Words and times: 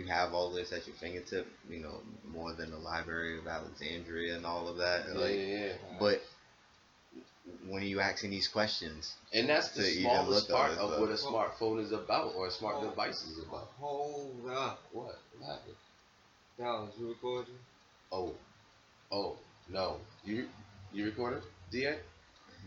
you 0.00 0.06
have 0.06 0.32
all 0.32 0.50
this 0.50 0.72
at 0.72 0.86
your 0.86 0.96
fingertip, 0.96 1.46
you 1.68 1.80
know, 1.80 2.00
more 2.32 2.52
than 2.52 2.70
the 2.70 2.78
Library 2.78 3.38
of 3.38 3.46
Alexandria 3.46 4.36
and 4.36 4.46
all 4.46 4.66
of 4.68 4.78
that. 4.78 5.04
Yeah, 5.08 5.20
like, 5.20 5.34
yeah, 5.34 5.46
yeah. 5.46 5.72
but 5.98 6.22
when 7.68 7.82
are 7.82 7.86
you 7.86 8.00
asking 8.00 8.30
these 8.30 8.48
questions? 8.48 9.14
And 9.34 9.48
that's 9.48 9.70
the 9.70 9.82
to 9.82 9.88
even 9.88 10.02
smallest 10.10 10.50
part 10.50 10.72
of 10.78 10.92
uh, 10.92 11.00
what 11.00 11.10
a 11.10 11.14
smartphone 11.14 11.82
is 11.82 11.92
about, 11.92 12.32
or 12.34 12.46
a 12.46 12.50
smart 12.50 12.76
Oh. 12.78 12.88
device 12.88 13.22
is 13.26 13.42
about. 13.46 13.68
Hold 13.78 14.48
up. 14.50 14.80
What? 14.92 15.18
What 15.38 15.48
happened? 15.50 15.76
Dallas, 16.58 16.94
you 16.98 17.08
recording? 17.08 17.54
Oh, 18.12 18.34
oh, 19.12 19.36
no. 19.68 19.98
You 20.24 20.48
you 20.92 21.04
recorded, 21.06 21.42
Da? 21.70 21.94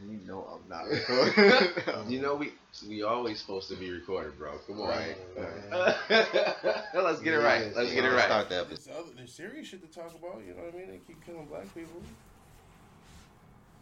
You 0.01 0.19
know 0.27 0.45
I'm 0.61 0.69
not 0.69 0.85
recording. 0.89 2.11
you 2.11 2.21
know 2.21 2.35
we 2.35 2.51
we 2.87 3.03
always 3.03 3.39
supposed 3.39 3.69
to 3.69 3.75
be 3.75 3.91
recorded, 3.91 4.37
bro. 4.37 4.57
Come 4.67 4.81
on. 4.81 4.89
Right. 4.89 5.15
Let's 6.93 7.21
get 7.21 7.33
it 7.33 7.37
right. 7.39 7.75
Let's 7.75 7.93
get 7.93 8.03
it 8.05 8.09
right. 8.09 8.25
Start 8.25 8.49
the 8.49 8.61
episode. 8.61 8.85
There's, 8.85 8.97
other, 8.97 9.09
there's 9.15 9.33
serious 9.33 9.67
shit 9.67 9.81
to 9.81 9.99
talk 9.99 10.13
about. 10.15 10.41
You 10.45 10.53
know 10.55 10.63
what 10.63 10.73
I 10.73 10.77
mean? 10.77 10.87
They 10.89 10.99
keep 11.07 11.23
killing 11.25 11.45
black 11.45 11.73
people. 11.73 12.01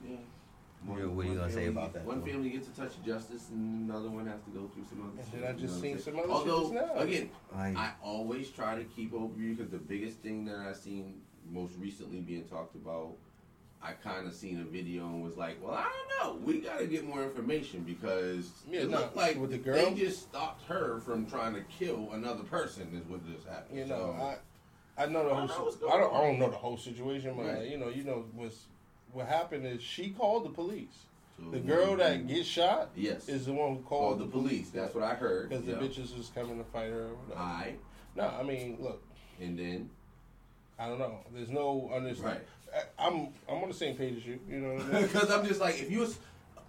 Yeah. 0.07 0.17
Yeah, 0.87 1.05
what 1.05 1.25
are 1.25 1.29
you 1.29 1.35
gonna 1.37 1.49
say 1.49 1.65
family- 1.65 1.67
about 1.67 1.93
that, 1.93 2.05
One 2.05 2.23
family 2.23 2.49
gets 2.49 2.67
to 2.67 2.75
touch 2.75 2.95
of 2.95 3.05
justice, 3.05 3.49
and 3.51 3.87
another 3.89 4.09
one 4.09 4.25
has 4.25 4.41
to 4.41 4.49
go 4.49 4.67
through 4.73 4.85
some 4.89 5.13
other 5.13 5.29
shit. 5.31 5.47
I 5.47 5.51
just 5.53 5.79
seen 5.79 5.99
some 5.99 6.15
saying? 6.15 6.25
other 6.31 6.43
shit 6.43 6.51
Although, 6.51 6.73
just 6.73 7.03
again, 7.03 7.29
Like, 7.55 7.77
I 7.77 7.91
always 8.01 8.49
try 8.49 8.75
to 8.75 8.83
keep 8.85 9.13
overview 9.13 9.55
because 9.55 9.71
the 9.71 9.77
biggest 9.77 10.17
thing 10.19 10.45
that 10.45 10.55
I've 10.55 10.77
seen 10.77 11.21
most 11.47 11.73
recently 11.77 12.21
being 12.21 12.45
talked 12.45 12.73
about, 12.75 13.13
I 13.83 13.93
kind 13.93 14.27
of 14.27 14.33
seen 14.35 14.59
a 14.61 14.63
video 14.63 15.05
and 15.07 15.23
was 15.23 15.37
like, 15.37 15.57
well, 15.63 15.73
I 15.73 15.89
don't 16.21 16.39
know. 16.39 16.45
We 16.45 16.59
got 16.59 16.79
to 16.79 16.85
get 16.87 17.03
more 17.05 17.23
information 17.23 17.81
because 17.81 18.49
Yeah, 18.69 18.81
it 18.81 18.91
looked 18.91 19.15
like 19.15 19.39
with 19.39 19.49
the 19.51 19.57
girl? 19.57 19.75
they 19.75 19.93
just 19.95 20.21
stopped 20.21 20.63
her 20.67 20.99
from 20.99 21.25
trying 21.25 21.55
to 21.55 21.61
kill 21.79 22.09
another 22.13 22.43
person. 22.43 22.89
Is 22.95 23.09
what 23.09 23.25
just 23.33 23.47
happened. 23.47 23.79
You 23.79 23.85
know, 23.85 24.15
So, 24.17 24.23
I 24.99 25.03
I 25.03 25.05
know 25.07 25.23
the 25.27 25.31
I 25.31 25.39
whole. 25.39 25.47
know 25.47 25.63
what's 25.63 25.75
si- 25.77 25.81
going 25.81 25.93
I 25.93 25.97
don't. 25.97 26.13
I 26.13 26.21
don't 26.21 26.39
know 26.39 26.49
the 26.51 26.57
whole 26.57 26.77
situation, 26.77 27.33
but 27.35 27.45
Right. 27.45 27.69
you 27.69 27.77
know, 27.77 27.89
you 27.89 28.03
know 28.03 28.25
what's 28.35 28.65
what 29.13 29.27
happened 29.27 29.65
is 29.65 29.81
she 29.81 30.09
called 30.11 30.45
the 30.45 30.49
police. 30.49 31.05
so 31.37 31.49
The 31.49 31.59
girl 31.59 31.95
that 31.97 32.27
gets 32.27 32.47
shot 32.47 32.89
yes 32.95 33.27
is 33.27 33.47
the 33.47 33.53
one 33.53 33.77
who 33.77 33.81
called 33.81 34.17
called 34.17 34.19
the 34.19 34.25
police. 34.31 34.69
That's 34.69 34.93
what 34.93 35.03
I 35.03 35.15
heard. 35.15 35.49
because 35.49 35.65
yeah. 35.65 35.75
the 35.75 35.81
bitches 35.87 36.15
was 36.15 36.29
coming 36.35 36.59
to 36.59 36.63
fight 36.65 36.91
her. 36.91 37.09
Alright, 37.31 37.79
No, 38.15 38.27
I 38.27 38.43
mean, 38.43 38.77
look, 38.79 39.01
and 39.39 39.57
then 39.57 39.89
I 40.77 40.87
don't 40.87 40.99
know. 40.99 41.19
There's 41.33 41.49
no 41.49 41.89
understanding. 41.93 42.37
right. 42.39 42.47
I'm 42.97 43.29
I'm 43.49 43.61
on 43.63 43.67
the 43.69 43.73
same 43.73 43.95
page 43.95 44.17
as 44.17 44.25
you. 44.25 44.39
You 44.49 44.59
know 44.59 44.73
what 44.75 44.85
I 44.85 44.87
mean? 44.93 45.01
Because 45.07 45.29
I'm 45.31 45.45
just 45.45 45.59
like, 45.59 45.79
if 45.79 45.91
you 45.91 45.99
was 45.99 46.17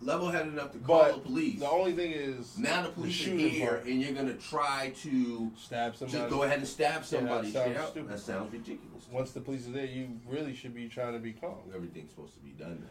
level 0.00 0.30
headed 0.30 0.52
enough 0.52 0.72
to 0.72 0.78
call 0.78 0.98
But 1.02 1.14
the 1.14 1.20
police, 1.20 1.60
The 1.60 1.70
only 1.70 1.92
thing 1.92 2.10
is 2.12 2.58
now 2.58 2.82
the 2.82 2.88
police 2.88 3.14
are 3.14 3.24
shooting 3.24 3.50
here, 3.50 3.68
part. 3.68 3.84
and 3.86 4.00
you're 4.02 4.12
gonna 4.12 4.34
try 4.34 4.92
to 5.02 5.50
stab 5.56 5.94
somebody. 5.96 6.18
just 6.18 6.30
go 6.30 6.42
ahead 6.42 6.58
and 6.58 6.66
stab 6.66 7.04
somebody. 7.04 7.50
that 7.50 7.64
sounds 7.64 7.76
straight 7.76 7.88
stupid. 7.90 8.10
That 8.12 8.18
sounds 8.20 8.52
ridiculous. 8.52 9.04
Once 9.10 9.30
the 9.32 9.40
police 9.40 9.68
are 9.68 9.72
there, 9.72 9.84
you 9.86 10.08
really 10.26 10.54
should 10.54 10.74
be 10.74 10.88
trying 10.88 11.12
to 11.12 11.18
be 11.20 11.32
calm. 11.32 11.54
Everything's 11.74 12.10
supposed 12.10 12.34
to 12.34 12.40
be 12.40 12.50
done 12.50 12.82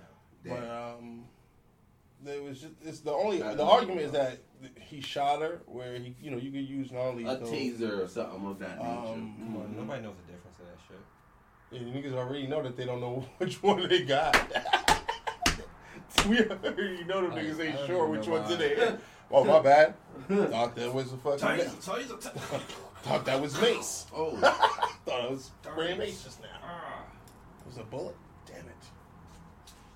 now. 0.45 0.51
But 0.53 0.61
Damn. 0.61 0.71
um, 0.97 1.23
there 2.23 2.41
was 2.41 2.61
just 2.61 2.73
it's 2.83 2.99
the 3.01 3.11
only 3.11 3.39
Not 3.39 3.57
the 3.57 3.63
argument 3.65 4.01
is 4.01 4.11
that 4.11 4.37
he 4.79 5.01
shot 5.01 5.41
her 5.41 5.61
where 5.65 5.95
he 5.95 6.15
you 6.21 6.31
know 6.31 6.37
you 6.37 6.51
could 6.51 6.67
use 6.67 6.91
non 6.91 7.17
lethal 7.17 7.33
a 7.33 7.39
taser 7.39 8.03
or 8.05 8.07
something 8.07 8.45
of 8.45 8.59
that 8.59 8.77
nature. 8.77 8.89
Um, 8.89 9.35
Come 9.39 9.57
on, 9.57 9.63
Mhm. 9.63 9.75
nobody 9.77 10.01
knows 10.03 10.15
the 10.25 10.31
difference 10.33 10.59
of 10.59 10.65
that 10.67 10.77
shit. 10.87 10.97
Yeah, 11.71 11.79
niggas 11.81 12.13
already 12.13 12.47
know 12.47 12.61
that 12.61 12.75
they 12.75 12.85
don't 12.85 12.99
know 12.99 13.25
which 13.37 13.61
one 13.63 13.87
they 13.87 14.01
got. 14.03 14.35
we 16.27 16.39
already 16.39 17.03
know 17.05 17.29
the 17.29 17.35
I- 17.35 17.43
niggas 17.43 17.59
ain't 17.65 17.87
sure 17.87 18.07
which 18.07 18.27
know 18.27 18.33
one's 18.33 18.51
in 18.51 18.59
there. 18.59 18.99
Oh 19.31 19.43
my 19.45 19.59
bad. 19.63 19.93
Thought 20.29 20.75
that 20.75 20.93
was 20.93 21.13
a 21.13 21.17
fucking. 21.17 21.39
Taser, 21.39 21.75
taser, 21.83 22.21
taser. 22.21 22.61
Thought 23.03 23.25
that 23.25 23.41
was 23.41 23.59
mace. 23.61 24.05
Oh, 24.15 24.35
Thought 24.37 25.25
it 25.25 25.31
was 25.31 25.51
spraying 25.63 25.97
mace 25.97 26.23
just 26.23 26.41
now. 26.41 26.47
It 27.61 27.67
was 27.67 27.77
a 27.77 27.83
bullet. 27.83 28.15
Damn 28.45 28.57
it. 28.57 28.65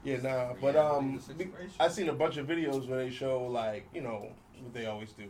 Yeah, 0.04 0.18
nah, 0.22 0.54
but 0.62 0.76
um, 0.76 1.16
Reality 1.16 1.16
of 1.18 1.28
the 1.28 1.34
be- 1.34 1.44
situation. 1.44 1.76
I 1.80 1.88
seen 1.90 2.10
a 2.10 2.14
bunch 2.14 2.38
of 2.38 2.48
videos 2.48 2.88
where 2.88 3.00
they 3.00 3.10
show 3.10 3.44
like 3.44 3.88
you 3.94 4.02
know 4.02 4.30
what 4.62 4.74
they 4.74 4.86
always 4.86 5.12
do, 5.12 5.26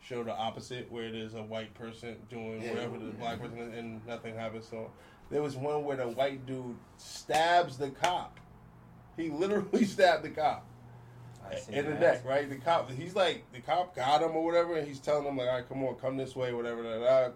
show 0.00 0.22
the 0.22 0.32
opposite 0.32 0.90
where 0.92 1.10
there's 1.10 1.34
a 1.34 1.42
white 1.42 1.74
person 1.74 2.16
doing 2.30 2.62
Yeah. 2.62 2.70
whatever 2.70 2.98
the 2.98 3.10
black 3.12 3.40
person 3.40 3.58
and 3.76 4.06
nothing 4.06 4.36
happens. 4.36 4.66
So 4.68 4.90
there 5.30 5.42
was 5.42 5.56
one 5.56 5.84
where 5.84 5.96
the 5.96 6.08
white 6.08 6.46
dude 6.46 6.76
stabs 6.96 7.76
the 7.76 7.90
cop. 7.90 8.38
He 9.16 9.28
literally 9.30 9.84
stabbed 9.86 10.24
the 10.24 10.30
cop 10.30 10.64
I 11.50 11.54
in 11.70 11.84
the 11.86 11.90
that. 11.92 12.00
neck, 12.00 12.24
right? 12.24 12.48
The 12.48 12.56
cop, 12.56 12.90
he's 12.90 13.14
like, 13.14 13.44
the 13.52 13.60
cop 13.60 13.94
got 13.96 14.22
him 14.22 14.36
or 14.36 14.44
whatever, 14.44 14.76
and 14.76 14.86
he's 14.86 15.00
telling 15.00 15.26
him 15.26 15.36
like, 15.36 15.48
all 15.48 15.56
right, 15.56 15.68
come 15.68 15.82
on, 15.84 15.94
come 15.96 16.16
this 16.16 16.34
way, 16.36 16.52
whatever. 16.52 16.82
Da, 16.82 16.98
da. 16.98 17.30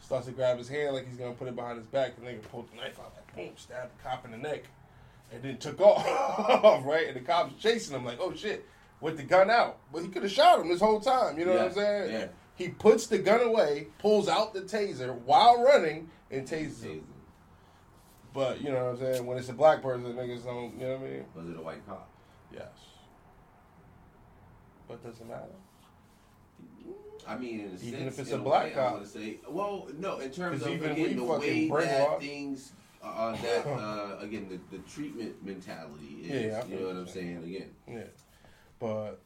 Starts 0.00 0.26
to 0.26 0.32
grab 0.32 0.58
his 0.58 0.68
hand 0.68 0.94
like 0.94 1.06
he's 1.08 1.16
gonna 1.16 1.32
put 1.32 1.48
it 1.48 1.56
behind 1.56 1.76
his 1.78 1.86
back. 1.86 2.12
And 2.16 2.26
the 2.26 2.30
nigga 2.30 2.42
pulled 2.42 2.70
the 2.70 2.76
knife 2.76 2.98
out, 3.00 3.12
like 3.16 3.34
boom, 3.34 3.52
stabbed 3.56 3.90
the 3.98 4.02
cop 4.02 4.24
in 4.24 4.30
the 4.30 4.38
neck, 4.38 4.62
and 5.32 5.42
then 5.42 5.56
took 5.58 5.80
off, 5.80 6.84
right? 6.86 7.08
And 7.08 7.16
the 7.16 7.20
cop's 7.20 7.60
chasing 7.60 7.96
him 7.96 8.04
like, 8.04 8.18
oh 8.20 8.32
shit, 8.34 8.64
with 9.00 9.16
the 9.16 9.24
gun 9.24 9.50
out, 9.50 9.78
but 9.92 10.02
he 10.02 10.08
could 10.08 10.22
have 10.22 10.30
shot 10.32 10.60
him 10.60 10.68
this 10.68 10.80
whole 10.80 11.00
time. 11.00 11.38
You 11.38 11.46
know 11.46 11.52
what 11.54 11.62
I'm 11.62 11.72
saying? 11.74 12.12
yeah. 12.12 12.26
He 12.54 12.68
puts 12.68 13.06
the 13.06 13.18
gun 13.18 13.40
away, 13.40 13.86
pulls 13.98 14.28
out 14.28 14.52
the 14.54 14.62
taser 14.62 15.14
while 15.22 15.62
running, 15.62 16.08
and 16.30 16.46
tases 16.46 16.82
him. 16.84 17.04
But 18.38 18.62
you 18.62 18.70
know 18.70 18.84
what 18.92 19.02
I'm 19.02 19.14
saying? 19.14 19.26
When 19.26 19.36
it's 19.36 19.48
a 19.48 19.52
black 19.52 19.82
person, 19.82 20.14
niggas 20.14 20.44
don't. 20.44 20.72
You 20.78 20.86
know 20.86 20.96
what 20.98 21.08
I 21.08 21.10
mean? 21.10 21.24
Was 21.34 21.48
it 21.48 21.56
a 21.56 21.60
white 21.60 21.84
cop? 21.88 22.08
Yes. 22.52 22.68
But 24.86 25.02
does 25.02 25.20
it 25.20 25.26
matter? 25.26 25.42
I 27.26 27.36
mean, 27.36 27.58
in 27.58 27.66
a 27.66 27.72
Even 27.72 27.78
sense, 27.78 28.14
if 28.14 28.18
it's 28.20 28.30
a 28.30 28.38
black 28.38 28.66
way, 28.66 28.70
cop. 28.70 29.02
I 29.02 29.04
say, 29.04 29.36
well, 29.48 29.88
no, 29.98 30.20
in 30.20 30.30
terms 30.30 30.62
of 30.62 30.68
again 30.68 31.16
the 31.16 31.24
way 31.24 31.68
that 31.68 32.20
things, 32.20 32.72
uh, 33.02 33.32
that 33.32 33.66
uh, 33.66 34.18
again 34.20 34.46
the, 34.48 34.76
the 34.76 34.82
treatment 34.84 35.44
mentality 35.44 36.18
is. 36.22 36.30
Yeah, 36.30 36.64
you 36.66 36.76
know 36.76 36.86
what 36.86 36.90
I'm 36.92 36.98
understand. 36.98 37.42
saying? 37.42 37.44
Again, 37.44 37.70
Yeah, 37.88 38.02
but 38.78 39.20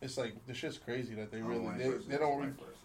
it's 0.00 0.16
like 0.16 0.46
the 0.46 0.54
shit's 0.54 0.78
crazy 0.78 1.16
that 1.16 1.32
they 1.32 1.42
really 1.42 1.66
they, 1.78 1.90
they 2.08 2.16
don't. 2.16 2.38
Re- 2.38 2.46
white 2.46 2.56
person. 2.58 2.74
We, 2.74 2.75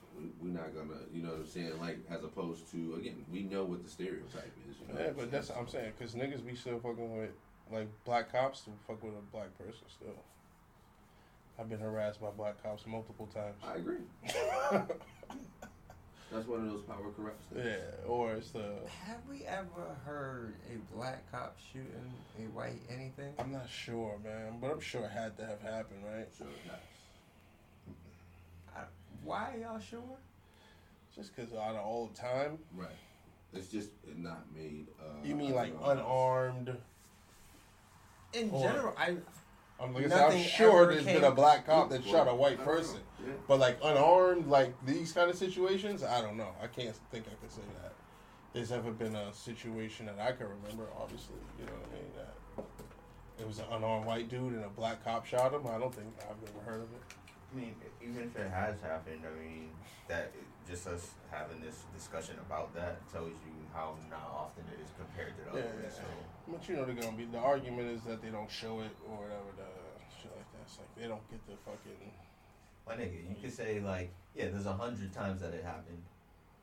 we're 0.42 0.50
not 0.50 0.74
gonna, 0.76 1.00
you 1.14 1.22
know 1.24 1.30
what 1.30 1.40
I'm 1.40 1.48
saying? 1.48 1.80
Like 1.80 2.00
as 2.10 2.24
opposed 2.24 2.70
to 2.72 2.96
again, 3.00 3.26
we 3.32 3.44
know 3.44 3.64
what 3.64 3.84
the 3.84 3.90
stereotype 3.90 4.52
is. 4.70 4.76
You 4.80 4.94
know 4.94 5.02
yeah, 5.02 5.12
but 5.16 5.32
that's 5.32 5.50
what 5.50 5.58
I'm 5.60 5.68
saying 5.68 5.94
because 5.98 6.16
niggas 6.16 6.46
be 6.46 6.56
still 6.56 6.80
fucking 6.80 7.18
with 7.18 7.32
like 7.72 7.88
black 8.06 8.32
cops 8.32 8.62
to 8.62 8.72
fuck 8.88 9.02
with 9.04 9.14
a 9.14 9.22
black 9.32 9.58
person 9.58 9.86
still. 9.88 10.24
I've 11.60 11.70
been 11.70 11.80
harassed 11.80 12.22
by 12.22 12.30
black 12.32 12.62
cops 12.64 12.86
multiple 12.88 13.28
times. 13.34 13.56
I 13.64 13.76
agree. 13.76 13.98
That's 16.32 16.48
one 16.48 16.62
of 16.62 16.72
those 16.72 16.82
power 16.84 17.12
corrupts. 17.16 17.46
things. 17.54 17.66
yeah, 17.66 18.08
or 18.08 18.32
it's 18.34 18.52
the 18.52 18.76
Have 19.06 19.20
we 19.30 19.44
ever 19.46 19.96
heard 20.06 20.54
a 20.74 20.96
black 20.96 21.30
cop 21.30 21.58
shooting 21.74 22.14
a 22.40 22.44
white 22.56 22.80
anything? 22.90 23.34
I'm 23.38 23.52
not 23.52 23.70
sure, 23.70 24.18
man, 24.24 24.54
but 24.62 24.72
I'm 24.72 24.80
sure 24.80 25.04
it 25.04 25.12
had 25.12 25.38
to 25.38 25.46
have 25.46 25.62
happened, 25.62 26.06
right? 26.06 26.28
Sure, 26.38 26.48
it 26.48 26.72
has. 26.72 26.80
I, 26.80 26.80
why 29.24 29.56
y'all 29.62 29.80
sure? 29.80 30.18
Just 31.16 31.36
because 31.36 31.52
out 31.54 31.76
of 31.76 31.82
all 31.86 32.08
the 32.14 32.20
time, 32.20 32.58
Right. 32.76 32.90
It's 33.54 33.68
just 33.68 33.90
not 34.16 34.46
made. 34.56 34.88
Uh, 34.98 35.04
you 35.26 35.36
mean 35.36 35.54
like 35.54 35.74
unarmed? 35.84 36.74
In 38.34 38.50
Or- 38.50 38.64
general, 38.64 38.94
I 38.98 39.18
I'm 39.78 39.94
like 39.94 40.06
I 40.06 40.10
said, 40.10 40.32
I'm 40.32 40.42
sure 40.44 40.84
ever 40.84 40.94
there's 40.94 41.04
came- 41.06 41.16
been 41.22 41.24
a 41.32 41.36
black 41.36 41.66
cop 41.66 41.90
that 41.90 42.06
shot 42.06 42.28
a 42.30 42.34
white 42.36 42.64
person. 42.64 43.00
Yeah. 43.26 43.34
But 43.48 43.60
like 43.60 43.78
unarmed, 43.84 44.48
like 44.48 44.74
these 44.86 45.12
kind 45.12 45.30
of 45.30 45.36
situations, 45.38 46.02
I 46.04 46.22
don't 46.22 46.38
know. 46.38 46.54
I 46.64 46.68
can't 46.68 46.96
think 47.12 47.26
I 47.28 47.34
could 47.42 47.52
say 47.52 47.62
that. 47.82 47.92
There's 48.54 48.72
ever 48.72 48.92
been 48.92 49.16
a 49.16 49.34
situation 49.34 50.06
that 50.06 50.18
I 50.20 50.32
can 50.32 50.48
remember. 50.48 50.88
Obviously, 50.98 51.36
you 51.60 51.66
know 51.66 51.74
what 51.74 51.90
I 51.90 51.94
mean. 51.94 52.12
That 52.16 53.44
it 53.44 53.48
was 53.48 53.60
an 53.60 53.66
unarmed 53.72 54.06
white 54.06 54.30
dude 54.30 54.54
and 54.54 54.64
a 54.64 54.70
black 54.70 55.04
cop 55.04 55.26
shot 55.26 55.54
him. 55.54 55.68
I 55.68 55.78
don't 55.78 55.94
think 55.94 56.08
I've 56.22 56.38
ever 56.50 56.64
heard 56.72 56.82
of 56.84 56.92
it. 56.94 57.02
I 57.52 57.58
mean, 57.58 57.76
even 58.02 58.24
if 58.24 58.36
it 58.36 58.50
has 58.50 58.80
happened, 58.82 59.22
I 59.28 59.34
mean, 59.44 59.70
that 60.08 60.32
just 60.68 60.88
us 60.88 61.12
having 61.30 61.60
this 61.62 61.84
discussion 61.94 62.36
about 62.46 62.74
that 62.76 63.02
tells 63.12 63.30
you 63.46 63.52
how 63.74 63.96
not 64.10 64.24
often 64.32 64.64
it 64.72 64.80
is 64.84 64.90
compared 64.98 65.36
to 65.38 65.52
the 65.52 65.58
Yeah, 65.60 65.66
other. 65.66 65.82
yeah. 65.84 65.90
So, 65.90 66.04
But 66.48 66.70
you 66.70 66.76
know 66.76 66.86
they're 66.86 66.96
gonna 66.96 67.18
be. 67.18 67.26
The 67.26 67.38
argument 67.40 67.90
is 67.90 68.04
that 68.04 68.22
they 68.22 68.30
don't 68.30 68.50
show 68.50 68.80
it 68.82 68.92
or 69.10 69.16
whatever. 69.24 69.52
The 69.58 69.68
shit 70.22 70.32
like 70.36 70.48
that. 70.54 70.62
It's 70.66 70.78
like 70.78 70.96
they 70.96 71.08
don't 71.08 71.30
get 71.30 71.46
the 71.46 71.54
fucking. 71.66 72.12
my 72.88 72.96
nigga, 72.96 73.30
you 73.30 73.36
could 73.42 73.54
say 73.54 73.80
like, 73.82 74.12
yeah, 74.36 74.48
there's 74.50 74.66
a 74.66 74.74
hundred 74.74 75.12
times 75.14 75.42
that 75.42 75.54
it 75.54 75.64
happened. 75.64 76.02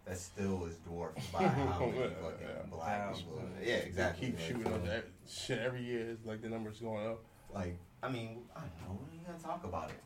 That 0.06 0.16
still 0.16 0.64
is 0.64 0.76
dwarfed 0.76 1.20
by 1.32 1.42
how 1.48 1.80
many 1.84 1.98
Yeah, 1.98 2.08
fucking 2.22 2.48
yeah. 2.48 2.62
black 2.70 3.14
people. 3.14 3.42
Yeah, 3.62 3.74
exactly. 3.74 4.30
They 4.30 4.36
keep 4.36 4.40
shooting 4.46 4.72
up 4.72 4.84
that 4.86 5.04
shit 5.28 5.58
every 5.58 5.82
year. 5.82 6.08
It's 6.12 6.24
like 6.24 6.40
the 6.40 6.48
numbers 6.48 6.80
going 6.80 7.06
up. 7.06 7.20
Like, 7.52 7.76
I 8.02 8.08
mean, 8.08 8.44
I 8.56 8.60
don't 8.60 8.94
know. 8.94 9.00
You 9.12 9.20
gonna 9.26 9.38
talk 9.38 9.64
about 9.64 9.90
it? 9.90 10.00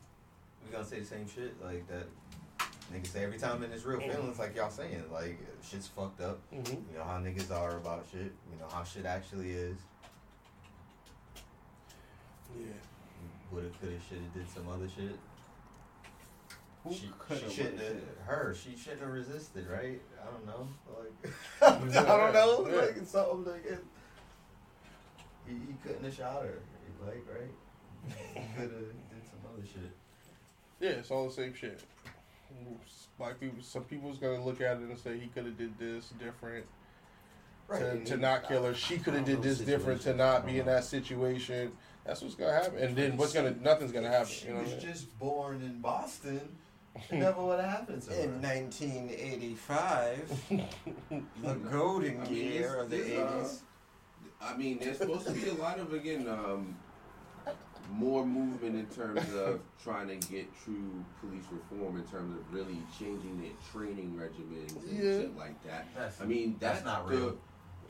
We 0.65 0.71
gonna 0.71 0.85
say 0.85 0.99
the 0.99 1.05
same 1.05 1.27
shit 1.27 1.61
like 1.63 1.87
that. 1.87 2.07
Niggas 2.93 3.07
say 3.07 3.23
every 3.23 3.37
time 3.37 3.63
in 3.63 3.71
his 3.71 3.85
real 3.85 3.99
feelings, 3.99 4.37
like 4.37 4.55
y'all 4.55 4.69
saying, 4.69 5.03
like 5.11 5.39
shit's 5.67 5.87
fucked 5.87 6.21
up. 6.21 6.39
Mm-hmm. 6.53 6.73
You 6.91 6.97
know 6.97 7.03
how 7.03 7.17
niggas 7.19 7.51
are 7.51 7.77
about 7.77 8.05
shit. 8.11 8.31
You 8.51 8.59
know 8.59 8.67
how 8.71 8.83
shit 8.83 9.05
actually 9.05 9.51
is. 9.51 9.77
Yeah. 12.59 12.65
Woulda, 13.51 13.69
coulda, 13.79 13.95
shoulda, 14.09 14.23
did 14.33 14.49
some 14.49 14.67
other 14.69 14.87
shit. 14.87 15.17
Who 16.83 16.93
she, 16.93 17.09
she 17.29 17.55
shouldn't 17.55 17.79
woulda, 17.79 17.85
have 17.85 17.93
shoulda. 17.93 18.25
her. 18.25 18.55
She 18.55 18.75
shouldn't 18.77 19.01
have 19.01 19.11
resisted, 19.11 19.67
right? 19.67 20.01
I 20.21 20.25
don't 20.31 20.45
know. 20.45 20.67
Like 20.99 21.33
I 21.61 22.17
don't 22.17 22.33
know. 22.33 22.67
Yeah. 22.69 22.75
Like 22.81 23.07
something 23.07 23.45
like 23.45 23.65
it. 23.65 23.83
He, 25.47 25.53
he 25.53 25.75
couldn't 25.83 26.03
have 26.03 26.15
shot 26.15 26.43
her. 26.43 26.59
Like 27.05 27.25
right. 27.27 27.51
He 28.33 28.41
could 28.55 28.71
have 28.71 28.71
did 28.71 29.23
some 29.25 29.39
other 29.51 29.65
shit. 29.65 29.91
Yeah, 30.83 30.89
it's 30.89 31.11
all 31.11 31.29
the 31.29 31.33
same 31.33 31.53
shit. 31.53 31.79
Black 33.17 33.39
people, 33.39 33.63
some 33.63 33.85
people's 33.85 34.17
gonna 34.17 34.43
look 34.43 34.59
at 34.59 34.75
it 34.77 34.83
and 34.83 34.97
say 34.97 35.17
he 35.17 35.27
could 35.27 35.45
have 35.45 35.57
did 35.57 35.79
this 35.79 36.09
different 36.19 36.65
to, 37.71 38.03
to 38.03 38.15
he- 38.15 38.21
not 38.21 38.45
kill 38.45 38.65
her. 38.65 38.73
She 38.73 38.97
could 38.97 39.13
have 39.13 39.23
did 39.23 39.37
know 39.37 39.43
this 39.43 39.59
different 39.59 40.01
to 40.01 40.13
not 40.13 40.45
be 40.45 40.59
in 40.59 40.65
that 40.65 40.83
situation. 40.83 41.71
That's 42.05 42.21
what's 42.21 42.35
gonna 42.35 42.51
happen. 42.51 42.79
And 42.79 42.97
then 42.97 43.15
what's 43.15 43.31
gonna 43.31 43.55
nothing's 43.61 43.93
gonna 43.93 44.09
happen. 44.09 44.27
She 44.27 44.47
You 44.47 44.55
know 44.55 44.59
was 44.59 44.73
I 44.73 44.75
mean? 44.75 44.81
just 44.81 45.17
born 45.19 45.61
in 45.61 45.79
Boston. 45.79 46.57
It 47.09 47.13
never 47.13 47.41
would 47.43 47.61
have 47.61 47.69
happened 47.69 48.01
to. 48.03 48.23
In 48.23 48.41
1985, 48.41 50.41
the 51.41 51.53
golden 51.71 52.19
I 52.19 52.23
mean, 52.25 52.35
year 52.35 52.75
of 52.75 52.89
the 52.89 52.97
it's, 52.97 53.17
uh, 53.17 53.41
80s. 53.41 53.59
I 54.41 54.57
mean, 54.57 54.79
there's 54.79 54.97
supposed 54.97 55.25
to 55.27 55.31
be 55.31 55.47
a 55.47 55.53
lot 55.53 55.79
of 55.79 55.93
again 55.93 56.27
um, 56.27 56.75
more 57.91 58.25
movement 58.25 58.75
in 58.75 58.85
terms 58.87 59.33
of 59.33 59.59
trying 59.83 60.07
to 60.07 60.15
get 60.31 60.47
true 60.63 61.03
police 61.19 61.43
reform 61.51 61.97
in 61.97 62.03
terms 62.03 62.35
of 62.37 62.53
really 62.53 62.77
changing 62.97 63.41
their 63.41 63.51
training 63.71 64.19
regimens 64.19 64.75
and 64.89 64.97
Yeah. 64.97 65.19
shit 65.21 65.37
like 65.37 65.61
that. 65.65 65.87
That's, 65.95 66.21
I 66.21 66.25
mean, 66.25 66.55
that's 66.59 66.81
that's, 66.81 66.85
not 66.85 67.07
the- 67.07 67.15
real. 67.17 67.37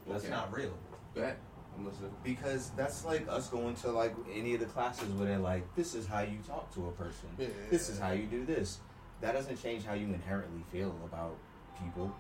That's 0.08 0.30
not 0.30 0.54
real. 0.54 0.74
Go 1.16 1.22
ahead. 1.22 1.38
I'm 1.78 1.86
listening. 1.86 2.12
Because 2.24 2.72
that's 2.76 3.04
like 3.06 3.28
us 3.28 3.50
going 3.50 3.76
to 3.78 3.92
like 3.92 4.14
any 4.34 4.54
of 4.54 4.60
the 4.60 4.66
classes 4.68 5.10
where 5.14 5.28
they're 5.28 5.40
like, 5.40 5.64
this 5.76 5.96
is 5.96 6.06
how 6.06 6.20
you 6.22 6.38
talk 6.48 6.72
to 6.76 6.88
a 6.88 6.92
person. 6.92 7.30
Yeah. 7.38 7.48
This 7.70 7.90
is 7.90 7.98
how 8.00 8.12
you 8.12 8.26
do 8.26 8.46
this. 8.46 8.80
That 9.22 9.32
doesn't 9.34 9.62
change 9.62 9.86
how 9.86 9.94
you 9.94 10.06
inherently 10.08 10.64
feel 10.72 10.94
about 11.06 11.36
people. 11.82 12.14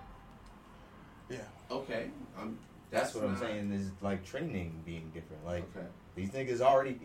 Yeah. 1.30 1.38
Okay. 1.69 2.10
I'm, 2.40 2.58
That's, 2.94 3.16
what 3.16 3.24
I'm 3.25 3.36
saying 3.38 3.72
is 3.74 3.90
like 4.01 4.24
training 4.24 4.81
being 4.86 5.10
different. 5.13 5.44
Like 5.45 5.63
Okay. 5.75 5.88
these 6.16 6.30
niggas 6.30 6.62
already, 6.62 7.00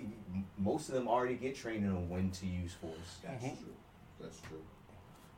most 0.58 0.88
of 0.90 0.94
them 0.94 1.08
already 1.08 1.35
get 1.37 1.56
training 1.56 1.88
on 1.88 2.08
when 2.11 2.31
to 2.32 2.46
use 2.46 2.75
force. 2.75 3.19
That's 3.25 3.43
Mhm. 3.43 3.58
true. 3.58 3.75
That's 4.20 4.40
true. 4.40 4.62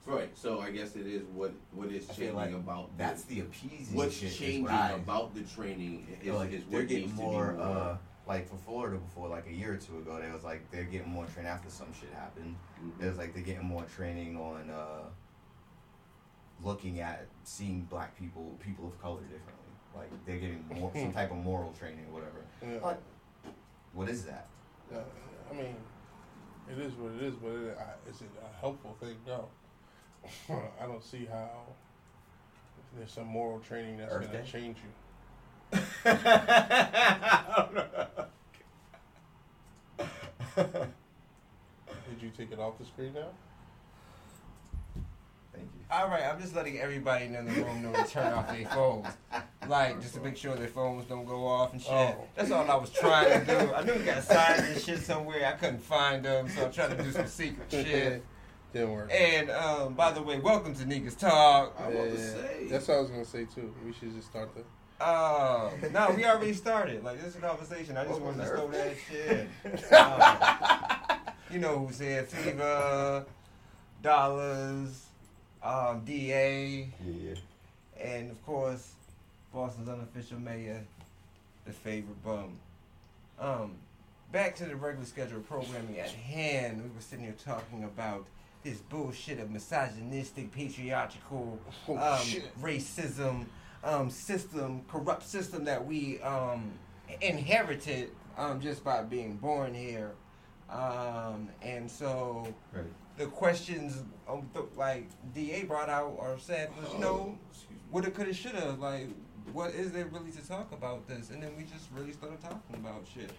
Right. 0.06 0.36
So 0.36 0.60
I 0.60 0.70
guess 0.72 0.96
it 0.96 1.06
is 1.06 1.22
what 1.28 1.52
what 1.72 1.92
is 1.92 2.06
changing 2.08 2.34
like 2.34 2.52
about 2.52 2.96
That's 2.98 3.22
the, 3.24 3.36
the 3.36 3.40
appeasing 3.42 3.96
what's 3.96 4.14
shit. 4.16 4.32
changing 4.32 4.62
what 4.64 4.72
I- 4.72 4.92
about 4.92 5.34
the 5.34 5.42
training 5.42 6.06
is, 6.22 6.34
like 6.34 6.50
is 6.52 6.64
they're 6.64 6.82
getting 6.84 7.14
more, 7.14 7.46
to 7.46 7.52
be 7.52 7.58
more. 7.58 7.66
uh, 7.66 7.98
like 8.26 8.48
for 8.48 8.56
Florida 8.56 8.98
before, 8.98 9.28
like 9.28 9.46
a 9.46 9.52
year 9.52 9.74
or 9.74 9.76
two 9.76 9.98
ago, 9.98 10.20
they 10.20 10.30
was 10.32 10.42
like 10.42 10.68
they're 10.72 10.84
getting 10.84 11.10
more 11.10 11.26
training 11.26 11.50
after 11.52 11.70
some 11.70 11.92
shit 11.92 12.12
happened. 12.12 12.56
Mhm. 12.82 13.02
It 13.04 13.08
was 13.08 13.18
like 13.18 13.34
they're 13.34 13.42
getting 13.44 13.66
more 13.66 13.84
training 13.84 14.36
on 14.36 14.68
uh, 14.70 15.08
looking 16.62 17.00
at 17.00 17.26
seeing 17.44 17.82
black 17.82 18.18
people, 18.18 18.56
people 18.64 18.88
of 18.88 19.00
color 19.00 19.20
differently. 19.22 19.54
Like 19.96 20.10
they're 20.26 20.38
getting 20.38 20.64
more 20.74 20.90
some 20.94 21.12
type 21.12 21.30
of 21.30 21.38
moral 21.38 21.72
training 21.72 22.06
or 22.10 22.14
whatever. 22.14 22.44
Yeah. 22.62 22.86
Like, 22.86 23.00
what 23.92 24.08
is 24.08 24.24
that? 24.24 24.46
Uh, 24.92 24.98
I 25.50 25.54
mean, 25.54 25.76
it 26.70 26.78
is 26.78 26.92
what 26.94 27.12
it 27.14 27.22
is, 27.22 27.34
but 27.34 27.50
it, 27.50 27.78
I, 27.78 28.08
is 28.08 28.20
it 28.20 28.30
a 28.42 28.60
helpful 28.60 28.96
thing? 29.00 29.16
No. 29.26 29.48
I 30.80 30.86
don't 30.86 31.02
see 31.02 31.26
how 31.26 31.50
there's 32.96 33.12
some 33.12 33.26
moral 33.26 33.60
training 33.60 33.98
that's 33.98 34.14
going 34.14 34.30
to 34.30 34.42
change 34.44 34.78
you. 34.78 34.90
Did 42.10 42.20
you 42.20 42.30
take 42.36 42.52
it 42.52 42.58
off 42.58 42.78
the 42.78 42.84
screen 42.84 43.14
now? 43.14 43.28
All 45.92 46.08
right, 46.08 46.22
I'm 46.22 46.40
just 46.40 46.54
letting 46.54 46.78
everybody 46.78 47.24
in 47.24 47.32
the 47.32 47.42
room 47.42 47.82
know 47.82 47.92
to 47.92 48.04
turn 48.04 48.32
off 48.32 48.46
their 48.48 48.64
phones. 48.66 49.08
Like, 49.68 50.00
just 50.00 50.14
to 50.14 50.20
make 50.20 50.36
sure 50.36 50.54
their 50.54 50.68
phones 50.68 51.04
don't 51.06 51.24
go 51.24 51.44
off 51.44 51.72
and 51.72 51.82
shit. 51.82 51.90
Oh. 51.90 52.28
That's 52.36 52.52
all 52.52 52.70
I 52.70 52.76
was 52.76 52.90
trying 52.90 53.40
to 53.40 53.46
do. 53.46 53.74
I 53.74 53.82
knew 53.82 53.94
we 53.94 54.04
got 54.04 54.22
signs 54.22 54.68
and 54.68 54.80
shit 54.80 55.00
somewhere. 55.00 55.44
I 55.46 55.52
couldn't 55.52 55.82
find 55.82 56.24
them, 56.24 56.48
so 56.48 56.66
I'm 56.66 56.72
trying 56.72 56.96
to 56.96 57.02
do 57.02 57.10
some 57.10 57.26
secret 57.26 57.66
shit. 57.70 58.24
Didn't 58.72 58.92
work. 58.92 59.10
And, 59.12 59.50
um, 59.50 59.94
by 59.94 60.12
the 60.12 60.22
way, 60.22 60.38
welcome 60.38 60.74
to 60.76 60.84
Niggas 60.84 61.18
Talk. 61.18 61.74
I 61.80 61.88
was 61.88 62.12
to 62.12 62.18
say. 62.18 62.66
That's 62.70 62.86
what 62.86 62.96
I 62.96 63.00
was 63.00 63.10
gonna 63.10 63.24
say 63.24 63.46
too. 63.46 63.74
We 63.84 63.92
should 63.92 64.14
just 64.14 64.28
start 64.28 64.50
the. 64.54 64.60
Um, 65.04 65.72
no, 65.92 66.12
we 66.14 66.24
already 66.24 66.52
started. 66.52 67.02
Like, 67.02 67.18
this 67.18 67.30
is 67.30 67.36
a 67.36 67.40
conversation. 67.40 67.96
I 67.96 68.04
just 68.04 68.20
wanted 68.20 68.44
to 68.44 68.46
throw 68.46 68.68
that 68.68 68.94
shit. 69.10 69.48
Um, 69.92 71.34
you 71.52 71.58
know 71.58 71.78
who's 71.84 71.98
here. 71.98 72.22
Fever, 72.22 73.24
Dollars, 74.02 75.06
um, 75.62 76.02
DA. 76.04 76.90
Yeah. 77.04 77.34
and 78.00 78.30
of 78.30 78.44
course, 78.44 78.92
Boston's 79.52 79.88
unofficial 79.88 80.38
mayor, 80.38 80.84
the 81.64 81.72
favorite 81.72 82.22
bum. 82.24 82.58
Um, 83.38 83.72
back 84.32 84.54
to 84.56 84.64
the 84.64 84.76
regular 84.76 85.06
scheduled 85.06 85.46
programming 85.48 85.98
at 85.98 86.10
hand. 86.10 86.82
We 86.82 86.88
were 86.88 87.00
sitting 87.00 87.24
here 87.24 87.34
talking 87.44 87.84
about 87.84 88.26
this 88.62 88.78
bullshit 88.78 89.40
of 89.40 89.50
misogynistic, 89.50 90.52
patriarchal, 90.52 91.58
Oh 91.88 91.92
um, 91.96 92.42
racism 92.62 93.46
um, 93.82 94.10
system, 94.10 94.82
corrupt 94.88 95.22
system 95.22 95.64
that 95.64 95.84
we 95.84 96.20
um, 96.20 96.70
inherited 97.20 98.10
um, 98.36 98.60
just 98.60 98.84
by 98.84 99.02
being 99.02 99.36
born 99.36 99.74
here. 99.74 100.12
Um, 100.68 101.48
and 101.62 101.90
so 101.90 102.46
Right. 102.72 102.84
The 103.20 103.26
questions 103.26 104.02
um, 104.26 104.48
th- 104.54 104.64
like 104.76 105.06
DA 105.34 105.64
brought 105.64 105.90
out 105.90 106.14
or 106.18 106.38
said 106.38 106.70
was, 106.80 106.90
you 106.94 106.98
know, 107.00 107.36
Excuse 107.50 107.70
me. 107.70 107.76
woulda, 107.92 108.10
coulda, 108.10 108.32
shoulda. 108.32 108.76
Like, 108.80 109.08
what 109.52 109.72
is 109.72 109.92
there 109.92 110.06
really 110.06 110.32
to 110.32 110.48
talk 110.48 110.72
about 110.72 111.06
this? 111.06 111.28
And 111.28 111.42
then 111.42 111.50
we 111.54 111.64
just 111.64 111.84
really 111.94 112.12
started 112.12 112.40
talking 112.40 112.76
about 112.76 113.04
shit. 113.12 113.30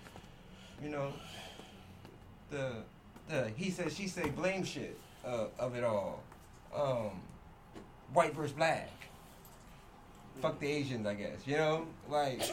You 0.84 0.90
know, 0.90 1.14
the 2.52 2.84
the 3.28 3.50
he 3.56 3.72
said 3.72 3.92
she 3.92 4.08
say 4.08 4.30
blame 4.30 4.64
shit 4.64 5.00
uh, 5.26 5.46
of 5.58 5.76
it 5.76 5.84
all. 5.84 6.22
Um, 6.76 7.20
white 8.14 8.36
versus 8.36 8.52
black. 8.52 8.92
Fuck 10.42 10.60
the 10.60 10.68
Asians, 10.68 11.08
I 11.08 11.16
guess. 11.16 11.48
You 11.48 11.58
know, 11.58 11.88
like. 12.08 12.42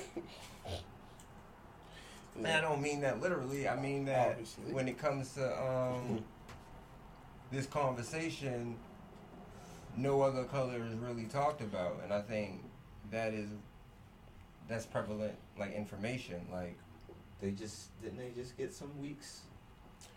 And 2.36 2.46
I 2.46 2.60
don't 2.60 2.80
mean 2.80 3.00
that 3.00 3.20
literally. 3.20 3.68
I 3.68 3.74
mean 3.74 4.04
that 4.04 4.28
Obviously. 4.30 4.72
when 4.72 4.86
it 4.86 4.96
comes 4.96 5.34
to 5.34 5.60
um, 5.60 6.22
this 7.50 7.66
conversation, 7.66 8.76
no 9.96 10.20
other 10.22 10.44
color 10.44 10.84
is 10.86 10.94
really 10.94 11.24
talked 11.24 11.60
about, 11.60 12.00
and 12.04 12.12
I 12.12 12.20
think 12.20 12.62
that 13.10 13.32
is 13.32 13.48
that's 14.68 14.86
prevalent 14.86 15.34
like 15.58 15.74
information. 15.74 16.40
Like 16.52 16.76
They 17.40 17.50
just 17.52 18.00
didn't 18.02 18.18
they 18.18 18.30
just 18.40 18.56
get 18.56 18.72
some 18.74 18.90
weeks 19.00 19.40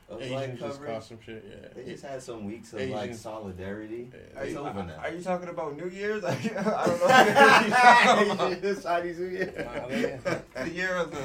of 0.09 0.19
like 0.19 0.29
Asians 0.29 0.59
just 0.59 0.79
coverage. 0.81 1.03
some 1.03 1.19
shit. 1.25 1.45
Yeah. 1.50 1.67
They 1.73 1.89
just 1.89 2.03
had 2.03 2.21
some 2.21 2.45
weeks 2.45 2.73
of 2.73 2.81
like 2.89 3.15
solidarity. 3.15 4.09
Yeah. 4.13 4.41
It's 4.41 4.55
are 4.57 4.61
you, 4.61 4.67
over 4.67 4.83
now. 4.83 4.97
are 4.97 5.11
you 5.11 5.21
talking 5.21 5.47
about 5.50 5.77
New 5.77 5.88
Year's? 5.88 6.23
I 6.25 6.33
don't 6.35 6.53
know. 6.53 7.05
what 7.05 7.25
you're 7.27 8.35
talking 8.35 8.57
about. 8.59 8.83
Chinese 8.83 9.19
New 9.19 9.25
Year. 9.27 10.43
The 10.53 10.69
year 10.69 10.95
of 10.97 11.11
the 11.11 11.21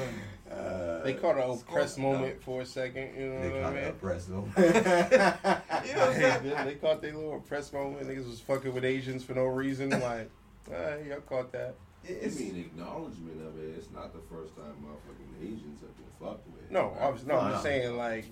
Uh, 0.51 1.03
they 1.03 1.13
caught 1.13 1.35
an 1.37 1.49
oppressed 1.49 1.95
Scorpio. 1.95 2.17
moment 2.19 2.41
for 2.41 2.61
a 2.61 2.65
second. 2.65 3.15
You 3.17 3.27
know 3.29 3.41
They 3.41 3.49
what 3.49 3.59
I 3.59 3.63
caught 3.63 3.73
mean? 3.75 3.83
up 3.85 4.01
press 4.01 4.25
though. 4.25 4.47
You 4.57 5.93
know 5.93 5.99
what 5.99 6.07
I'm 6.09 6.13
They, 6.13 6.19
saying? 6.19 6.43
did. 6.43 6.57
they 6.67 6.75
caught 6.75 7.01
their 7.01 7.13
little 7.13 7.35
oppressed 7.37 7.73
moment. 7.73 8.07
Niggas 8.07 8.27
was 8.27 8.39
fucking 8.39 8.73
with 8.73 8.83
Asians 8.85 9.23
for 9.23 9.33
no 9.33 9.45
reason. 9.45 9.89
Like, 9.89 10.29
ah, 10.73 10.95
y'all 11.07 11.21
caught 11.21 11.51
that. 11.51 11.75
I 12.07 12.11
It's, 12.11 12.39
mean, 12.39 12.55
acknowledgement 12.57 13.41
of 13.45 13.57
it. 13.59 13.75
It's 13.77 13.89
not 13.93 14.13
the 14.13 14.19
first 14.33 14.55
time 14.55 14.65
motherfucking 14.83 15.43
Asians 15.45 15.81
have 15.81 15.95
been 15.97 16.05
fucked 16.27 16.47
with. 16.47 16.71
No, 16.71 16.95
I 16.99 17.09
was 17.09 17.25
no. 17.25 17.37
I'm 17.37 17.51
just 17.51 17.63
saying 17.63 17.95
like 17.97 18.25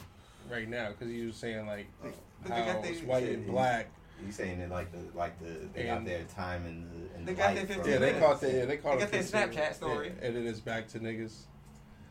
right 0.49 0.69
now 0.69 0.89
because 0.89 1.09
he 1.13 1.25
was 1.25 1.35
saying 1.35 1.65
like 1.67 1.87
but 2.01 2.13
how 2.51 2.65
got 2.73 2.85
it's 2.85 3.01
white 3.01 3.23
and 3.23 3.45
black. 3.47 3.89
You 4.25 4.31
saying 4.31 4.59
that 4.59 4.69
like 4.69 4.91
the 4.93 4.99
like 5.17 5.37
the 5.39 5.67
they 5.73 5.83
got 5.87 6.05
their 6.05 6.23
time 6.23 6.65
in 6.65 6.87
the 6.89 7.19
in 7.19 7.25
They 7.25 7.33
the 7.33 7.37
got 7.37 7.55
their 7.55 7.65
15 7.65 7.91
Yeah, 7.91 7.97
they 7.99 8.13
caught 8.13 8.39
the 8.39 8.51
yeah, 8.51 8.65
they 8.65 8.77
caught 8.77 8.93
They 8.99 9.05
got 9.05 9.11
their 9.11 9.23
Snapchat 9.23 9.73
story. 9.75 10.13
Yeah, 10.21 10.27
and 10.29 10.47
it's 10.47 10.61
back 10.61 10.87
to 10.89 10.99
niggas. 10.99 11.33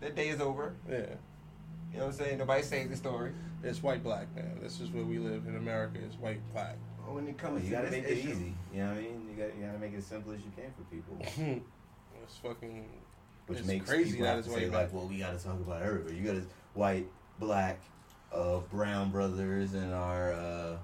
That 0.00 0.14
day 0.16 0.28
is 0.28 0.40
over. 0.40 0.74
Yeah, 0.88 0.96
You 0.96 1.98
know 1.98 1.98
what 2.00 2.04
I'm 2.06 2.12
saying? 2.12 2.38
Nobody 2.38 2.62
saved 2.62 2.90
the 2.92 2.96
story. 2.96 3.32
it's 3.62 3.82
white 3.82 4.02
black 4.02 4.34
man. 4.34 4.58
This 4.62 4.80
is 4.80 4.90
where 4.90 5.04
we 5.04 5.18
live 5.18 5.46
in 5.46 5.56
America. 5.56 5.98
It's 6.04 6.16
white 6.16 6.40
black. 6.52 6.76
When 7.06 7.28
it 7.28 7.36
Come 7.38 7.50
comes 7.56 7.60
on, 7.60 7.64
you 7.64 7.70
to 7.70 7.76
gotta 7.76 7.90
this 7.90 8.02
make 8.02 8.04
it 8.10 8.18
issue, 8.18 8.30
easy. 8.30 8.54
You 8.72 8.80
know 8.80 8.88
what 8.88 8.96
I 8.96 9.00
mean? 9.02 9.28
You 9.30 9.44
got 9.44 9.56
you 9.56 9.66
gotta 9.66 9.78
make 9.78 9.92
it 9.92 9.98
as 9.98 10.06
simple 10.06 10.32
as 10.32 10.40
you 10.40 10.50
can 10.56 10.72
for 10.72 10.84
people. 10.94 11.18
it's 12.24 12.36
fucking. 12.38 12.86
Which 13.46 13.58
It's 13.58 13.68
makes 13.68 13.88
crazy 13.90 14.12
people 14.12 14.24
that 14.26 14.36
have 14.36 14.44
to 14.46 14.50
say 14.50 14.68
black. 14.70 14.84
like, 14.84 14.92
well, 14.94 15.06
we 15.06 15.18
gotta 15.18 15.36
talk 15.38 15.54
about 15.60 15.82
everybody. 15.82 16.16
You 16.16 16.22
gotta 16.26 16.42
white, 16.72 17.06
black, 17.38 17.78
uh, 18.32 18.60
brown 18.70 19.10
brothers 19.10 19.74
and 19.74 19.92
our 19.92 20.32
uh, 20.32 20.76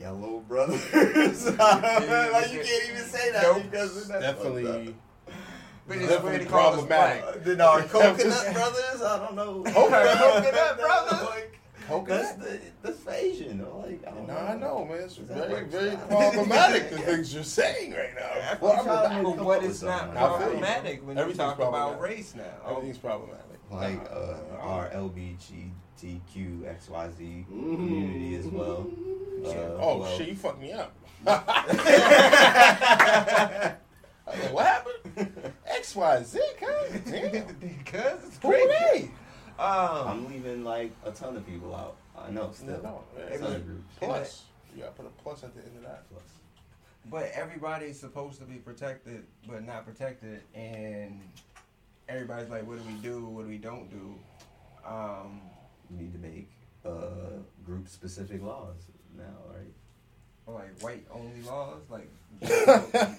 yellow 0.00 0.38
brothers. 0.46 0.80
like 0.94 2.52
you 2.52 2.60
can't 2.60 2.90
even 2.90 3.02
say 3.04 3.32
that 3.32 3.42
Nope. 3.42 3.62
because 3.70 4.06
that's 4.06 4.22
Definitely. 4.22 4.94
But 5.86 5.98
it's 5.98 6.08
Definitely 6.08 6.32
really 6.32 6.46
called 6.46 6.74
us 6.74 6.80
problematic. 6.84 7.22
black. 7.22 7.36
Uh, 7.36 7.38
then 7.44 7.60
our 7.68 7.82
coconut 7.82 8.54
brothers, 8.54 9.02
I 9.02 9.18
don't 9.18 9.34
know. 9.36 9.62
Coconut 9.72 10.78
brothers? 10.78 11.22
Like, 11.28 11.60
That's 11.76 11.88
coconut. 11.88 12.38
the 12.40 12.58
that's 12.82 12.98
for 13.00 13.12
Asian. 13.12 13.58
though. 13.58 13.84
Like 13.86 14.02
I 14.06 14.10
don't 14.10 14.26
No, 14.26 14.34
know. 14.34 14.40
I 14.40 14.56
know, 14.56 14.84
man. 14.84 14.98
It's 15.02 15.16
very, 15.16 15.64
very 15.64 15.96
problematic 15.96 16.90
the 16.90 16.98
things 17.08 17.32
you're 17.34 17.44
saying 17.44 17.92
right 17.92 18.14
now. 18.14 18.58
Well, 18.60 18.72
I'm 18.78 18.84
trying 18.84 19.18
to 19.18 19.22
But 19.30 19.36
come 19.36 19.44
what 19.46 19.58
up 19.58 19.64
is 19.64 19.80
with 19.82 19.90
not 19.90 20.00
something. 20.00 20.18
I 20.18 20.20
feel 20.20 20.32
you. 20.32 20.38
problematic 20.46 21.06
when 21.06 21.16
you 21.16 21.22
Everything's 21.22 21.46
talk 21.48 21.58
about 21.58 22.00
race 22.00 22.34
now? 22.36 22.42
Everything's 22.68 22.98
problematic. 22.98 23.44
like 23.70 24.00
uh, 24.10 24.34
our 24.60 24.88
don't- 24.92 25.12
LBGTQXYZ 26.02 27.46
community 27.46 28.36
as 28.36 28.46
well. 28.46 28.86
Uh, 29.44 29.48
oh 29.80 29.98
well- 30.00 30.16
shit, 30.16 30.28
you 30.28 30.34
fucked 30.34 30.60
me 30.60 30.72
up. 30.72 30.92
I 31.26 31.38
was 34.26 34.38
like, 34.42 34.52
what 34.52 34.75
happened? 35.94 36.26
X 36.26 36.34
Y 36.34 36.40
Z, 36.40 36.40
cuz. 36.58 37.00
Damn. 37.12 37.54
because 37.56 38.24
it's 38.24 38.38
Who 38.42 38.48
crazy. 38.48 38.68
they? 38.68 39.10
Um, 39.62 40.08
I'm 40.08 40.28
leaving 40.28 40.64
like 40.64 40.92
a 41.04 41.10
ton 41.10 41.36
of 41.36 41.46
people 41.46 41.74
out. 41.74 41.96
I 42.18 42.30
know 42.30 42.50
still. 42.52 42.80
No, 42.82 43.02
a 43.16 43.38
ton 43.38 43.52
of 43.54 43.66
groups. 43.66 43.94
Plus, 44.00 44.44
you 44.74 44.82
gotta 44.82 44.92
put 44.92 45.06
a 45.06 45.22
plus 45.22 45.44
at 45.44 45.54
the 45.54 45.62
end 45.62 45.76
of 45.76 45.82
that. 45.82 46.08
Plus. 46.10 46.22
but 47.10 47.30
everybody's 47.34 47.98
supposed 47.98 48.38
to 48.40 48.44
be 48.46 48.56
protected, 48.56 49.24
but 49.48 49.64
not 49.64 49.86
protected, 49.86 50.40
and 50.54 51.20
everybody's 52.08 52.50
like, 52.50 52.66
"What 52.66 52.78
do 52.78 52.84
we 52.86 52.94
do? 53.00 53.24
What 53.26 53.42
do 53.42 53.48
we 53.48 53.58
don't 53.58 53.88
do?" 53.90 54.14
Um, 54.86 55.40
We 55.90 55.98
need 56.04 56.12
to 56.12 56.18
make 56.18 56.48
uh, 56.84 57.38
group 57.64 57.88
specific 57.88 58.42
laws 58.42 58.76
now, 59.16 59.24
right? 59.54 59.72
like 60.48 60.80
white 60.80 61.04
only 61.10 61.42
laws, 61.42 61.82
like 61.90 62.08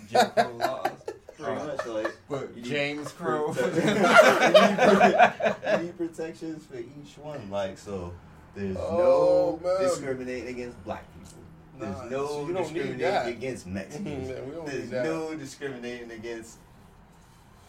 Jim 0.09 0.29
Crow 0.31 0.55
laws. 0.57 0.91
Pretty 1.37 1.51
Uh, 1.51 1.65
much 1.65 1.85
like 1.85 2.17
But 2.29 2.55
you 2.57 2.63
James 2.63 3.11
Crow. 3.11 3.49
prote- 3.53 3.75
you, 5.79 5.83
need, 5.85 5.97
protections 5.97 6.65
for 6.65 6.77
each 6.77 7.17
one. 7.21 7.49
Like 7.51 7.77
so, 7.77 8.13
there's 8.55 8.75
Oh, 8.77 9.59
no 9.61 9.67
man. 9.67 9.81
discriminating 9.83 10.47
against 10.49 10.83
black 10.83 11.03
people. 11.13 11.37
There's 11.79 11.95
Nah, 11.97 12.03
no 12.05 12.27
so 12.27 12.47
you 12.47 12.53
don't 12.53 12.73
need 12.73 12.81
discriminating 12.81 13.37
against 13.37 13.67
Mexicans. 13.67 14.29
Yeah, 14.29 14.41
we 14.41 14.51
don't 14.51 14.65
There's 14.65 14.91
no 14.91 15.35
discriminating 15.35 16.11
against. 16.11 16.57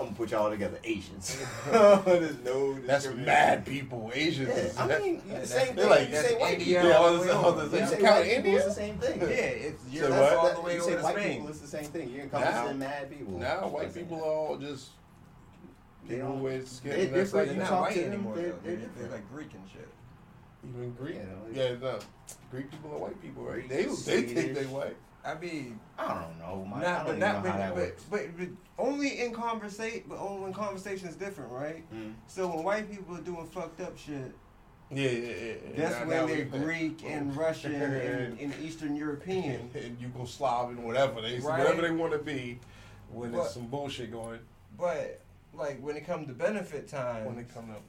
I'm 0.01 0.07
gonna 0.07 0.17
put 0.17 0.31
y'all 0.31 0.49
together, 0.51 0.79
Asians. 0.85 1.37
There's 1.71 2.39
no. 2.45 2.75
That's 2.81 3.09
mad 3.15 3.67
people, 3.67 4.13
Asians. 4.15 4.49
Yeah, 4.49 4.83
I 4.83 4.87
that- 4.87 5.03
mean, 5.03 5.15
you 5.27 5.33
Yeah, 5.33 5.41
the 5.41 5.47
same 5.47 5.75
thing. 5.75 5.89
like- 5.89 6.09
you 6.09 6.15
say 6.17 6.39
white 6.39 6.59
India 6.61 6.81
people. 6.83 6.93
All 6.97 7.05
all 7.05 7.13
the 7.13 7.19
this- 7.19 7.27
way 7.27 7.33
all 7.33 7.47
over. 7.47 7.67
this- 7.67 7.73
You 7.73 7.79
You 7.81 7.87
say 7.87 8.01
count 8.01 8.21
white 8.21 8.27
India? 8.31 8.57
it's 8.57 8.65
the 8.67 8.73
same 8.73 8.99
thing. 8.99 9.21
Yeah, 9.21 9.27
it's 9.29 9.83
you're 9.91 10.09
that's 10.09 10.37
what? 10.37 10.37
all 10.55 10.55
the 10.55 10.61
way 10.67 10.75
you 10.77 10.81
over 10.83 10.91
say 10.91 10.97
to 10.97 11.03
white 11.03 11.17
Spain. 11.17 11.33
people, 11.33 11.49
it's 11.49 11.59
the 11.61 11.67
same 11.67 11.85
thing. 11.85 12.11
You're 12.11 12.23
encompassing 12.25 12.79
Now- 12.79 12.87
mad 12.87 13.11
people. 13.11 13.39
Now 13.39 13.69
white 13.69 13.87
Listen, 13.89 14.03
people 14.03 14.19
are 14.19 14.25
all 14.33 14.57
just 14.57 14.89
They 16.07 16.15
people 16.15 16.29
don't- 16.29 16.43
with 16.43 16.69
skin. 16.69 16.91
they're 16.93 16.99
that's 16.99 17.13
different. 17.13 17.35
like 17.35 17.47
They're 17.47 17.55
You 17.55 17.61
not 17.61 17.69
talk 17.69 17.81
white 17.83 17.95
to 17.95 18.01
them, 18.03 18.13
anymore. 18.13 18.35
they're- 18.37 18.45
they're 18.65 18.77
They're, 18.77 18.89
they're 18.99 19.11
like 19.11 19.31
Greek 19.35 19.49
and 19.55 19.63
shit. 19.73 19.89
even 20.69 20.93
Greek. 20.93 21.17
Yeah, 21.55 21.75
no, 21.81 21.99
Greek 22.53 22.71
people 22.71 22.93
are 22.93 22.99
white 22.99 23.21
people, 23.21 23.43
right? 23.43 23.69
They 23.69 23.83
they 23.85 24.23
think 24.23 24.55
they 24.55 24.65
white. 24.67 24.97
I 25.29 25.39
mean, 25.39 25.79
I 25.99 26.15
don't 26.15 26.39
know. 26.39 26.65
My, 26.65 26.81
not, 26.81 27.07
don't 27.07 27.19
but 27.21 27.35
not, 27.35 27.75
but, 27.75 27.75
but, 27.75 27.95
but, 28.11 28.39
but 28.39 28.49
only 28.79 29.21
in 29.21 29.33
conversation, 29.35 30.05
but 30.09 30.19
only 30.19 30.45
when 30.45 30.53
conversation 30.55 31.07
is 31.07 31.17
different, 31.17 31.53
right? 31.53 31.85
Mm. 31.95 32.15
So 32.27 32.49
when 32.49 32.65
white 32.65 32.91
people 32.91 33.15
are 33.15 33.21
doing 33.21 33.47
fucked 33.47 33.81
up 33.83 33.99
shit, 33.99 34.33
Yeah, 34.91 35.11
yeah, 35.11 35.29
yeah. 35.29 35.55
that's 35.77 36.07
when 36.07 36.27
they're 36.27 36.45
Greek 36.47 37.03
and 37.05 37.37
Russian 37.45 37.75
and, 37.75 38.41
and 38.41 38.55
Eastern 38.63 38.97
European. 38.97 39.69
and 39.75 39.99
Yugoslav 40.01 40.71
and 40.71 40.83
whatever 40.83 41.21
they 41.21 41.41
Right. 41.41 41.59
whatever 41.59 41.83
they 41.83 41.91
want 41.91 42.13
to 42.13 42.19
be 42.19 42.59
when 43.13 43.33
But- 43.33 43.39
there's 43.43 43.51
some 43.53 43.67
bullshit 43.67 44.11
going. 44.11 44.39
But 44.79 45.21
like 45.53 45.79
when 45.83 45.97
it 45.97 46.07
comes 46.07 46.29
to 46.29 46.33
benefit 46.33 46.89
time, 46.89 47.27
When 47.27 47.37
they 47.37 47.45
come 47.45 47.71
up, 47.71 47.83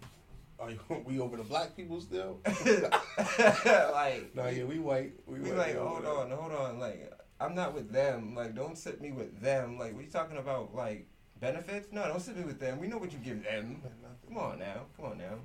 are 0.59 0.71
you, 0.71 0.79
we 1.05 1.21
over 1.21 1.37
the 1.37 1.43
black 1.43 1.73
people 1.77 2.01
still? 2.01 2.39
like 2.45 4.35
No, 4.35 4.47
yeah, 4.47 4.65
we 4.65 4.79
white. 4.79 5.13
We, 5.25 5.39
we 5.39 5.51
white, 5.51 5.57
like 5.57 5.77
hold 5.77 6.03
on, 6.05 6.31
hold 6.31 6.51
on, 6.51 6.79
like 6.79 7.13
I'm 7.39 7.55
not 7.55 7.73
with 7.73 7.91
them. 7.91 8.35
Like 8.35 8.55
don't 8.55 8.77
sit 8.77 9.01
me 9.01 9.11
with 9.11 9.39
them. 9.41 9.77
Like 9.77 9.93
what 9.93 9.99
are 10.01 10.03
you 10.05 10.11
talking 10.11 10.37
about? 10.37 10.73
Like 10.75 11.07
benefits? 11.39 11.87
No, 11.91 12.07
don't 12.07 12.19
sit 12.21 12.37
me 12.37 12.43
with 12.43 12.59
them. 12.59 12.79
We 12.79 12.87
know 12.87 12.97
what 12.97 13.11
you 13.13 13.19
give 13.19 13.43
them. 13.43 13.81
Come 14.27 14.37
on 14.37 14.59
now, 14.59 14.81
come 14.97 15.05
on 15.05 15.17
now. 15.17 15.35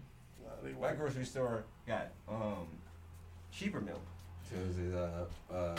Nah, 0.42 0.80
My 0.80 0.92
grocery 0.94 1.24
store 1.24 1.64
got 1.86 2.08
um 2.28 2.66
cheaper 3.52 3.80
milk. 3.80 4.02
So 4.50 4.56
is 4.68 4.78
it, 4.78 4.94
uh, 4.94 5.54
uh, 5.54 5.76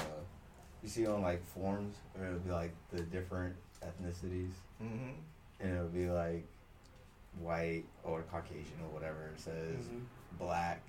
you 0.81 0.89
see 0.89 1.05
on 1.05 1.21
like 1.21 1.43
forums 1.45 1.95
where 2.13 2.27
it'll 2.27 2.39
be 2.39 2.51
like 2.51 2.73
the 2.91 3.01
different 3.01 3.55
ethnicities, 3.83 4.53
Mm-hmm. 4.81 5.09
and 5.59 5.71
it'll 5.75 5.87
be 5.87 6.09
like 6.09 6.45
white 7.39 7.83
or 8.03 8.23
Caucasian 8.31 8.79
or 8.83 8.89
whatever. 8.89 9.31
It 9.35 9.39
says 9.39 9.85
Mhm. 9.85 10.05
black, 10.39 10.81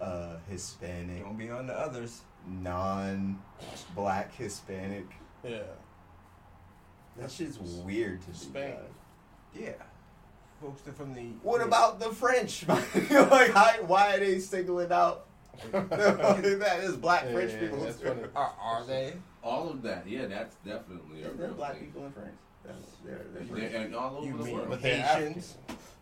uh, 0.00 0.36
Hispanic, 0.48 1.22
Don't 1.24 1.36
be 1.38 1.50
on 1.50 1.66
the 1.66 1.74
others. 1.78 2.22
non-black 2.48 4.34
Hispanic. 4.34 5.06
Yeah. 5.44 5.58
That 7.18 7.30
shit's 7.30 7.58
weird 7.58 8.22
to 8.26 8.34
Spain. 8.34 8.74
me. 9.54 9.62
Yeah. 9.64 9.72
Folks 10.60 10.80
that 10.82 10.96
from 10.96 11.12
the. 11.14 11.26
What 11.42 11.60
about 11.60 12.00
the 12.00 12.08
French? 12.10 12.66
like, 12.68 13.50
how, 13.50 13.70
why 13.86 14.14
are 14.16 14.20
they 14.20 14.38
singling 14.38 14.92
out 14.92 15.26
that 15.72 16.80
is 16.82 16.96
black 16.96 17.24
Yeah, 17.26 17.32
French 17.32 17.52
yeah, 17.52 17.60
people? 17.60 17.80
that's 17.80 18.00
funny. 18.00 18.22
Are, 18.34 18.54
are 18.60 18.84
they? 18.84 19.12
All 19.42 19.68
of 19.68 19.82
that, 19.82 20.06
yeah, 20.08 20.26
that's 20.26 20.54
definitely 20.64 21.20
a 21.22 21.24
There's 21.24 21.38
real 21.38 21.54
black 21.54 21.74
thing. 21.74 21.86
people 21.86 22.06
in 22.06 22.12
France. 22.12 22.30
That's, 22.64 22.78
they're, 23.04 23.26
they're 23.34 23.42
They're- 23.42 23.68
French. 23.70 23.86
and 23.86 23.94
all 23.96 24.16
over 24.18 24.26
You 24.26 24.38
the 24.38 24.44
mean 24.44 24.54
world. 24.54 24.68
But 24.70 24.82
they're 24.82 25.02
Haitians? 25.02 25.56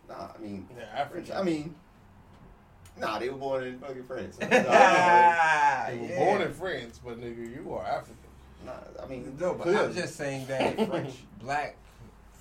Nah, 0.07 0.27
I 0.37 0.41
mean, 0.41 0.67
Yeah, 0.77 1.07
French. 1.09 1.29
African. 1.31 1.37
I 1.37 1.43
mean, 1.43 1.75
nah, 2.97 3.19
they 3.19 3.29
were 3.29 3.37
born 3.37 3.63
in 3.63 3.79
fucking 3.79 4.03
France. 4.03 4.37
nah, 4.41 4.47
Ah, 4.51 5.85
They 5.89 5.97
were 5.97 6.05
yeah. 6.05 6.17
born 6.25 6.41
in 6.41 6.53
France, 6.53 6.99
but 7.03 7.19
nigga, 7.19 7.55
you 7.55 7.73
are 7.73 7.85
African. 7.85 8.17
Nah, 8.65 8.71
I 9.01 9.07
mean, 9.07 9.35
No, 9.39 9.53
but 9.53 9.63
Clearly. 9.63 9.85
I'm 9.85 9.93
just 9.93 10.15
saying 10.15 10.45
that 10.47 10.75
French, 10.89 11.13
black 11.39 11.75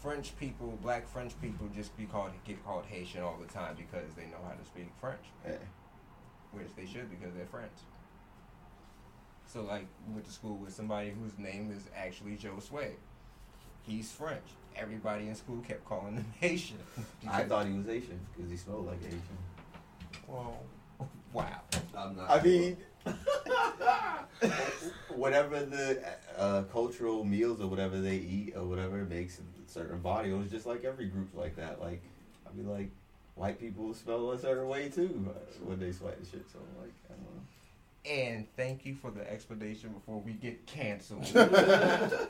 French 0.02 0.37
people, 0.38 0.78
black 0.83 1.07
French 1.09 1.33
people 1.40 1.66
just 1.75 1.97
be 1.97 2.04
called 2.07 2.30
get 2.47 2.62
called 2.64 2.85
Haitian 2.87 3.23
all 3.23 3.37
the 3.40 3.52
time 3.52 3.75
because 3.76 4.12
they 4.16 4.25
know 4.25 4.38
how 4.47 4.52
to 4.54 4.64
speak 4.64 4.90
French, 5.00 5.21
yeah. 5.47 5.52
which 6.52 6.69
they 6.76 6.87
should 6.87 7.11
because 7.11 7.35
they're 7.35 7.47
French. 7.47 7.73
So 9.47 9.62
like, 9.62 9.87
we 10.07 10.14
went 10.14 10.26
to 10.26 10.33
school 10.33 10.57
with 10.57 10.73
somebody 10.75 11.11
whose 11.11 11.37
name 11.38 11.73
is 11.76 11.83
actually 11.97 12.37
Joe 12.37 12.59
Sway. 12.61 12.92
He's 13.83 14.12
French. 14.12 14.45
Everybody 14.76 15.26
in 15.26 15.35
school 15.35 15.61
kept 15.66 15.85
calling 15.85 16.14
him 16.14 16.25
Haitian. 16.40 16.78
I 17.28 17.42
thought 17.45 17.66
he 17.66 17.73
was 17.73 17.88
Asian 17.88 18.21
because 18.37 18.50
he 18.50 18.57
smelled 18.57 18.87
like 18.87 18.99
Asian. 19.07 19.21
Well, 20.26 20.62
wow. 21.33 21.61
I'm 21.97 22.17
not. 22.17 22.31
I 22.31 22.43
sure. 22.43 22.50
mean, 22.50 22.76
whatever 25.14 25.64
the 25.64 26.02
uh, 26.37 26.62
cultural 26.64 27.25
meals 27.25 27.61
or 27.61 27.67
whatever 27.67 28.00
they 28.00 28.17
eat 28.17 28.55
or 28.57 28.64
whatever 28.64 29.05
makes 29.05 29.38
a 29.38 29.71
certain 29.71 30.00
body. 30.00 30.31
It 30.31 30.35
was 30.38 30.50
just 30.50 30.67
like 30.67 30.85
every 30.85 31.07
group 31.07 31.29
like 31.35 31.57
that. 31.57 31.81
Like, 31.81 32.02
I 32.49 32.57
mean, 32.57 32.69
like 32.69 32.90
white 33.35 33.61
people 33.61 33.95
smell 33.95 34.33
a 34.33 34.38
certain 34.38 34.69
way 34.69 34.88
too 34.88 35.26
uh, 35.29 35.64
when 35.64 35.79
they 35.79 35.93
sweat 35.93 36.17
and 36.19 36.26
shit. 36.26 36.45
So 36.52 36.59
like, 36.81 36.93
I 37.09 37.14
don't 37.14 37.23
know. 37.25 37.43
And 38.33 38.47
thank 38.57 38.87
you 38.87 38.95
for 38.95 39.11
the 39.11 39.31
explanation 39.31 39.90
before 39.90 40.21
we 40.21 40.33
get 40.33 40.67
canceled. 40.67 41.26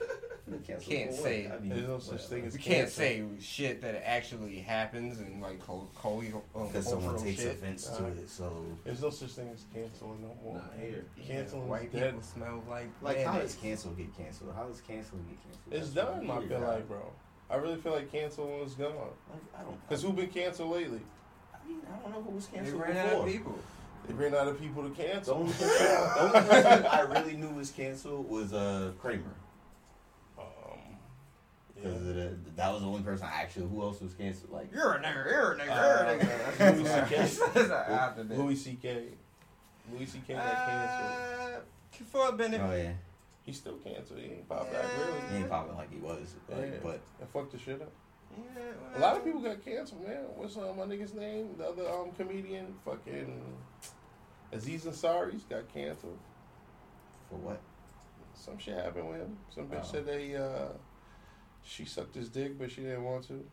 You 0.52 0.76
Can't 0.80 1.12
say. 1.14 1.50
I 1.52 1.59
mean, 1.61 1.69
There's 1.71 1.87
no 1.88 1.99
such 1.99 2.26
thing 2.26 2.45
as 2.47 2.52
we 2.54 2.59
can't 2.59 2.78
cancel. 2.80 2.97
say 2.99 3.25
shit 3.40 3.80
that 3.83 4.02
actually 4.09 4.57
happens 4.59 5.19
and 5.21 5.40
like 5.40 5.61
co- 5.61 5.88
co- 5.95 6.23
um, 6.54 6.66
because 6.66 6.88
someone 6.88 7.19
takes 7.23 7.40
shit. 7.42 7.52
offense 7.52 7.87
to 7.87 7.95
Alright. 8.02 8.16
it. 8.19 8.28
So 8.30 8.64
There's 8.85 9.02
no 9.02 9.11
such 9.11 9.30
thing 9.30 9.49
as 9.54 9.64
canceling 9.73 10.23
no 10.23 10.35
more. 10.42 10.54
Not 10.57 10.73
here. 10.80 11.04
Canceling 11.26 11.69
white 11.69 11.92
dead. 11.92 12.11
people 12.14 12.23
smell 12.23 12.62
like 12.69 12.88
like, 13.02 13.23
how 13.25 13.38
does 13.38 13.54
cancel 13.54 13.92
get 13.92 14.16
canceled? 14.16 14.52
How 14.57 14.64
does 14.64 14.80
cancel 14.80 15.19
get 15.19 15.38
canceled? 15.42 15.73
It's 15.73 15.90
That's 15.90 16.09
done. 16.09 16.30
I 16.30 16.38
weird, 16.38 16.49
feel 16.49 16.61
dog. 16.61 16.69
like, 16.69 16.88
bro. 16.88 17.12
I 17.50 17.57
really 17.57 17.76
feel 17.76 17.92
like 17.92 18.11
canceling 18.12 18.61
is 18.61 18.75
gone. 18.75 18.95
Like, 18.95 19.40
I 19.59 19.62
don't. 19.62 19.88
Cause 19.88 20.02
who 20.02 20.12
been 20.12 20.28
canceled 20.28 20.71
lately? 20.73 21.00
I 21.54 21.69
mean, 21.69 21.80
I 21.92 22.02
don't 22.02 22.12
know 22.12 22.23
who 22.23 22.30
was 22.37 22.47
They 22.47 22.59
canceled 22.59 22.80
ran 22.80 22.95
before. 22.95 23.21
out 23.23 23.26
of 23.26 23.33
people. 23.33 23.59
They 24.09 24.14
ran 24.14 24.35
out 24.35 24.49
of 24.49 24.59
people 24.61 24.83
to 24.83 24.88
The 24.88 24.95
cancel. 24.95 25.35
only 25.35 25.52
person, 25.52 25.69
the 25.69 26.21
only 26.21 26.49
person 26.49 26.87
I 26.87 27.00
really 27.02 27.37
knew 27.37 27.50
was 27.50 27.71
canceled 27.71 28.28
was 28.30 28.52
uh 28.52 28.92
Kramer. 29.00 29.23
Because 31.83 32.17
yeah. 32.17 32.29
that 32.57 32.73
was 32.73 32.83
the 32.83 32.89
only 32.89 33.03
person 33.03 33.27
I 33.33 33.43
actually. 33.43 33.69
Who 33.69 33.83
else 33.83 34.01
was 34.01 34.15
canceled? 34.15 34.53
Like 34.53 34.73
You're 34.73 34.93
a 34.95 35.01
nigger. 35.03 35.31
You're 35.31 35.53
a 35.53 35.59
nigger. 35.59 35.71
Uh, 35.71 36.59
you're 36.59 36.69
a 36.69 36.73
Louis 36.77 36.89
nigger. 36.89 37.53
CK. 37.53 37.55
That's. 38.17 38.31
Louis 38.31 38.57
C.K. 38.57 39.05
Louis 39.93 40.07
C.K. 40.07 40.35
got 40.35 40.67
canceled. 40.67 41.57
Uh, 41.57 42.05
for 42.11 42.29
a 42.29 42.33
minute. 42.33 42.61
oh 42.65 42.75
yeah, 42.75 42.93
He's 43.43 43.57
still 43.59 43.75
canceled. 43.77 44.21
He 44.21 44.27
ain't 44.27 44.49
popped 44.49 44.73
back 44.73 44.83
he 44.85 45.03
really. 45.03 45.21
He 45.33 45.37
ain't 45.39 45.51
popping 45.51 45.77
like 45.77 45.93
he 45.93 45.99
was. 45.99 46.35
Like, 46.49 46.61
Yeah. 46.61 46.79
But 46.83 47.01
And 47.21 47.29
fucked 47.31 47.53
the 47.53 47.59
shit 47.59 47.81
up. 47.83 47.93
Yeah, 48.57 48.63
A 48.97 49.01
lot 49.01 49.17
of 49.17 49.25
people 49.25 49.41
got 49.41 49.63
canceled, 49.65 50.07
man. 50.07 50.21
What's 50.37 50.57
uh, 50.57 50.73
my 50.77 50.85
nigga's 50.85 51.15
name? 51.15 51.57
The 51.59 51.69
other 51.69 51.89
um 51.91 52.13
comedian, 52.17 52.75
fucking 52.85 53.41
Aziz 54.53 54.85
Ansari's 54.85 55.43
got 55.45 55.73
canceled. 55.73 56.19
for 57.29 57.37
what? 57.37 57.61
Some 58.35 58.57
shit 58.59 58.75
happened 58.77 59.09
with 59.09 59.19
him. 59.21 59.37
Some 59.55 59.65
bitch 59.67 59.81
Oh. 59.85 59.93
said 59.93 60.07
they 60.07 60.37
uh 60.37 60.69
she 61.64 61.85
sucked 61.85 62.14
his 62.14 62.29
dick, 62.29 62.59
but 62.59 62.71
she 62.71 62.83
didn't 62.83 63.05
want 63.05 63.26
to. 63.29 63.45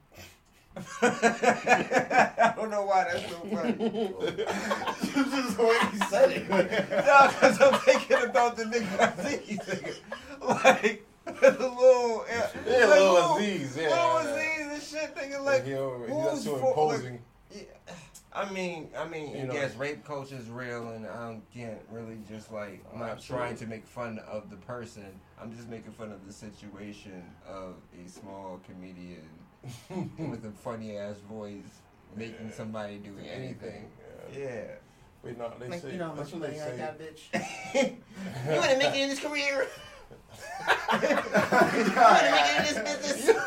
I 1.01 2.53
don't 2.55 2.69
know 2.69 2.83
why 2.85 3.05
that's 3.11 3.29
so 3.31 3.37
funny. 3.37 3.73
just 5.13 5.57
the 5.57 5.63
way 5.63 5.77
you 5.93 5.99
said 6.07 6.31
it. 6.31 6.49
no, 6.49 7.27
because 7.29 7.61
I'm 7.61 7.79
thinking 7.79 8.29
about 8.29 8.55
the 8.55 8.63
nigga 8.65 9.17
Aziz 9.19 9.57
nigga. 9.59 9.95
Like, 10.63 11.03
the 11.25 11.51
little. 11.51 12.25
Yeah, 12.29 12.49
Yeah, 12.67 12.85
like, 12.85 12.99
Lil 12.99 13.35
Aziz, 13.37 13.75
yeah. 13.77 13.89
Little 13.89 14.17
Aziz 14.17 14.67
and 14.71 14.81
shit, 14.83 15.15
nigga. 15.15 15.43
Like, 15.43 15.65
he 15.65 15.73
over, 15.73 16.05
who's 16.07 16.25
that's 16.31 16.43
too 16.43 16.57
for- 16.57 16.69
imposing. 16.69 17.19
Yeah, 17.51 17.61
I 18.37 18.49
mean, 18.51 18.89
I 18.95 19.07
mean, 19.07 19.35
You 19.35 19.47
know. 19.47 19.53
yes, 19.53 19.75
rape 19.75 20.05
culture 20.05 20.35
is 20.35 20.47
real, 20.47 20.89
and 20.89 21.07
I 21.07 21.37
can't 21.53 21.79
really 21.91 22.17
just 22.29 22.51
like. 22.51 22.85
I'm 22.93 22.99
not 22.99 23.09
absolutely. 23.09 23.45
trying 23.47 23.57
to 23.57 23.65
make 23.65 23.87
fun 23.87 24.19
of 24.29 24.51
the 24.51 24.57
person. 24.57 25.05
I'm 25.41 25.51
just 25.55 25.67
making 25.69 25.91
fun 25.93 26.11
of 26.11 26.25
the 26.27 26.31
situation 26.33 27.23
of 27.47 27.75
a 28.05 28.07
small 28.07 28.59
comedian 28.67 29.27
with 30.29 30.45
a 30.45 30.51
funny 30.51 30.97
ass 30.97 31.15
voice 31.27 31.63
making 32.15 32.47
Yeah. 32.49 32.53
somebody 32.53 32.97
do 32.99 33.15
anything. 33.27 33.89
Yeah. 34.33 34.39
Yeah. 34.39 34.63
Wait, 35.23 35.37
no, 35.37 35.51
they 35.59 35.67
Like, 35.67 35.81
say 35.81 35.93
you 35.93 35.97
know 35.97 36.09
how 36.09 36.13
that's 36.13 36.31
much 36.31 36.41
what 36.41 36.51
they 36.51 36.57
money 36.59 36.71
I 36.71 36.75
say. 36.75 36.77
got, 36.77 36.99
bitch? 36.99 37.95
you 38.53 38.59
want 38.59 38.69
to 38.71 38.77
make 38.77 38.93
it 38.95 39.01
in 39.01 39.09
this 39.09 39.19
career? 39.19 39.67
you 40.93 40.97
want 40.99 41.01
to 41.01 42.31
make 42.31 42.45
it 42.45 42.57
in 42.59 42.85
this 42.85 42.97
business? 43.01 43.37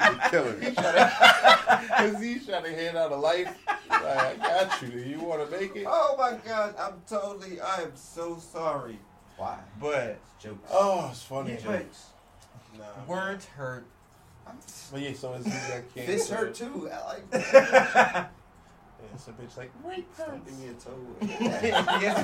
You're 0.00 0.30
killing 0.30 0.60
me. 0.60 0.70
Cause 0.74 2.22
he's 2.22 2.46
trying 2.46 2.64
to 2.64 2.70
hand 2.70 2.96
out 2.96 3.12
a 3.12 3.16
life. 3.16 3.54
Like, 3.88 4.02
I 4.04 4.36
got 4.36 4.82
you. 4.82 4.88
Do 4.88 4.98
you 4.98 5.20
want 5.20 5.48
to 5.48 5.56
make 5.58 5.76
it? 5.76 5.86
Oh 5.88 6.16
my 6.18 6.38
god, 6.46 6.74
I'm 6.78 6.94
totally. 7.08 7.60
I 7.60 7.82
am 7.82 7.92
so 7.94 8.38
sorry, 8.38 8.98
Why? 9.36 9.58
but 9.80 10.18
Jokes. 10.40 10.70
Oh, 10.72 11.08
it's 11.10 11.22
funny. 11.22 11.52
Yeah, 11.52 11.78
Jokes. 11.78 12.06
Nah. 12.78 12.84
words 13.06 13.46
hurt. 13.46 13.84
But 14.90 15.00
yeah, 15.00 15.12
so 15.12 15.34
it's 15.34 15.44
he 15.44 15.50
got 15.50 15.94
cancer. 15.94 16.12
This 16.12 16.30
hurt 16.30 16.54
too. 16.54 16.90
I 16.90 17.06
like 17.06 18.28
Yeah, 19.02 19.14
it's 19.14 19.24
bitch 19.26 19.56
like 19.56 19.70
rape 19.84 20.06
Don't 20.18 20.44
give 20.44 20.58
me 20.58 20.68
a 20.68 20.74
toe. 20.74 20.90
yes, 21.20 22.18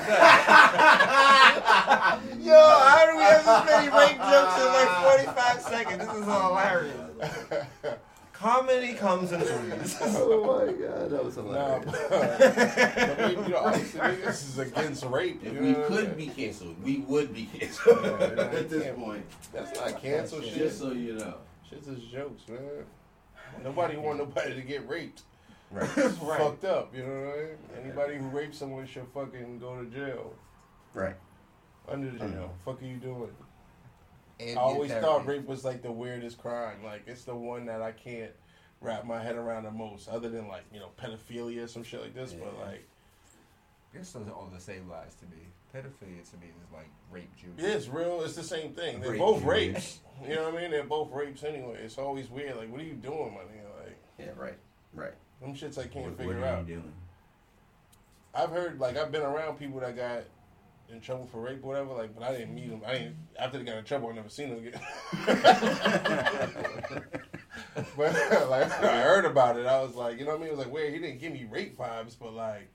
it. 2.29 2.41
Yo, 2.41 2.53
how 2.53 3.05
do 3.09 3.17
we 3.17 3.23
have 3.23 3.45
this 3.45 3.65
many 3.65 3.87
rape 3.89 4.17
jokes 4.17 4.57
in 4.61 4.67
like 4.67 4.91
45 5.35 5.61
seconds? 5.61 6.05
This 6.05 6.15
is 6.15 6.25
hilarious. 6.25 7.06
Comedy 8.33 8.93
comes 8.93 9.31
in 9.31 9.41
threes. 9.41 9.97
oh 10.01 10.43
my 10.65 10.71
god, 10.73 11.09
that 11.09 11.25
was 11.25 11.37
Nah, 11.37 11.79
hilarious. 11.79 11.85
but, 12.09 13.19
I 13.19 13.27
mean, 13.29 13.43
you 13.45 13.49
know, 13.49 13.57
honestly, 13.57 13.99
this 14.17 14.47
is 14.47 14.59
against 14.59 15.05
rape. 15.05 15.41
If 15.43 15.53
you 15.53 15.59
we 15.59 15.71
know 15.71 15.83
I 15.85 15.87
could 15.87 16.17
mean? 16.17 16.27
be 16.29 16.33
canceled, 16.43 16.83
we 16.83 16.97
would 16.99 17.33
be 17.33 17.45
canceled 17.45 17.99
Yeah, 18.03 18.11
yeah, 18.35 18.41
at 18.59 18.69
this 18.69 18.95
point. 18.95 19.25
That's 19.51 19.79
not 19.79 19.99
cancel 20.01 20.41
shit. 20.41 20.53
Just 20.53 20.79
so 20.79 20.91
you 20.91 21.13
know. 21.13 21.33
Shit's 21.67 21.87
just 21.87 22.11
jokes, 22.11 22.43
man. 22.47 22.59
Nobody 23.63 23.97
want 23.97 24.19
nobody 24.19 24.53
to 24.53 24.61
get 24.61 24.87
raped. 24.87 25.23
Right. 25.71 25.89
It's 25.97 26.17
Right. 26.19 26.39
fucked 26.39 26.63
up, 26.65 26.95
you 26.95 27.03
know 27.03 27.09
what 27.09 27.33
I 27.33 27.37
mean? 27.41 27.85
Anybody 27.85 28.17
who 28.17 28.27
rapes 28.27 28.59
someone 28.59 28.85
should 28.85 29.07
fucking 29.15 29.57
go 29.59 29.83
to 29.83 29.89
jail. 29.89 30.33
Right. 30.93 31.15
Under 31.89 32.09
the 32.11 32.17
I 32.23 32.27
jail. 32.27 32.29
know. 32.29 32.51
Fuck 32.63 32.81
are 32.83 32.85
you 32.85 32.97
doing? 32.97 33.29
I 34.39 34.53
always 34.55 34.91
thought 34.91 35.25
rape 35.25 35.45
was 35.47 35.63
like 35.65 35.81
the 35.81 35.91
weirdest 35.91 36.37
crime. 36.37 36.83
Like 36.83 37.03
it's 37.07 37.23
the 37.23 37.35
one 37.35 37.65
that 37.65 37.81
I 37.81 37.91
can't 37.91 38.31
wrap 38.81 39.05
my 39.05 39.21
head 39.21 39.35
around 39.35 39.63
the 39.63 39.71
most, 39.71 40.07
other 40.09 40.29
than 40.29 40.47
like 40.47 40.63
you 40.73 40.79
know 40.79 40.89
pedophilia 41.01 41.63
or 41.63 41.67
some 41.67 41.83
shit 41.83 42.01
like 42.01 42.13
this. 42.13 42.33
But 42.33 42.53
Yeah. 42.59 42.65
like 42.65 42.87
It's 43.93 44.09
still 44.09 44.29
all 44.31 44.49
the 44.53 44.59
same 44.61 44.87
lies 44.89 45.15
to 45.15 45.25
me. 45.25 45.41
Pedophilia 45.73 46.23
to 46.29 46.37
me 46.37 46.47
is 46.47 46.71
like 46.73 46.87
rape 47.11 47.35
Jew. 47.35 47.47
yeah, 47.57 47.69
it's 47.69 47.87
real. 47.87 48.21
It's 48.23 48.35
the 48.35 48.43
same 48.43 48.73
thing. 48.73 49.01
They're 49.01 49.11
Rape 49.11 49.19
both 49.19 49.41
Jewish. 49.41 49.47
rapes. 49.49 49.99
You 50.27 50.35
know 50.35 50.45
what 50.51 50.55
I 50.55 50.61
mean? 50.61 50.71
They're 50.71 50.83
both 50.83 51.11
rapes 51.11 51.43
anyway. 51.43 51.79
It's 51.83 51.97
always 51.97 52.29
weird. 52.29 52.57
Like 52.57 52.71
what 52.71 52.79
are 52.81 52.85
you 52.85 52.93
doing, 52.93 53.33
my 53.33 53.41
nigga? 53.41 53.85
Like 53.85 53.97
Yeah, 54.19 54.31
right. 54.37 54.57
Right. 54.93 55.13
them 55.41 55.53
shits 55.55 55.77
I 55.77 55.87
can't 55.87 56.05
what, 56.05 56.17
figure 56.17 56.35
what 56.39 56.43
are 56.43 56.45
out. 56.57 56.67
you 56.67 56.75
doing? 56.75 56.93
I've 58.35 58.51
heard 58.51 58.79
like 58.79 58.97
I've 58.97 59.11
been 59.11 59.23
around 59.23 59.57
people 59.57 59.79
that 59.79 59.95
got 59.95 60.23
in 60.91 61.01
trouble 61.01 61.27
for 61.27 61.41
rape 61.41 61.63
or 61.63 61.67
whatever. 61.67 61.93
Like, 61.93 62.15
but 62.15 62.23
I 62.23 62.31
didn't 62.33 62.55
meet 62.55 62.69
him. 62.69 62.81
I 62.85 62.93
didn't 62.93 63.15
after 63.37 63.57
they 63.57 63.63
got 63.63 63.77
in 63.77 63.83
trouble. 63.83 64.09
I 64.09 64.13
never 64.13 64.29
seen 64.29 64.49
him 64.49 64.59
again. 64.59 64.79
but 67.75 68.13
like 68.49 68.71
I 68.83 69.01
heard 69.01 69.25
about 69.25 69.57
it, 69.57 69.65
I 69.65 69.81
was 69.81 69.95
like, 69.95 70.19
you 70.19 70.25
know 70.25 70.31
what 70.31 70.41
I 70.41 70.43
mean? 70.43 70.49
It 70.49 70.57
was 70.57 70.65
like 70.65 70.73
wait, 70.73 70.93
He 70.93 70.99
didn't 70.99 71.19
give 71.19 71.33
me 71.33 71.47
rape 71.49 71.77
vibes, 71.77 72.15
but 72.19 72.33
like 72.33 72.69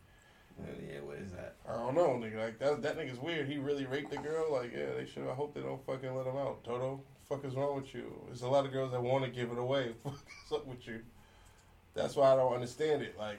yeah, 0.59 1.01
what 1.01 1.19
is 1.19 1.33
that? 1.33 1.57
I 1.69 1.75
don't 1.77 1.95
know, 1.95 2.09
nigga. 2.11 2.39
Like 2.45 2.59
that 2.59 2.83
that 2.83 2.99
nigga's 2.99 3.19
weird. 3.19 3.49
He 3.49 3.59
really 3.59 3.87
raped 3.87 4.11
the 4.11 4.19
girl. 4.19 4.53
Like 4.53 4.73
yeah, 4.73 4.95
they 4.97 5.07
should. 5.07 5.29
I 5.29 5.35
hope 5.35 5.55
they 5.55 5.61
don't 5.61 5.85
fucking 5.85 6.15
let 6.15 6.27
him 6.27 6.37
out. 6.37 6.65
Toto, 6.65 7.03
fuck 7.29 7.45
is 7.45 7.55
wrong 7.55 7.77
with 7.77 7.95
you? 7.95 8.13
There's 8.27 8.43
a 8.43 8.49
lot 8.49 8.67
of 8.67 8.73
girls 8.73 8.93
that 8.93 9.03
want 9.03 9.25
to 9.25 9.31
give 9.31 9.51
it 9.51 9.59
away. 9.59 9.93
Fuck 10.05 10.15
is 10.47 10.53
up 10.53 10.67
with 10.67 10.87
you? 10.87 11.01
That's 11.95 12.17
why 12.17 12.33
I 12.33 12.37
don't 12.37 12.53
understand 12.53 13.03
it. 13.03 13.19
Like, 13.19 13.39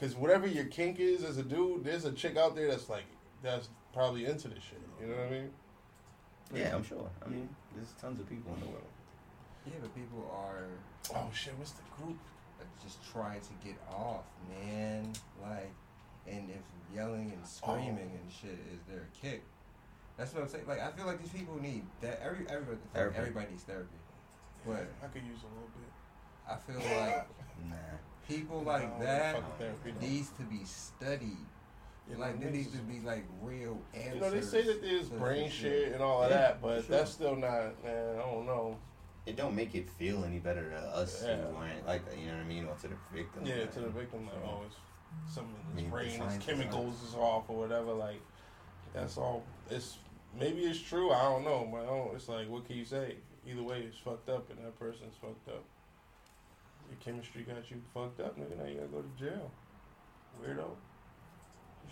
cause 0.00 0.14
whatever 0.14 0.46
your 0.46 0.64
kink 0.64 1.00
is 1.00 1.24
as 1.24 1.38
a 1.38 1.42
dude, 1.42 1.84
there's 1.84 2.04
a 2.04 2.12
chick 2.12 2.36
out 2.36 2.54
there 2.54 2.68
that's 2.68 2.88
like 2.88 3.04
that's 3.42 3.68
probably 3.92 4.26
into 4.26 4.48
this 4.48 4.62
shit. 4.62 4.80
You 5.00 5.06
know 5.08 5.16
what 5.16 5.26
I 5.26 5.30
mean? 5.30 5.50
Yeah, 6.54 6.74
I'm 6.74 6.84
sure. 6.84 7.08
I 7.24 7.28
mean, 7.28 7.48
there's 7.74 7.92
tons 8.00 8.18
of 8.20 8.28
people 8.28 8.52
in 8.54 8.60
the 8.60 8.66
world. 8.66 8.82
Yeah, 9.66 9.74
but 9.82 9.94
people 9.94 10.30
are 10.34 10.64
Oh 11.14 11.30
shit, 11.32 11.54
what's 11.58 11.72
the 11.72 11.82
group? 11.96 12.16
just 12.82 12.98
trying 13.12 13.40
to 13.40 13.52
get 13.64 13.76
off, 13.92 14.24
man. 14.48 15.12
Like, 15.42 15.70
and 16.26 16.48
if 16.50 16.62
yelling 16.94 17.32
and 17.34 17.46
screaming 17.46 18.10
oh. 18.12 18.18
and 18.20 18.32
shit 18.32 18.58
is 18.72 18.80
their 18.88 19.06
kick, 19.20 19.42
that's 20.16 20.32
what 20.34 20.42
I'm 20.42 20.48
saying. 20.48 20.64
Like, 20.66 20.80
I 20.80 20.90
feel 20.90 21.06
like 21.06 21.20
these 21.20 21.30
people 21.30 21.60
need 21.60 21.82
that. 22.00 22.20
Every 22.22 22.46
everybody, 22.48 22.78
Therapy. 22.94 23.16
everybody 23.18 23.46
needs 23.50 23.62
therapy. 23.64 23.96
But 24.66 24.88
I 25.02 25.06
could 25.06 25.22
use 25.22 25.38
a 25.42 25.50
little 25.54 25.70
bit. 25.74 25.90
I 26.48 26.56
feel 26.56 26.98
like 27.00 27.26
Nah. 27.68 27.76
people 28.28 28.62
like 28.62 28.98
No, 28.98 29.04
that 29.04 29.58
therapy, 29.58 29.92
no. 30.00 30.06
needs 30.06 30.30
to 30.30 30.42
be 30.42 30.64
studied. 30.64 31.46
You 32.10 32.16
like 32.16 32.40
there 32.40 32.48
niggas 32.48 32.52
needs 32.54 32.72
to 32.72 32.78
be 32.78 33.00
like 33.00 33.24
real 33.42 33.78
answers. 33.94 34.14
You 34.14 34.20
know, 34.20 34.30
they 34.30 34.40
say 34.40 34.62
that 34.62 34.80
there's 34.82 35.08
brain 35.08 35.44
this 35.44 35.52
shit 35.52 35.92
and 35.92 36.02
all 36.02 36.22
of 36.22 36.30
Yeah, 36.30 36.36
that, 36.38 36.62
but 36.62 36.84
sure. 36.86 36.96
that's 36.96 37.10
still 37.10 37.36
not. 37.36 37.82
Man, 37.84 38.16
I 38.16 38.18
don't 38.18 38.46
know. 38.46 38.76
It 39.26 39.36
don't 39.36 39.54
make 39.54 39.74
it 39.74 39.90
feel 39.90 40.24
any 40.24 40.38
better 40.38 40.70
to 40.70 40.76
us 40.76 41.22
Yeah. 41.22 41.36
who 41.36 41.56
aren't 41.56 41.86
like 41.86 42.04
that. 42.08 42.18
You 42.18 42.28
know 42.28 42.36
what 42.38 42.44
I 42.44 42.48
mean? 42.48 42.64
Or 42.64 42.74
to 42.76 42.88
the 42.88 42.96
victim. 43.12 43.44
Yeah, 43.44 43.56
Like, 43.56 43.72
to 43.74 43.80
the 43.80 43.88
victim, 43.90 44.24
like, 44.24 44.34
so- 44.36 44.40
oh, 44.46 44.62
it's 44.66 45.34
something 45.34 45.54
in 45.72 45.78
I 45.78 45.82
his 45.82 45.90
brain, 45.90 46.18
the 46.18 46.34
his 46.34 46.44
chemicals 46.44 47.02
is 47.02 47.14
off 47.14 47.44
or 47.48 47.58
whatever. 47.58 47.92
Like, 47.92 48.20
that's 48.94 49.18
all. 49.18 49.44
It's 49.70 49.98
maybe 50.38 50.62
it's 50.64 50.80
true. 50.80 51.10
I 51.10 51.22
don't 51.24 51.44
know, 51.44 51.68
but 51.70 51.82
I 51.82 51.86
don't, 51.86 52.14
it's 52.14 52.28
like, 52.28 52.48
what 52.48 52.66
can 52.66 52.76
you 52.76 52.86
say? 52.86 53.16
Either 53.46 53.62
way, 53.62 53.80
it's 53.82 53.98
fucked 53.98 54.30
up, 54.30 54.48
and 54.50 54.58
that 54.64 54.78
person's 54.78 55.14
fucked 55.20 55.48
up. 55.48 55.62
Your 56.88 56.98
chemistry 57.00 57.42
got 57.42 57.70
you 57.70 57.82
fucked 57.92 58.20
up, 58.20 58.38
nigga. 58.38 58.56
Now 58.56 58.64
you 58.64 58.76
gotta 58.76 58.88
go 58.88 59.02
to 59.02 59.18
jail, 59.18 59.50
weirdo. 60.42 60.70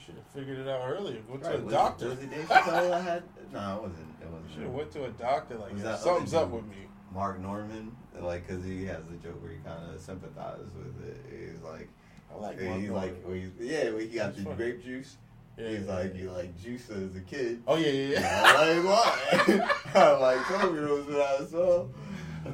Should 0.05 0.15
have 0.17 0.27
figured 0.35 0.59
it 0.59 0.69
out 0.69 0.89
earlier. 0.89 1.21
Go 1.29 1.37
to 1.39 1.45
Right, 1.47 1.59
a 1.59 1.63
was 1.63 1.73
doctor. 1.75 2.07
It, 2.07 2.11
was 2.11 2.23
it 2.23 2.51
I 2.51 3.01
had? 3.01 3.23
No, 3.53 3.77
it 3.77 3.83
wasn't. 3.83 4.15
It 4.21 4.29
wasn't. 4.29 4.53
Should 4.53 4.63
have 4.63 4.73
went 4.73 4.91
to 4.93 5.05
a 5.05 5.11
doctor. 5.11 5.57
Like, 5.57 5.73
Was 5.75 5.83
that 5.83 5.99
something's 6.01 6.35
up 6.35 6.51
with 6.51 6.65
me. 6.67 6.77
Mark 7.13 7.41
Normand, 7.41 7.97
like, 8.21 8.47
cause 8.47 8.63
he 8.65 8.85
has 8.87 8.99
a 9.09 9.17
joke 9.27 9.41
where 9.43 9.53
he 9.53 9.59
kind 9.59 9.91
of 9.95 9.99
sympathizes 10.01 10.69
with 10.77 11.09
it. 11.09 11.17
He's 11.31 11.63
like, 11.63 11.89
I 12.31 12.35
like 12.39 12.61
Mark 12.61 12.79
he's 12.81 12.91
Normand. 12.91 13.25
like, 13.27 13.35
he's, 13.35 13.51
yeah, 13.71 13.99
he 13.99 14.07
got 14.09 14.25
That's 14.27 14.37
the 14.39 14.45
funny. 14.45 14.57
grape 14.57 14.85
juice. 14.85 15.17
Yeah, 15.57 15.69
he's 15.71 15.87
yeah, 15.87 15.95
like, 15.95 16.15
yeah. 16.15 16.21
you 16.21 16.31
like 16.33 16.63
juice 16.63 16.91
as 16.91 17.17
a 17.17 17.21
kid. 17.21 17.63
oh 17.67 17.77
yeah, 17.77 17.89
yeah, 17.89 18.21
yeah. 18.21 18.53
Like, 18.53 18.85
why? 18.85 19.71
I'm 19.95 20.21
like, 20.21 20.45
twelve 20.47 20.75
year 20.75 20.89
olds 20.89 21.07
when 21.09 21.17
I 21.17 21.47
saw. 21.47 21.87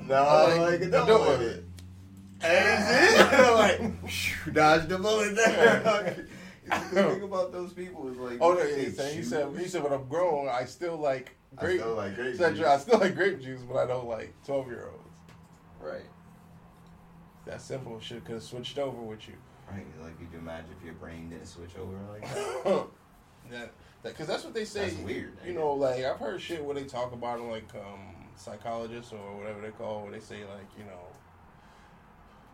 Now 0.06 0.22
I 0.22 0.58
like 0.58 0.70
like, 0.70 0.80
adult 0.82 1.08
door. 1.08 1.28
with 1.30 1.42
it. 1.42 1.64
And 2.44 3.20
in. 3.32 3.40
I'm 3.40 3.54
like, 3.54 4.52
dodge 4.54 4.88
the 4.88 4.98
bullet 4.98 5.34
there. 5.34 6.26
the 6.92 7.02
thing 7.14 7.22
about 7.22 7.52
those 7.52 7.72
people 7.72 8.08
is 8.10 8.16
like, 8.18 8.38
Oh 8.40 8.54
no, 8.54 8.64
they 8.64 8.84
he 8.86 8.90
said, 8.90 9.10
he 9.12 9.16
choose- 9.18 9.28
said 9.30 9.48
he 9.58 9.66
said 9.66 9.82
when 9.82 9.92
I'm 9.92 10.08
grown, 10.08 10.48
I 10.48 10.64
still 10.64 10.96
like 10.96 11.36
I 11.58 11.60
grape. 11.62 11.80
still 11.80 11.94
like 11.94 12.14
grape 12.14 12.32
He 12.32 12.38
juice. 12.38 12.64
I 12.66 12.78
still 12.78 12.98
like 12.98 13.14
grape 13.14 13.40
juice, 13.40 13.60
but 13.62 13.76
I 13.76 13.86
don't 13.86 14.08
like 14.08 14.32
twelve 14.44 14.66
year 14.68 14.88
olds. 14.90 15.08
Right. 15.80 16.06
That 17.46 17.60
simple 17.60 17.98
shit 18.00 18.24
could 18.24 18.34
have 18.34 18.42
switched 18.42 18.78
over 18.78 19.00
with 19.02 19.26
you. 19.28 19.34
Right. 19.70 19.84
Like, 20.02 20.18
could 20.18 20.28
you 20.32 20.38
imagine 20.38 20.70
if 20.78 20.84
your 20.84 20.94
brain 20.94 21.30
didn't 21.30 21.46
switch 21.46 21.76
over 21.76 21.96
like 22.12 22.22
that? 22.32 22.86
that 23.50 23.72
because 24.02 24.26
that's 24.26 24.44
what 24.44 24.54
they 24.54 24.64
say. 24.64 24.90
That's 24.90 24.96
weird. 25.02 25.36
You 25.44 25.52
know, 25.54 25.72
like 25.72 26.04
I've 26.04 26.18
heard 26.18 26.40
shit 26.40 26.64
where 26.64 26.74
they 26.74 26.84
talk 26.84 27.12
about 27.12 27.38
them 27.38 27.50
like 27.50 27.68
um 27.74 28.14
psychologists 28.36 29.12
or 29.12 29.36
whatever 29.36 29.60
they 29.60 29.70
call 29.70 30.02
where 30.02 30.12
they 30.12 30.20
say 30.20 30.38
like 30.44 30.66
you 30.78 30.84
know 30.84 31.00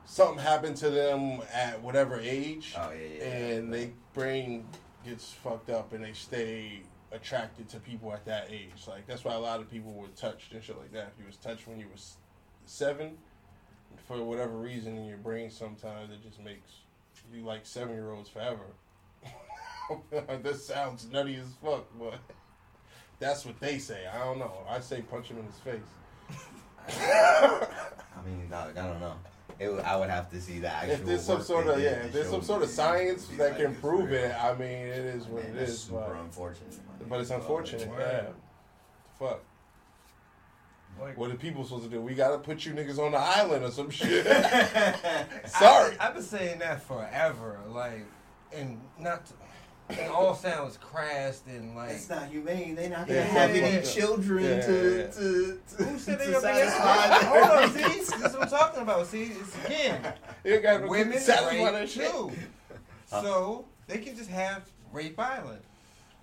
something 0.09 0.38
happened 0.42 0.75
to 0.75 0.88
them 0.90 1.40
at 1.53 1.81
whatever 1.83 2.18
age 2.18 2.75
Oh 2.77 2.90
yeah, 2.90 3.18
yeah. 3.18 3.25
and 3.25 3.73
they 3.73 3.92
brain 4.14 4.66
gets 5.05 5.33
fucked 5.33 5.68
up 5.71 5.92
and 5.92 6.03
they 6.03 6.14
stay 6.14 6.81
attracted 7.12 7.68
to 7.68 7.79
people 7.79 8.12
at 8.12 8.25
that 8.25 8.49
age. 8.51 8.87
Like 8.88 9.07
that's 9.07 9.25
why 9.25 9.35
a 9.35 9.38
lot 9.38 9.61
of 9.61 9.71
people 9.71 9.92
were 9.92 10.09
touched 10.16 10.53
and 10.53 10.62
shit 10.62 10.79
like 10.79 10.92
that. 10.92 11.12
If 11.14 11.21
you 11.21 11.27
was 11.27 11.37
touched 11.37 11.68
when 11.68 11.79
you 11.79 11.87
was 11.92 12.16
seven, 12.64 13.18
for 14.07 14.23
whatever 14.25 14.57
reason 14.57 14.97
in 14.97 15.07
your 15.07 15.18
brain, 15.18 15.51
sometimes 15.51 16.11
it 16.11 16.23
just 16.23 16.42
makes 16.42 16.71
you 17.33 17.42
like 17.42 17.66
seven 17.66 17.94
year 17.94 18.11
olds 18.12 18.29
forever. 18.29 18.64
this 20.42 20.66
sounds 20.66 21.07
nutty 21.11 21.37
as 21.37 21.47
fuck, 21.62 21.87
but 21.99 22.18
that's 23.18 23.44
what 23.44 23.61
they 23.61 23.79
say. 23.79 24.07
I 24.07 24.25
don't 24.25 24.38
know. 24.38 24.53
I 24.68 24.81
say 24.81 25.03
punch 25.03 25.29
him 25.29 25.38
in 25.38 25.44
his 25.44 25.59
face. 25.59 25.81
I 27.01 27.66
mean, 28.27 28.51
I 28.53 28.73
don't 28.73 29.01
know. 29.01 29.14
It, 29.61 29.71
I 29.85 29.97
would 29.97 30.11
have 30.11 30.31
to 30.31 30.40
see 30.40 30.59
the 30.61 30.68
actual. 30.73 30.92
If 30.94 31.05
there's 31.07 31.25
some 31.25 31.42
sort 31.42 31.66
of 31.66 31.81
yeah, 31.81 31.90
if 32.05 32.12
there's 32.12 32.29
some 32.31 32.42
sort 32.42 32.62
of 32.62 32.68
science 32.71 33.27
it'd 33.27 33.38
that 33.38 33.51
like 33.53 33.61
can 33.61 33.75
prove 33.77 34.11
real. 34.11 34.25
it, 34.25 34.35
I 34.40 34.53
mean, 34.55 34.68
it 34.71 35.05
is 35.16 35.25
what 35.27 35.42
Man, 35.44 35.53
it 35.53 35.59
that's 35.59 35.71
is. 35.73 35.81
super 35.81 36.01
But, 36.01 36.21
unfortunate. 36.21 36.71
man. 37.01 37.09
but 37.09 37.21
it's 37.21 37.31
unfortunate. 37.31 37.88
Word. 37.88 38.01
Yeah. 38.01 38.27
Fuck. 39.18 39.42
Like, 41.01 41.16
What 41.16 41.31
are 41.31 41.35
people 41.37 41.62
supposed 41.64 41.85
to 41.85 41.90
do? 41.90 42.01
We 42.01 42.14
gotta 42.14 42.38
put 42.38 42.64
you 42.66 42.73
niggas 42.73 42.99
on 42.99 43.12
the 43.12 43.18
island 43.18 43.64
or 43.64 43.71
some 43.71 43.88
shit. 43.90 44.27
I- 44.27 45.25
Sorry. 45.47 45.97
I've 45.99 46.14
been 46.14 46.23
saying 46.25 46.59
that 46.59 46.83
forever. 46.83 47.61
Like, 47.68 48.05
and 48.53 48.81
not. 48.99 49.25
To, 49.27 49.33
it 49.90 50.11
all 50.11 50.35
sounds 50.35 50.77
crass 50.79 51.42
and 51.48 51.74
like. 51.74 51.90
It's 51.90 52.09
not 52.09 52.27
humane. 52.29 52.74
They're 52.74 52.90
not 52.90 53.07
gonna 53.07 53.22
have 53.22 53.55
yeah, 53.57 53.62
any 53.62 53.77
yeah. 53.77 53.83
children 53.83 54.44
Yeah, 54.44 54.61
to, 54.66 54.98
yeah. 54.98 55.07
to, 55.07 55.61
to 55.77 55.85
Who 55.85 55.98
said 55.98 56.18
to 56.18 56.24
they 56.27 56.33
gonna 56.33 56.37
be 56.37 56.40
satisfy 56.40 57.24
Hold 57.24 57.51
on, 57.62 57.70
see, 57.70 57.83
needs. 57.83 58.11
this 58.11 58.14
is 58.14 58.33
what 58.35 58.42
I'm 58.42 58.48
talking 58.48 58.83
about. 58.83 59.07
See, 59.07 59.22
it's 59.24 59.64
again, 59.66 60.14
you 60.44 60.61
gotta 60.61 60.87
women 60.87 61.18
satisfy 61.18 61.70
that 61.70 61.81
rape 61.81 61.88
shit. 61.88 62.11
too, 62.11 62.33
so 63.07 63.64
they 63.87 63.98
can 63.98 64.16
just 64.16 64.31
have 64.31 64.68
rape 64.92 65.18
island, 65.18 65.61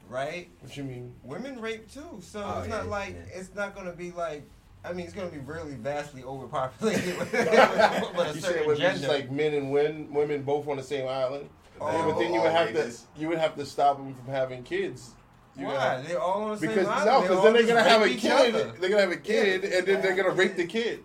right? 0.10 0.50
What 0.62 0.76
you 0.78 0.84
mean? 0.84 1.14
Women 1.24 1.60
rape 1.60 1.92
too, 1.92 2.20
so 2.22 2.44
Oh, 2.46 2.60
it's 2.60 2.68
yeah, 2.70 2.78
not 2.78 2.88
like 2.88 3.16
yeah. 3.16 3.40
it's 3.40 3.54
not 3.56 3.76
gonna 3.76 3.94
be 3.94 4.12
like. 4.12 4.48
I 4.84 4.94
mean, 4.94 5.08
it's 5.08 5.16
gonna 5.16 5.30
be 5.30 5.40
really 5.40 5.74
vastly 5.74 6.24
overpopulated 6.24 7.18
with, 7.18 7.32
with 7.34 7.42
a 7.44 8.32
You 8.36 8.40
said 8.40 8.44
certain 8.44 8.68
would 8.68 8.78
just 8.78 9.08
like 9.08 9.32
men 9.32 9.56
and 9.56 9.72
women, 9.72 10.14
women 10.14 10.44
both 10.44 10.68
on 10.68 10.78
the 10.78 10.84
same 10.84 11.08
island. 11.08 11.50
Oh, 11.82 12.12
but 12.12 12.20
then 12.20 12.34
you 12.34 12.42
would 12.42 12.52
have 12.52 12.74
to 12.74 12.94
you 13.18 13.28
would 13.30 13.38
have 13.38 13.56
to 13.56 13.66
stop 13.66 13.98
them 13.98 14.14
from 14.16 14.28
having 14.34 14.64
kids. 14.64 15.12
You 15.58 15.68
Why? 15.68 15.74
have- 15.96 16.08
They're 16.08 16.20
all 16.20 16.44
on 16.44 16.52
the 16.52 16.58
same 16.58 16.70
Because 16.70 16.88
island. 16.88 17.06
no, 17.06 17.22
because 17.22 17.44
then 17.44 17.54
they're 17.54 17.68
gonna 17.68 17.84
have 17.90 18.02
a 18.02 18.10
kid. 18.10 18.56
other. 18.56 18.72
They're 18.80 18.90
gonna 18.90 19.02
have 19.02 19.12
a 19.12 19.18
kid, 19.18 19.64
and 19.66 19.88
then 19.88 20.02
they're 20.02 20.16
gonna 20.16 20.32
rape 20.32 20.56
the 20.56 20.66
kid. 20.66 21.00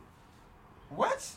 What? 0.91 1.29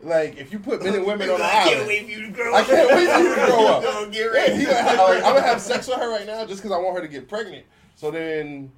Like 0.00 0.36
if 0.36 0.52
you 0.52 0.58
put 0.58 0.82
men 0.82 0.94
and 0.94 1.06
women 1.06 1.28
on 1.30 1.38
the 1.38 1.44
I 1.44 1.50
can't 1.64 1.86
wait 1.86 2.04
for 2.04 2.10
you 2.10 2.22
to 2.26 2.32
grow 2.32 2.54
up. 2.54 2.60
I 2.60 2.64
can't 2.64 2.88
wait 2.88 3.08
for 3.10 3.18
you 3.20 3.28
to 3.34 3.46
grow 3.46 3.66
up. 3.66 3.82
Don't 3.82 4.12
get 4.12 4.26
ready. 4.26 4.56
he 4.56 4.64
gonna 4.64 4.76
have, 4.76 4.98
like, 4.98 5.16
I'm 5.24 5.34
gonna 5.34 5.42
have 5.42 5.60
sex 5.60 5.86
with 5.88 5.98
her 5.98 6.10
right 6.10 6.26
now 6.26 6.44
just 6.46 6.62
because 6.62 6.72
I 6.76 6.78
want 6.80 6.96
her 6.96 7.02
to 7.02 7.08
get 7.08 7.28
pregnant. 7.28 7.64
So 7.96 8.10
then, 8.10 8.72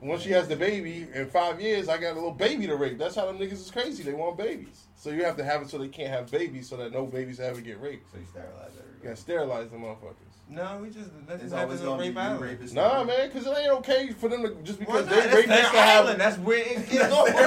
once 0.00 0.22
she 0.22 0.30
has 0.30 0.48
the 0.48 0.56
baby 0.56 1.06
in 1.14 1.28
five 1.30 1.60
years, 1.60 1.88
I 1.88 1.96
got 1.98 2.12
a 2.12 2.14
little 2.14 2.30
baby 2.32 2.66
to 2.66 2.76
rape. 2.76 2.98
That's 2.98 3.14
how 3.14 3.26
them 3.26 3.38
niggas 3.38 3.52
is 3.52 3.70
crazy. 3.70 4.02
They 4.02 4.12
want 4.12 4.36
babies, 4.36 4.84
so 4.96 5.10
you 5.10 5.24
have 5.24 5.36
to 5.38 5.44
have 5.44 5.62
it 5.62 5.70
so 5.70 5.78
they 5.78 5.88
can't 5.88 6.10
have 6.10 6.30
babies, 6.30 6.68
so 6.68 6.76
that 6.76 6.92
no 6.92 7.06
babies 7.06 7.40
ever 7.40 7.60
get 7.60 7.80
raped. 7.80 8.10
So 8.12 8.18
you 8.18 8.26
sterilize 8.30 8.52
You 8.74 8.80
everybody. 8.80 8.83
Gotta 9.04 9.16
sterilize 9.16 9.70
them 9.70 9.82
motherfuckers. 9.82 10.14
No, 10.48 10.78
we 10.82 10.90
just 10.90 11.08
let 11.28 11.40
It's 11.40 11.50
them 11.52 11.60
always 11.60 11.80
on 11.80 11.86
gonna 11.86 12.02
be 12.02 12.08
rape 12.08 12.14
you 12.16 12.20
island. 12.20 12.60
rapists. 12.60 12.74
Nah, 12.74 13.04
man, 13.04 13.28
because 13.28 13.46
it 13.46 13.56
ain't 13.58 13.70
okay 13.78 14.12
for 14.12 14.28
them 14.28 14.42
to 14.42 14.54
just 14.62 14.78
Why 14.80 14.84
because 14.86 15.06
not? 15.06 15.10
they 15.14 15.20
That's 15.22 15.34
rape 15.36 15.46
their 15.46 15.64
us 15.64 15.70
to 15.70 15.76
have. 15.78 16.04
island. 16.04 16.20
That's 16.20 16.38
where 16.38 16.58
it 16.58 16.90
gets 16.90 17.10
What 17.14 17.38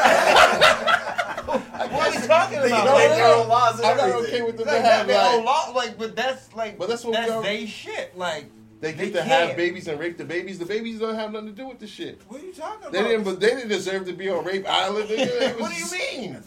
are 2.07 2.11
we 2.21 2.27
talking 2.27 2.59
They 2.61 2.67
about? 2.67 2.85
can 2.85 2.85
No, 2.85 2.97
make 2.97 3.09
no, 3.09 3.15
their 3.15 3.35
own 3.35 3.47
laws 3.47 3.77
and 3.79 3.85
I'm 3.87 3.97
not 3.97 4.09
okay 4.23 4.41
with 4.41 4.57
them 4.57 4.67
Like, 4.67 4.77
to 4.77 4.81
that 4.81 4.97
have 4.97 5.07
their 5.07 5.21
own 5.21 5.45
like 5.45 5.45
law, 5.45 5.71
like, 5.75 5.97
but 5.97 6.15
that's 6.15 6.53
like, 6.55 6.77
But 6.77 6.89
that's 6.89 7.03
what 7.03 7.11
we 7.11 7.17
that's 7.17 7.31
are- 7.31 7.43
they 7.43 7.65
shit. 7.67 8.17
Like, 8.17 8.45
they 8.81 8.91
they 8.93 9.05
get 9.05 9.13
to 9.13 9.23
have 9.23 9.45
can't. 9.47 9.57
babies 9.57 9.87
and 9.87 9.99
rape 9.99 10.17
the 10.17 10.25
babies. 10.25 10.59
The 10.59 10.65
babies 10.65 10.99
don't 10.99 11.15
have 11.15 11.31
nothing 11.31 11.47
to 11.49 11.53
do 11.53 11.67
with 11.67 11.79
the 11.79 11.87
shit. 11.87 12.21
what 12.27 12.41
are 12.41 12.45
you 12.45 12.53
talking 12.53 12.79
about? 12.81 12.91
They 12.91 13.01
didn't, 13.03 13.23
but 13.23 13.39
they 13.39 13.47
didn't 13.49 13.69
deserve 13.69 14.05
to 14.05 14.13
be 14.13 14.29
on 14.29 14.43
rape 14.45 14.67
island. 14.67 15.07
what 15.59 15.71
do 15.71 15.77
you 15.77 15.91
mean? 15.91 16.43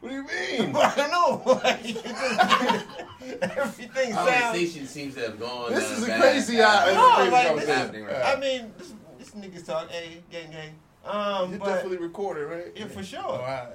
What 0.00 0.08
do 0.08 0.14
you 0.14 0.22
mean? 0.24 0.74
I 0.76 0.94
don't 0.96 1.10
know. 1.10 1.60
Like, 1.64 1.82
just- 1.82 2.06
everything 3.56 4.12
sounds. 4.14 4.30
Conversation 4.30 4.86
seems 4.86 5.14
to 5.14 5.20
have 5.22 5.38
gone. 5.40 5.72
This 5.74 5.90
is 5.90 6.04
a 6.04 6.06
bad 6.06 6.20
crazy 6.20 6.56
path. 6.56 6.88
eye- 6.88 6.94
No, 6.94 7.14
crazy 7.16 7.30
like, 7.30 7.56
this- 7.66 7.68
happening 7.68 8.04
right 8.04 8.36
I 8.36 8.40
mean, 8.40 8.72
this, 8.78 8.92
this 9.18 9.30
niggas 9.30 9.66
talk, 9.66 9.90
hey, 9.90 10.22
gang, 10.30 10.50
gang. 10.50 10.70
Um, 11.04 11.52
You 11.52 11.58
but 11.58 11.66
definitely 11.66 11.98
recorded, 11.98 12.44
right? 12.46 12.72
yeah, 12.76 12.86
for 12.86 13.02
sure. 13.02 13.20
All 13.24 13.38
right. 13.40 13.68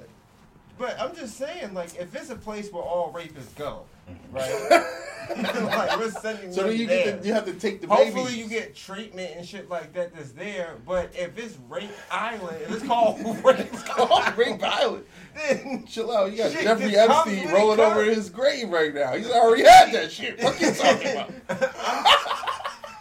But 0.78 1.00
I'm 1.00 1.16
just 1.16 1.38
saying, 1.38 1.74
like, 1.74 1.96
if 1.96 2.14
it's 2.16 2.30
a 2.30 2.36
place 2.36 2.72
where 2.72 2.84
all 2.84 3.14
rapists 3.14 3.56
go, 3.56 3.84
mm-hmm. 4.10 4.36
right? 4.36 4.86
like, 5.64 5.98
we're 5.98 6.12
sending 6.12 6.54
So 6.54 6.64
then 6.68 6.78
you 6.78 6.86
there. 6.86 7.06
get 7.06 7.22
the, 7.22 7.28
you 7.28 7.34
have 7.34 7.46
to 7.46 7.54
take 7.54 7.82
the 7.82 7.88
Hopefully 7.88 8.26
babies. 8.26 8.38
you 8.38 8.48
get 8.48 8.76
treatment 8.76 9.32
and 9.36 9.44
shit 9.46 9.70
like 9.70 9.92
that 9.94 10.14
that's 10.14 10.32
there. 10.34 10.76
But 10.86 11.16
if 11.16 11.36
it's 11.40 11.58
Rape 11.68 11.90
Island, 12.12 12.58
if 12.62 12.72
it's 12.76 12.84
called 12.86 13.20
Rape 13.44 13.68
Oh, 13.98 14.34
rape 14.38 14.62
island. 14.62 15.06
then 15.36 15.86
Chill 15.88 16.16
out. 16.16 16.32
You 16.32 16.38
got 16.38 16.52
Shit 16.52 16.62
Jeffrey 16.62 16.96
Epstein 16.96 17.52
rolling 17.52 17.78
comes. 17.78 17.92
over 17.98 18.04
his 18.04 18.30
grave 18.30 18.70
right 18.70 18.94
now. 18.94 19.14
He's 19.16 19.32
already 19.32 19.64
had 19.64 19.92
that 19.94 20.12
shit. 20.12 20.40
What 20.44 20.62
you 20.62 20.72
talking 20.74 21.12
about? 21.14 21.32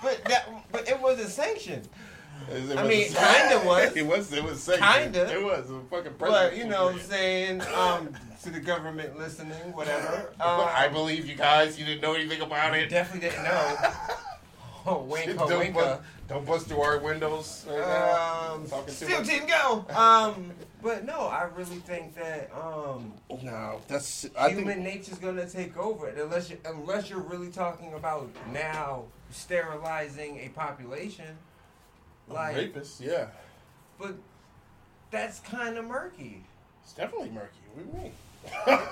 but 0.03 0.25
that 0.25 0.49
but 0.73 0.89
it 0.89 0.99
wasn't 1.01 1.29
sanctioned. 1.29 1.89
It 2.51 2.79
I 2.79 2.87
mean, 2.87 3.07
kinda 3.13 3.63
was. 3.67 3.97
It 3.97 4.07
was. 4.07 4.33
It 4.33 4.45
was. 4.45 4.63
safe. 4.63 4.79
Kinda. 4.81 5.33
It 5.33 5.43
was 5.43 5.71
a 5.71 5.81
fucking 5.91 6.15
president. 6.15 6.21
But 6.21 6.57
you 6.57 6.65
know 6.67 6.87
what 6.87 6.95
I'm 6.95 7.01
saying, 7.01 7.63
um, 7.75 8.11
to 8.43 8.51
the 8.51 8.61
government 8.61 9.19
listening, 9.19 9.73
whatever. 9.73 10.31
Um, 10.41 10.69
I 10.75 10.89
believe 10.89 11.27
you 11.27 11.37
guys. 11.37 11.79
You 11.79 11.87
didn't 11.87 12.03
know 12.03 12.13
anything 12.15 12.43
about 12.43 12.75
it. 12.77 12.91
definitely 12.91 13.29
didn't 13.31 13.45
know. 13.45 13.77
Oh, 14.87 15.07
winka, 15.11 15.39
don't, 15.49 15.49
winka. 15.51 15.73
bust, 15.73 16.01
don't 16.29 16.45
bust 16.47 16.67
through 16.67 16.83
our 16.83 16.99
windows 16.99 17.65
right. 17.67 18.51
Um, 18.53 18.67
Talking 18.67 18.85
too 18.89 19.07
still 19.07 19.21
much. 19.23 19.49
go. 19.49 19.87
Um, 19.97 20.53
but 20.83 21.07
no, 21.07 21.21
I 21.21 21.45
really 21.57 21.77
think 21.77 22.15
that 22.17 22.51
um, 22.55 23.15
No, 23.43 23.81
that's. 23.89 24.27
I 24.39 24.51
human 24.51 24.83
think. 24.83 24.87
nature's 24.87 25.17
gonna 25.19 25.49
take 25.49 25.75
over 25.79 26.09
unless 26.09 26.51
you 26.51 26.59
unless 26.67 27.09
you're 27.09 27.21
really 27.21 27.51
talking 27.51 27.95
about 27.95 28.29
now 28.53 29.05
sterilizing 29.31 30.39
a 30.41 30.49
population. 30.51 31.35
Like, 32.29 32.57
rapists. 32.57 33.01
Yeah, 33.01 33.27
but 33.99 34.15
that's 35.11 35.41
kind 35.41 35.77
of 35.79 35.85
murky. 35.87 36.45
it's 36.83 36.93
definitely 36.95 37.31
murky. 37.31 37.59
What 37.75 37.85
do 37.93 37.97
you 37.99 38.03
mean? 38.05 38.13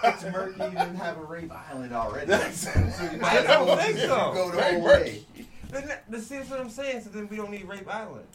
It's 0.04 0.24
murky. 0.24 0.62
You 0.64 0.70
didn't 0.70 0.96
have 0.96 1.18
a 1.18 1.24
rape 1.24 1.52
island 1.52 1.92
already. 1.92 2.26
That's- 2.30 2.60
so 2.96 3.04
you 3.04 3.20
I 3.22 3.42
don't 3.42 3.66
well 3.66 3.76
think 3.76 3.98
so. 3.98 4.32
go 4.32 4.50
the 4.50 4.56
Very 4.56 4.72
whole 4.74 4.82
murky. 4.82 5.26
way. 5.36 5.46
Then 5.70 5.88
that- 5.88 6.10
but 6.10 6.20
see, 6.20 6.36
that's 6.38 6.48
what 6.50 6.60
I'm 6.60 6.70
saying. 6.70 7.02
So 7.02 7.10
then 7.10 7.28
we 7.28 7.36
don't 7.36 7.50
need 7.50 7.64
Rape 7.66 7.86
Island. 7.92 8.26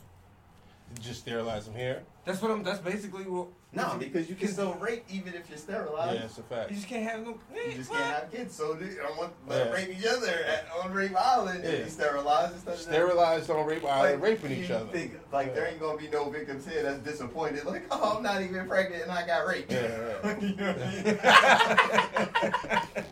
Just 0.99 1.21
sterilize 1.21 1.65
them 1.65 1.75
here. 1.75 2.03
That's 2.25 2.41
what 2.41 2.51
I'm. 2.51 2.63
That's 2.63 2.79
basically 2.79 3.23
what. 3.23 3.47
No, 3.77 3.95
because 3.99 4.27
you 4.29 4.35
can 4.35 4.47
still 4.47 4.73
rape 4.75 5.05
even 5.09 5.33
if 5.35 5.47
you're 5.49 5.57
sterilized. 5.57 6.15
Yeah, 6.19 6.25
it's 6.25 6.37
a 6.39 6.41
fact. 6.43 6.69
You 6.71 6.75
just 6.77 6.87
can't 6.87 7.03
have 7.09 7.23
no. 7.23 7.37
Kids. 7.53 7.67
You 7.67 7.73
just 7.77 7.89
what? 7.91 7.99
can't 7.99 8.13
have 8.15 8.31
kids. 8.31 8.55
So 8.55 8.73
they, 8.73 8.99
I 8.99 9.09
want 9.17 9.33
Yeah. 9.47 9.53
let 9.55 9.71
rape 9.73 9.89
each 9.97 10.05
other 10.05 10.27
at, 10.27 10.67
on 10.83 10.91
Rape 10.91 11.15
Island 11.15 11.61
Yeah. 11.63 11.69
and 11.69 11.83
be 11.85 11.89
sterilized 11.91 12.53
instead 12.55 12.73
of 12.73 12.79
Sterilized 12.79 13.49
on 13.51 13.65
rape 13.67 13.85
island, 13.85 14.21
raping 14.21 14.51
each 14.51 14.71
other. 14.71 14.87
Think, 14.91 15.19
like 15.31 15.53
there 15.53 15.67
ain't 15.67 15.79
gonna 15.79 15.97
be 15.97 16.07
no 16.07 16.29
victims 16.29 16.65
here 16.67 16.81
that's 16.83 16.99
disappointed. 16.99 17.65
Like, 17.65 17.85
oh, 17.91 18.15
I'm 18.17 18.23
not 18.23 18.41
even 18.41 18.67
pregnant 18.67 19.03
and 19.03 19.11
I 19.11 19.25
got 19.27 19.45
raped. 19.47 19.71
Yeah, 19.71 19.81
yeah. 20.23 20.39
You 20.41 20.55
know 20.55 20.73
what 20.73 20.81
I 20.81 20.89
mean? 20.91 21.19
Yeah. 21.23 22.97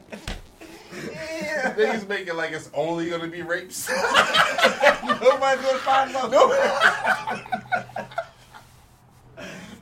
Niggas 1.75 2.07
make 2.07 2.27
it 2.27 2.35
like 2.35 2.51
it's 2.51 2.69
only 2.73 3.09
gonna 3.09 3.27
be 3.27 3.41
rapes. 3.41 3.89
Nobody's 3.89 5.65
gonna 5.65 5.77
find 5.79 6.15
out. 6.15 6.31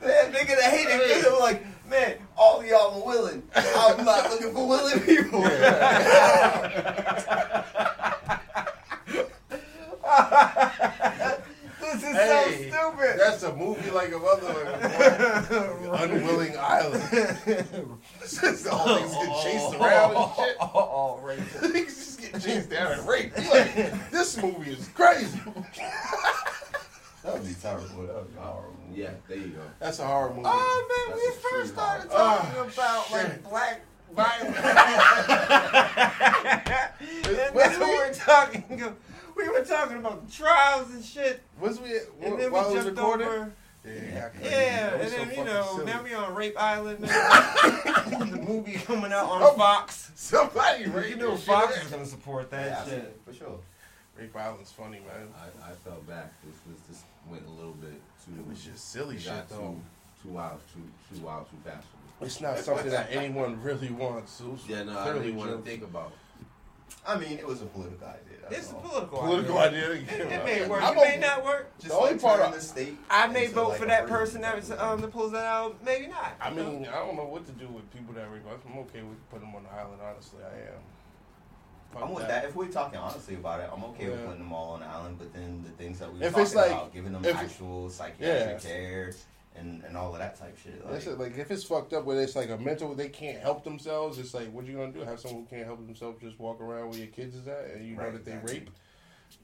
Man, 0.04 0.32
nigga 0.32 0.56
that 0.60 0.70
hate 0.70 0.86
it 0.88 1.16
because 1.16 1.32
I'm 1.32 1.40
like, 1.40 1.64
man, 1.88 2.16
all 2.36 2.60
of 2.60 2.66
y'all 2.66 3.00
are 3.00 3.06
willing. 3.06 3.42
I'm 3.54 4.04
not 4.04 4.30
looking 4.30 4.52
for 4.52 4.68
willing 4.68 5.00
people. 5.00 5.44
This 11.94 12.02
is 12.02 12.16
Hey, 12.16 12.70
so 12.70 12.90
stupid. 12.90 13.20
That's 13.20 13.42
a 13.44 13.54
movie 13.54 13.90
like 13.90 14.12
a 14.12 14.18
mother. 14.18 14.50
Unwilling 16.02 16.56
Island. 16.58 17.02
the 17.12 18.70
whole 18.70 18.96
things 18.96 19.14
get 19.14 19.42
chased 19.42 19.74
around 19.74 20.16
and 20.16 20.34
shit. 20.36 20.56
Oh, 20.60 21.20
right. 21.22 21.38
Niggas 21.38 21.86
just 21.86 22.20
get 22.20 22.42
chased 22.42 22.70
down 22.70 22.92
and 22.92 23.06
raped. 23.08 23.38
You 23.40 23.48
like, 23.50 24.10
this 24.10 24.36
movie 24.42 24.72
is 24.72 24.88
crazy. 24.88 25.38
That 27.22 27.34
would 27.34 27.46
be 27.46 27.54
terrible. 27.54 28.06
That 28.06 28.16
would 28.16 28.34
be 28.34 28.40
horrible. 28.40 28.73
Yeah, 28.94 29.10
there 29.28 29.38
you 29.38 29.48
go. 29.48 29.62
That's 29.80 29.98
a 29.98 30.06
horror 30.06 30.30
movie. 30.30 30.42
Oh 30.46 31.06
man, 31.08 31.16
we 31.16 31.22
That's 31.26 31.36
a 31.36 31.48
first 31.48 31.72
started 31.74 32.10
horror. 32.10 32.38
talking 32.38 32.52
Oh, 32.56 32.68
about 32.72 33.10
like 33.12 33.40
oh, 33.44 33.50
black 33.50 33.80
violence. 34.14 34.56
and 37.26 37.36
then 37.36 37.54
we? 37.54 37.84
we 37.86 37.96
were 37.96 38.12
talking. 38.14 38.94
We 39.36 39.48
were 39.48 39.64
talking 39.64 39.96
about 39.98 40.30
trials 40.30 40.90
and 40.92 41.04
shit, 41.04 41.42
Was 41.60 41.80
we 41.80 41.90
and 42.22 42.38
then 42.38 42.38
we 42.38 42.48
while 42.50 42.70
it 42.70 42.74
was 42.76 42.84
jumped 42.84 42.98
recording? 42.98 43.26
over. 43.26 43.52
Yeah, 43.84 44.28
Yeah, 44.42 44.90
That 44.90 45.00
and 45.00 45.10
so 45.10 45.16
then 45.18 45.30
you 45.36 45.44
know 45.44 45.66
silly. 45.74 45.84
now 45.86 46.02
we 46.04 46.14
on 46.14 46.34
Rape 46.34 46.56
Island. 46.56 47.00
Man. 47.00 47.10
the 48.30 48.38
movie 48.46 48.74
coming 48.74 49.12
out 49.12 49.28
on 49.28 49.42
oh, 49.42 49.52
Fox. 49.54 50.12
Somebody 50.14 50.84
You 50.84 51.16
know 51.16 51.36
Fox 51.36 51.76
is 51.84 51.90
gonna 51.90 52.06
support 52.06 52.48
that 52.52 52.66
Yeah, 52.66 52.84
shit. 52.94 53.20
for 53.26 53.34
sure. 53.34 53.58
Rape 54.16 54.34
Island's 54.36 54.70
funny, 54.70 55.00
man. 55.00 55.28
I, 55.36 55.70
I 55.70 55.74
fell 55.74 56.00
back. 56.08 56.32
This 56.44 56.54
was 56.68 56.78
this 56.88 57.02
went 57.28 57.44
a 57.46 57.50
little 57.50 57.72
bit 57.74 58.00
too. 58.24 58.32
It 58.38 58.48
was 58.48 58.64
just 58.64 58.90
silly 58.90 59.18
shit, 59.18 59.32
got 59.32 59.48
though. 59.48 59.56
Too, 60.22 60.28
too 60.28 60.28
wild, 60.30 60.60
too 60.72 60.82
too 61.16 61.22
wild, 61.22 61.46
too 61.50 61.56
fast 61.64 61.86
for 61.88 61.96
me. 61.96 62.26
It's 62.26 62.40
not 62.40 62.58
something 62.58 62.90
that 62.90 63.08
anyone 63.10 63.60
really 63.62 63.90
wants. 63.90 64.40
It 64.40 64.46
was 64.48 64.60
Yeah, 64.68 64.82
no, 64.84 64.98
I 64.98 65.02
clearly 65.02 65.20
didn't 65.26 65.36
want 65.36 65.50
to 65.64 65.70
think 65.70 65.82
about. 65.82 66.12
I 67.06 67.18
mean, 67.18 67.38
it 67.38 67.46
was 67.46 67.60
a 67.60 67.66
political 67.66 68.06
idea. 68.06 68.20
That's 68.48 68.56
It's 68.58 68.70
a 68.70 68.74
political, 68.74 69.18
Political 69.18 69.58
idea. 69.58 69.90
idea. 69.92 70.26
It, 70.26 70.32
it 70.32 70.44
may 70.44 70.66
work. 70.66 70.82
I'm 70.82 70.96
it 70.96 71.00
may 71.00 71.18
not 71.18 71.44
work. 71.44 71.70
Just 71.78 71.88
The 71.88 71.94
only 71.94 72.12
like 72.12 72.20
part 72.22 72.38
turning 72.40 72.52
I- 72.54 72.56
the 72.56 72.62
state. 72.62 72.98
I 73.10 73.26
may 73.26 73.46
vote 73.48 73.68
like, 73.70 73.78
for 73.80 73.86
that 73.86 74.06
person 74.06 74.40
that 74.42 74.70
um 74.80 75.00
that 75.00 75.12
pulls 75.12 75.32
that 75.32 75.44
out. 75.44 75.82
Maybe 75.84 76.06
not. 76.06 76.32
I 76.40 76.50
you 76.50 76.56
know? 76.56 76.70
mean, 76.70 76.86
I 76.86 76.96
don't 77.04 77.16
know 77.16 77.24
what 77.24 77.44
to 77.46 77.52
do 77.52 77.68
with 77.68 77.90
people 77.92 78.14
that 78.14 78.30
request. 78.30 78.60
I'm 78.70 78.78
okay 78.80 79.02
with 79.02 79.18
putting 79.30 79.46
them 79.48 79.56
on 79.56 79.64
the 79.64 79.70
island. 79.72 80.00
Honestly, 80.02 80.40
I 80.44 80.56
am. 80.72 80.80
Fuck 81.94 82.02
I'm 82.04 82.14
with 82.14 82.26
that. 82.28 82.44
If 82.44 82.54
we're 82.56 82.68
talking 82.68 82.98
honestly 82.98 83.34
about 83.36 83.60
it, 83.60 83.70
I'm 83.74 83.84
okay 83.84 84.08
with 84.10 84.24
putting 84.24 84.40
them 84.40 84.52
all 84.52 84.72
on 84.74 84.80
the 84.80 84.86
island. 84.86 85.16
But 85.18 85.32
then 85.32 85.62
the 85.64 85.70
things 85.70 85.98
that 86.00 86.12
we 86.12 86.20
If 86.20 86.30
talking 86.30 86.42
it's 86.42 86.54
like- 86.54 86.70
about, 86.70 86.92
giving 86.92 87.12
them 87.12 87.24
if- 87.24 87.36
actual 87.36 87.88
psychiatric 87.90 88.62
Yeah. 88.64 88.68
care 88.70 89.12
and, 89.56 89.84
and 89.84 89.96
all 89.96 90.12
of 90.12 90.18
that 90.18 90.36
type 90.38 90.58
shit. 90.58 90.84
Like, 90.90 91.06
it. 91.06 91.18
Like 91.18 91.38
if 91.38 91.50
it's 91.50 91.62
fucked 91.64 91.92
up 91.92 92.04
where 92.04 92.20
it's 92.20 92.34
like 92.34 92.50
a 92.50 92.58
mental, 92.58 92.94
they 92.94 93.08
can't 93.08 93.38
help 93.38 93.62
themselves. 93.64 94.18
It's 94.18 94.34
like, 94.34 94.52
what 94.52 94.64
are 94.64 94.68
you 94.68 94.76
gonna 94.76 94.92
do? 94.92 95.00
Have 95.00 95.20
someone 95.20 95.42
who 95.44 95.48
can't 95.56 95.66
help 95.66 95.86
themselves 95.86 96.20
just 96.20 96.38
walk 96.40 96.60
around 96.60 96.90
where 96.90 96.98
your 96.98 97.06
kids 97.08 97.36
is 97.36 97.46
at, 97.46 97.70
and 97.74 97.86
you 97.88 97.94
know 97.96 98.10
that 98.10 98.24
they 98.24 98.32
exactly. 98.32 98.58
rape. 98.60 98.70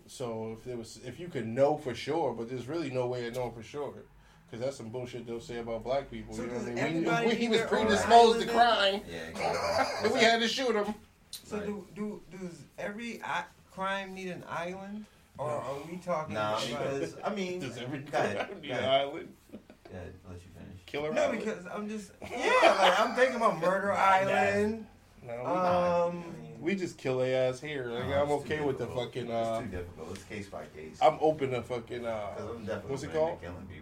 So 0.08 0.56
if 0.58 0.64
there 0.64 0.76
was, 0.76 0.98
if 1.06 1.20
you 1.20 1.28
could 1.28 1.46
know 1.46 1.76
for 1.76 1.94
sure, 1.94 2.32
but 2.32 2.48
there's 2.48 2.66
really 2.66 2.90
no 2.90 3.06
way 3.06 3.28
of 3.28 3.34
knowing 3.36 3.52
for 3.52 3.62
sure, 3.62 3.94
because 4.50 4.64
that's 4.64 4.76
some 4.76 4.88
bullshit 4.88 5.26
they'll 5.28 5.38
say 5.40 5.58
about 5.58 5.84
black 5.84 6.10
people. 6.10 6.34
So 6.34 6.42
you 6.42 6.48
know 6.48 6.54
what 6.54 6.62
I 6.66 6.70
mean? 6.70 6.78
everybody 6.78 7.26
We, 7.28 7.34
he 7.36 7.48
was 7.48 7.60
predisposed 7.62 8.40
to 8.40 8.46
crime, 8.52 9.02
yeah, 9.08 9.18
exactly. 9.30 10.06
and 10.06 10.14
we 10.18 10.20
had 10.20 10.40
to 10.40 10.48
shoot 10.48 10.74
him. 10.74 10.92
So 11.30 11.56
Right. 11.56 11.66
do 11.66 11.86
do 11.94 12.22
does 12.38 12.58
every 12.78 13.22
I- 13.22 13.44
crime 13.72 14.14
need 14.14 14.28
an 14.28 14.44
island, 14.48 15.06
or 15.38 15.48
No. 15.48 15.52
are 15.54 15.74
we 15.90 15.96
talking 15.98 16.34
Nah, 16.34 16.56
about? 16.56 16.66
because 16.66 17.16
I 17.24 17.34
mean, 17.34 17.60
Does 17.60 17.78
every 17.78 18.00
go 18.00 18.18
ahead, 18.18 18.48
crime 18.48 18.60
need 18.60 18.70
an 18.72 18.84
island? 18.84 19.34
Yeah, 19.52 19.58
let 20.28 20.34
you 20.34 20.50
finish. 20.56 20.80
Killer 20.86 21.12
No, 21.12 21.22
island? 21.22 21.38
because 21.38 21.66
I'm 21.66 21.88
just 21.88 22.12
yeah, 22.22 22.76
like 22.78 23.00
I'm 23.00 23.14
thinking 23.14 23.36
about 23.36 23.58
Murder 23.60 23.92
Island. 24.16 24.86
No, 25.22 25.34
we, 25.34 26.18
Um, 26.20 26.24
we 26.60 26.74
just 26.74 26.96
kill 26.98 27.18
their 27.18 27.50
ass 27.50 27.60
here. 27.60 27.86
Like, 27.86 28.08
Nah, 28.08 28.22
I'm 28.22 28.30
okay 28.32 28.60
with 28.60 28.78
the 28.78 28.84
difficult. 28.86 29.06
fucking. 29.08 29.22
It's 29.30 29.32
Uh, 29.48 29.60
too 29.60 29.66
difficult. 29.68 30.10
It's 30.14 30.24
case 30.24 30.46
by 30.48 30.64
case. 30.74 30.98
I'm 31.02 31.18
open 31.20 31.50
to 31.50 31.62
fucking. 31.62 32.06
Uh, 32.06 32.34
'Cause 32.36 32.50
I'm 32.56 32.64
definitely 32.64 32.90
what's 32.90 33.02
it 33.04 33.12
called? 33.12 33.40
Killing 33.40 33.66
people. 33.66 33.79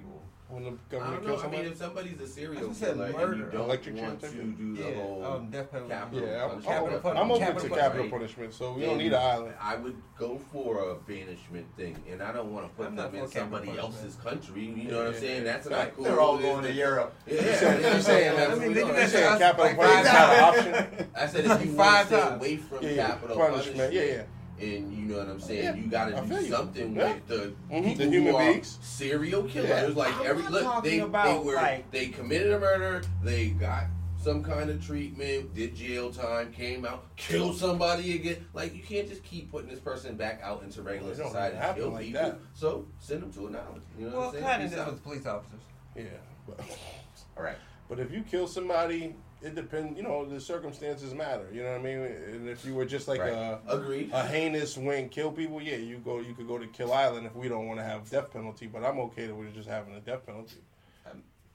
When 0.48 0.64
the 0.64 0.70
I 0.70 0.74
government 0.90 1.14
don't 1.22 1.26
kills 1.26 1.42
know. 1.42 1.48
I 1.48 1.52
mean, 1.62 1.64
if 1.72 1.76
somebody's 1.76 2.20
a 2.20 2.26
serial 2.26 2.70
I 2.70 2.72
said 2.72 2.94
killer 2.94 3.04
and 3.32 3.38
you 3.38 3.44
don't 3.52 3.60
Electric 3.64 3.96
want 3.96 4.20
chair 4.20 4.30
to 4.30 4.36
type 4.36 4.56
do 4.58 4.76
the 4.76 4.82
yeah, 4.82 4.94
whole 4.96 5.24
um, 5.26 5.50
death 5.50 5.70
penalty. 5.70 5.92
capital 5.94 6.28
yeah, 6.28 6.44
I'm, 6.44 6.48
punishment, 6.50 6.64
Capital 6.64 6.94
I'm, 6.96 7.02
punishment. 7.02 7.18
I'm 7.18 7.30
open 7.30 7.40
Capital 7.46 7.62
to 7.62 7.68
punishment. 7.68 7.80
capital 7.82 8.08
punishment, 8.18 8.54
so 8.54 8.72
we 8.72 8.82
don't 8.82 8.98
need 8.98 9.12
an 9.12 9.20
island. 9.22 9.54
I 9.60 9.76
would 9.76 9.96
go 10.18 10.38
for 10.52 10.90
a 10.90 10.94
banishment 10.94 11.66
thing, 11.76 11.96
and 12.10 12.22
I 12.22 12.32
don't 12.32 12.52
want 12.52 12.66
to 12.66 12.74
put 12.74 12.86
I'm 12.86 12.96
them 12.96 13.14
in 13.14 13.28
somebody 13.28 13.76
else's 13.78 14.16
country. 14.16 14.64
You 14.64 14.90
know 14.90 14.98
what 14.98 15.06
I'm 15.08 15.12
Yeah. 15.14 15.18
saying? 15.20 15.44
That's 15.44 15.68
Nah, 15.68 15.76
not 15.78 15.94
cool. 15.96 16.04
They're 16.04 16.20
all 16.20 16.38
going 16.38 16.64
to 16.64 16.72
Europe. 16.72 17.14
Yeah, 17.26 17.34
You 17.34 17.40
yeah, 17.46 17.56
saying- 17.56 17.80
yeah, 17.82 17.94
you 17.96 18.02
saying 18.02 18.36
that- 18.36 18.50
I 18.50 18.54
mean, 18.54 18.68
we 18.68 18.74
they 18.74 18.80
know 18.80 18.86
do 18.88 18.92
that. 18.94 18.96
that 18.96 19.02
You 19.02 19.08
saying 19.08 19.38
capital 19.38 19.76
punishment 19.76 20.06
is 20.06 20.12
not 20.12 20.32
an 20.32 20.44
option? 20.44 21.08
I 21.14 21.26
said 21.26 21.44
if 21.44 21.64
you 21.66 21.72
Five 21.72 21.76
want 21.76 22.08
to 22.08 22.26
stay 22.26 22.34
away 22.34 22.56
from 22.56 22.82
Yeah, 22.82 22.88
yeah. 22.90 23.06
capital 23.08 23.36
punishment. 23.36 23.92
Yeah, 23.92 24.02
yeah. 24.02 24.22
And 24.60 24.92
you 24.92 25.06
know 25.06 25.18
what 25.18 25.28
I'm 25.28 25.40
saying, 25.40 25.62
Yeah, 25.64 25.74
you 25.74 25.86
got 25.90 26.06
to 26.10 26.22
feel 26.22 26.38
do 26.38 26.44
you. 26.44 26.50
something 26.50 26.94
Yeah. 26.96 27.12
with 27.14 27.26
the 27.28 27.52
Mhm, 27.70 27.84
people 27.84 28.04
the 28.06 28.10
human 28.10 28.32
who 28.32 28.36
are 28.38 28.62
serial 28.62 29.42
killers. 29.44 29.68
Yeah. 29.70 29.86
Like 29.94 30.14
I'm 30.16 30.26
every 30.26 30.42
not 30.44 30.52
look, 30.52 30.62
talking 30.64 30.90
they 30.90 30.98
they 30.98 31.38
were 31.38 31.54
like- 31.54 31.90
they 31.90 32.08
committed 32.08 32.52
a 32.52 32.58
murder, 32.60 33.02
they 33.22 33.48
got 33.50 33.84
some 34.20 34.42
kind 34.42 34.68
of 34.68 34.84
treatment, 34.84 35.54
did 35.54 35.76
jail 35.76 36.12
time, 36.12 36.52
came 36.52 36.84
out, 36.84 37.04
killed 37.16 37.56
somebody 37.56 38.16
again. 38.16 38.44
Like 38.52 38.74
you 38.74 38.82
can't 38.82 39.08
just 39.08 39.22
keep 39.22 39.50
putting 39.50 39.68
this 39.70 39.78
person 39.80 40.16
back 40.16 40.40
out 40.42 40.62
into 40.64 40.82
regular 40.82 41.12
It 41.12 41.18
don't 41.18 41.28
society 41.28 41.56
and 41.56 41.76
kill 41.76 41.90
like 41.90 42.06
people. 42.06 42.22
that. 42.22 42.38
So 42.54 42.86
send 42.98 43.22
them 43.22 43.32
to 43.34 43.46
an 43.46 43.56
island. 43.56 43.82
You 43.98 44.06
know 44.06 44.10
Well, 44.10 44.18
what 44.20 44.26
I'm 44.28 44.32
saying? 44.34 44.44
kind 44.44 44.62
of 44.64 44.70
Peace 44.70 44.86
with 44.86 45.02
police 45.04 45.26
officers. 45.26 45.60
Yeah. 45.96 46.04
All 47.36 47.42
right. 47.44 47.56
but 47.88 48.00
if 48.00 48.10
you 48.10 48.22
kill 48.22 48.46
somebody, 48.48 49.14
it 49.42 49.54
depends. 49.54 49.96
You 49.96 50.02
know, 50.02 50.24
the 50.24 50.40
circumstances 50.40 51.14
matter. 51.14 51.48
You 51.52 51.62
know 51.62 51.72
what 51.72 51.80
I 51.80 51.82
mean? 51.82 51.98
And 51.98 52.48
if 52.48 52.64
you 52.64 52.74
were 52.74 52.84
just 52.84 53.06
like 53.08 53.20
Right. 53.20 53.32
a 53.32 53.60
Agreed. 53.68 54.10
a 54.12 54.24
heinous 54.26 54.76
wing 54.76 55.08
kill 55.08 55.30
people, 55.32 55.60
yeah, 55.62 55.76
you 55.76 55.98
go. 55.98 56.18
You 56.20 56.34
could 56.34 56.48
go 56.48 56.58
to 56.58 56.66
Kill 56.66 56.92
Island 56.92 57.26
if 57.26 57.34
we 57.36 57.48
don't 57.48 57.66
want 57.66 57.78
to 57.80 57.84
have 57.84 58.08
death 58.10 58.32
penalty. 58.32 58.66
But 58.66 58.84
I'm 58.84 58.98
okay 59.00 59.28
with 59.30 59.54
just 59.54 59.68
having 59.68 59.94
a 59.94 60.00
death 60.00 60.26
penalty. 60.26 60.56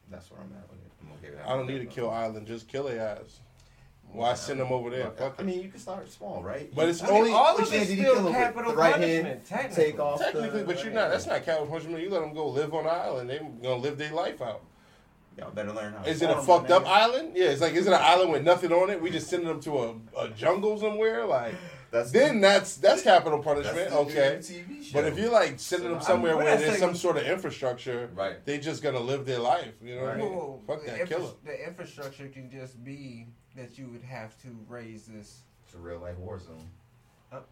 That's 0.10 0.30
where 0.30 0.42
I'm 0.42 0.52
at 0.58 0.70
with 0.70 0.80
it. 0.80 0.92
I'm 1.02 1.12
okay 1.14 1.30
with 1.32 1.40
that. 1.40 1.48
I 1.50 1.56
don't 1.58 1.66
need 1.68 1.82
a 1.82 1.86
Kill 1.86 2.10
Island. 2.10 2.46
Just 2.46 2.68
kill 2.68 2.84
their 2.84 3.00
ass. 3.02 3.40
Why 4.12 4.36
send 4.36 4.60
them 4.60 4.72
over 4.72 4.92
there? 4.92 5.06
Look, 5.06 5.18
Fuck 5.18 5.36
I 5.40 5.42
it. 5.42 5.46
mean, 5.48 5.62
you 5.64 5.70
can 5.70 5.80
start 5.80 6.08
small, 6.12 6.44
right? 6.44 6.70
But 6.76 6.88
it's 6.90 7.02
I 7.02 7.08
mean, 7.08 7.16
only 7.16 7.32
all 7.32 7.58
of 7.58 7.68
hand 7.68 7.82
it's 7.82 7.92
still 7.92 8.04
kill 8.04 8.18
him 8.20 8.26
with? 8.26 8.34
capital 8.34 8.72
The 8.72 8.78
right 8.78 8.94
punishment. 8.94 9.26
hand, 9.26 9.46
technically. 9.48 9.84
take 9.86 10.00
off. 10.00 10.20
technically, 10.20 10.60
the, 10.60 10.66
but 10.66 10.84
you're 10.84 10.94
not. 10.94 11.10
That's 11.10 11.26
not 11.26 11.44
capital 11.44 11.66
punishment. 11.66 12.04
You 12.04 12.12
let 12.12 12.20
them 12.22 12.34
go 12.36 12.48
live 12.50 12.72
on 12.76 12.84
the 12.84 12.92
island. 12.92 13.28
They're 13.30 13.40
gonna 13.40 13.78
live 13.78 13.98
their 13.98 14.14
life 14.14 14.40
out. 14.40 14.62
Y'all 15.38 15.52
better 15.52 15.72
learn 15.74 15.94
how. 15.94 16.04
to 16.04 16.10
Is 16.10 16.22
it 16.22 16.30
a 16.30 16.42
fucked 16.42 16.70
up 16.72 16.84
nigga. 16.86 16.88
island? 16.90 17.32
Yeah, 17.36 17.46
it's 17.50 17.62
like 17.62 17.74
is 17.74 17.88
it 17.88 17.94
an 17.94 18.00
island 18.02 18.32
with 18.32 18.44
nothing 18.44 18.72
on 18.72 18.90
it? 18.90 19.02
We 19.02 19.10
just 19.10 19.28
sending 19.30 19.48
them 19.48 19.60
to 19.62 19.80
a, 19.80 19.96
a 20.18 20.30
jungle 20.30 20.78
somewhere? 20.80 21.26
Like 21.26 21.56
That's 21.92 22.12
then 22.12 22.42
that's 22.42 22.78
that's 22.78 23.04
capital 23.04 23.38
punishment. 23.44 23.90
the 23.92 23.98
Okay. 23.98 24.38
TV 24.42 24.84
show. 24.84 24.94
But 24.94 25.06
if 25.06 25.18
you're 25.18 25.32
like 25.32 25.60
sending 25.60 25.92
them 25.92 26.02
somewhere 26.02 26.36
Well, 26.36 26.46
where 26.46 26.58
there's 26.58 26.72
like- 26.72 26.80
some 26.80 26.96
sort 26.96 27.18
of 27.18 27.24
infrastructure, 27.24 28.10
Right. 28.16 28.44
they 28.46 28.58
just 28.58 28.82
gonna 28.82 29.00
live 29.00 29.26
their 29.26 29.40
life. 29.40 29.74
You 29.84 29.96
know 29.96 30.02
what 30.04 30.12
I 30.14 30.18
mean? 30.18 30.32
Well, 30.36 30.62
Fuck 30.66 30.82
the 30.86 30.92
that, 30.92 31.00
infra- 31.02 31.18
kill 31.18 31.28
'em. 31.28 31.34
The 31.46 31.68
infrastructure 31.68 32.28
can 32.30 32.50
just 32.50 32.84
be 32.84 33.28
that 33.56 33.78
you 33.78 33.90
would 33.90 34.02
have 34.04 34.36
to 34.42 34.48
raise 34.68 35.06
this. 35.06 35.42
it's 35.66 35.76
a 35.76 35.78
real 35.78 36.00
life 36.00 36.18
war 36.18 36.40
zone. 36.40 36.68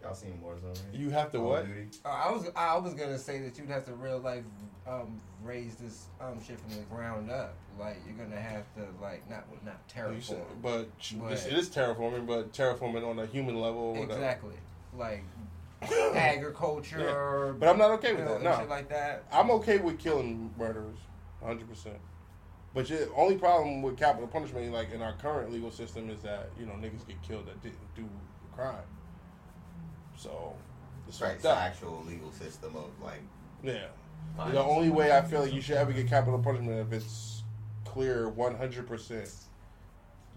Y'all 0.02 0.14
seen 0.14 0.40
war 0.40 0.58
zone? 0.60 0.70
Right? 0.70 1.00
You 1.00 1.10
have 1.10 1.30
to 1.32 1.38
Call 1.38 1.48
what? 1.48 1.66
Uh, 2.04 2.08
I 2.08 2.30
was 2.30 2.48
I 2.54 2.76
was 2.78 2.94
gonna 2.94 3.18
say 3.18 3.40
that 3.40 3.58
you'd 3.58 3.68
have 3.68 3.84
to 3.86 3.94
real 3.94 4.18
life 4.18 4.44
um, 4.86 5.20
raise 5.42 5.76
this 5.76 6.06
um, 6.20 6.42
shit 6.44 6.60
from 6.60 6.70
the 6.70 6.82
ground 6.82 7.30
up. 7.30 7.54
Like 7.78 7.96
you're 8.06 8.16
gonna 8.24 8.40
have 8.40 8.64
to 8.74 8.86
like 9.00 9.28
not 9.28 9.44
not 9.64 10.12
You 10.14 10.20
said- 10.20 10.44
But 10.62 10.88
But- 11.18 11.32
it's- 11.32 11.68
terraforming, 11.68 12.26
but 12.26 12.52
terraforming 12.52 13.06
on 13.06 13.18
a 13.18 13.26
human 13.26 13.60
level. 13.60 13.96
Or. 13.96 14.04
Exactly. 14.04 14.56
Like 14.96 15.24
agriculture. 16.14 17.54
But 17.58 17.68
I'm 17.68 17.78
not 17.78 17.90
okay 17.92 18.12
with 18.12 18.20
you 18.20 18.24
know, 18.26 18.34
that. 18.34 18.42
No. 18.42 18.58
Shit 18.58 18.68
like 18.68 18.88
that. 18.90 19.24
I'm 19.32 19.50
okay 19.52 19.78
with 19.78 19.98
killing 19.98 20.52
murderers, 20.56 20.98
100. 21.40 21.68
percent 21.68 21.96
But 22.74 22.86
the 22.88 23.10
only 23.14 23.36
problem 23.36 23.82
with 23.82 23.96
capital 23.96 24.28
punishment, 24.28 24.72
like 24.72 24.92
in 24.92 25.02
our 25.02 25.14
current 25.14 25.50
legal 25.52 25.70
system, 25.70 26.10
is 26.10 26.22
that 26.22 26.50
you 26.58 26.66
know 26.66 26.74
niggas 26.74 27.06
get 27.06 27.20
killed 27.22 27.46
that 27.46 27.60
didn't 27.62 27.94
do 27.96 28.02
the 28.02 28.56
crime. 28.56 28.84
So 30.22 30.54
it's 31.08 31.20
Right, 31.20 31.28
fucked 31.28 31.34
it's 31.36 31.42
the 31.44 31.56
actual 31.56 32.04
legal 32.06 32.30
system 32.32 32.76
of 32.76 32.90
like. 33.02 33.22
Yeah. 33.62 33.86
The 34.50 34.62
only 34.62 34.88
way 34.88 35.16
I 35.16 35.20
feel 35.22 35.40
like 35.42 35.52
you 35.52 35.60
should 35.60 35.76
ever 35.76 35.92
get 35.92 36.08
capital 36.08 36.38
punishment 36.38 36.78
if 36.80 36.92
it's 36.92 37.42
clear 37.84 38.28
100 38.28 38.86
percent 38.86 39.30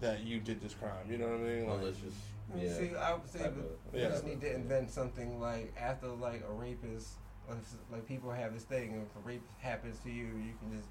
that 0.00 0.24
you 0.24 0.40
did 0.40 0.60
this 0.60 0.74
crime. 0.74 1.10
You 1.10 1.18
know 1.18 1.28
what 1.28 1.40
I 1.40 1.42
mean? 1.44 1.68
Like, 1.68 1.78
Malicious. 1.80 2.14
I 2.52 2.56
mean, 2.56 2.66
Yeah. 2.66 2.76
See, 2.78 2.94
I 2.96 3.14
would 3.14 3.28
say 3.30 3.38
Type 3.40 3.54
that 3.56 3.92
we 3.92 4.00
Yeah. 4.00 4.08
just 4.08 4.24
need 4.26 4.40
to 4.42 4.54
invent 4.54 4.90
something 4.90 5.40
like 5.40 5.74
after 5.80 6.08
like 6.08 6.42
a 6.48 6.52
rapist, 6.52 7.14
like, 7.48 7.58
like 7.90 8.06
people 8.06 8.30
have 8.30 8.52
this 8.52 8.64
thing. 8.64 9.06
If 9.08 9.16
a 9.16 9.26
rape 9.26 9.42
happens 9.58 9.98
to 10.00 10.10
you, 10.10 10.26
you 10.26 10.54
can 10.60 10.76
just 10.76 10.88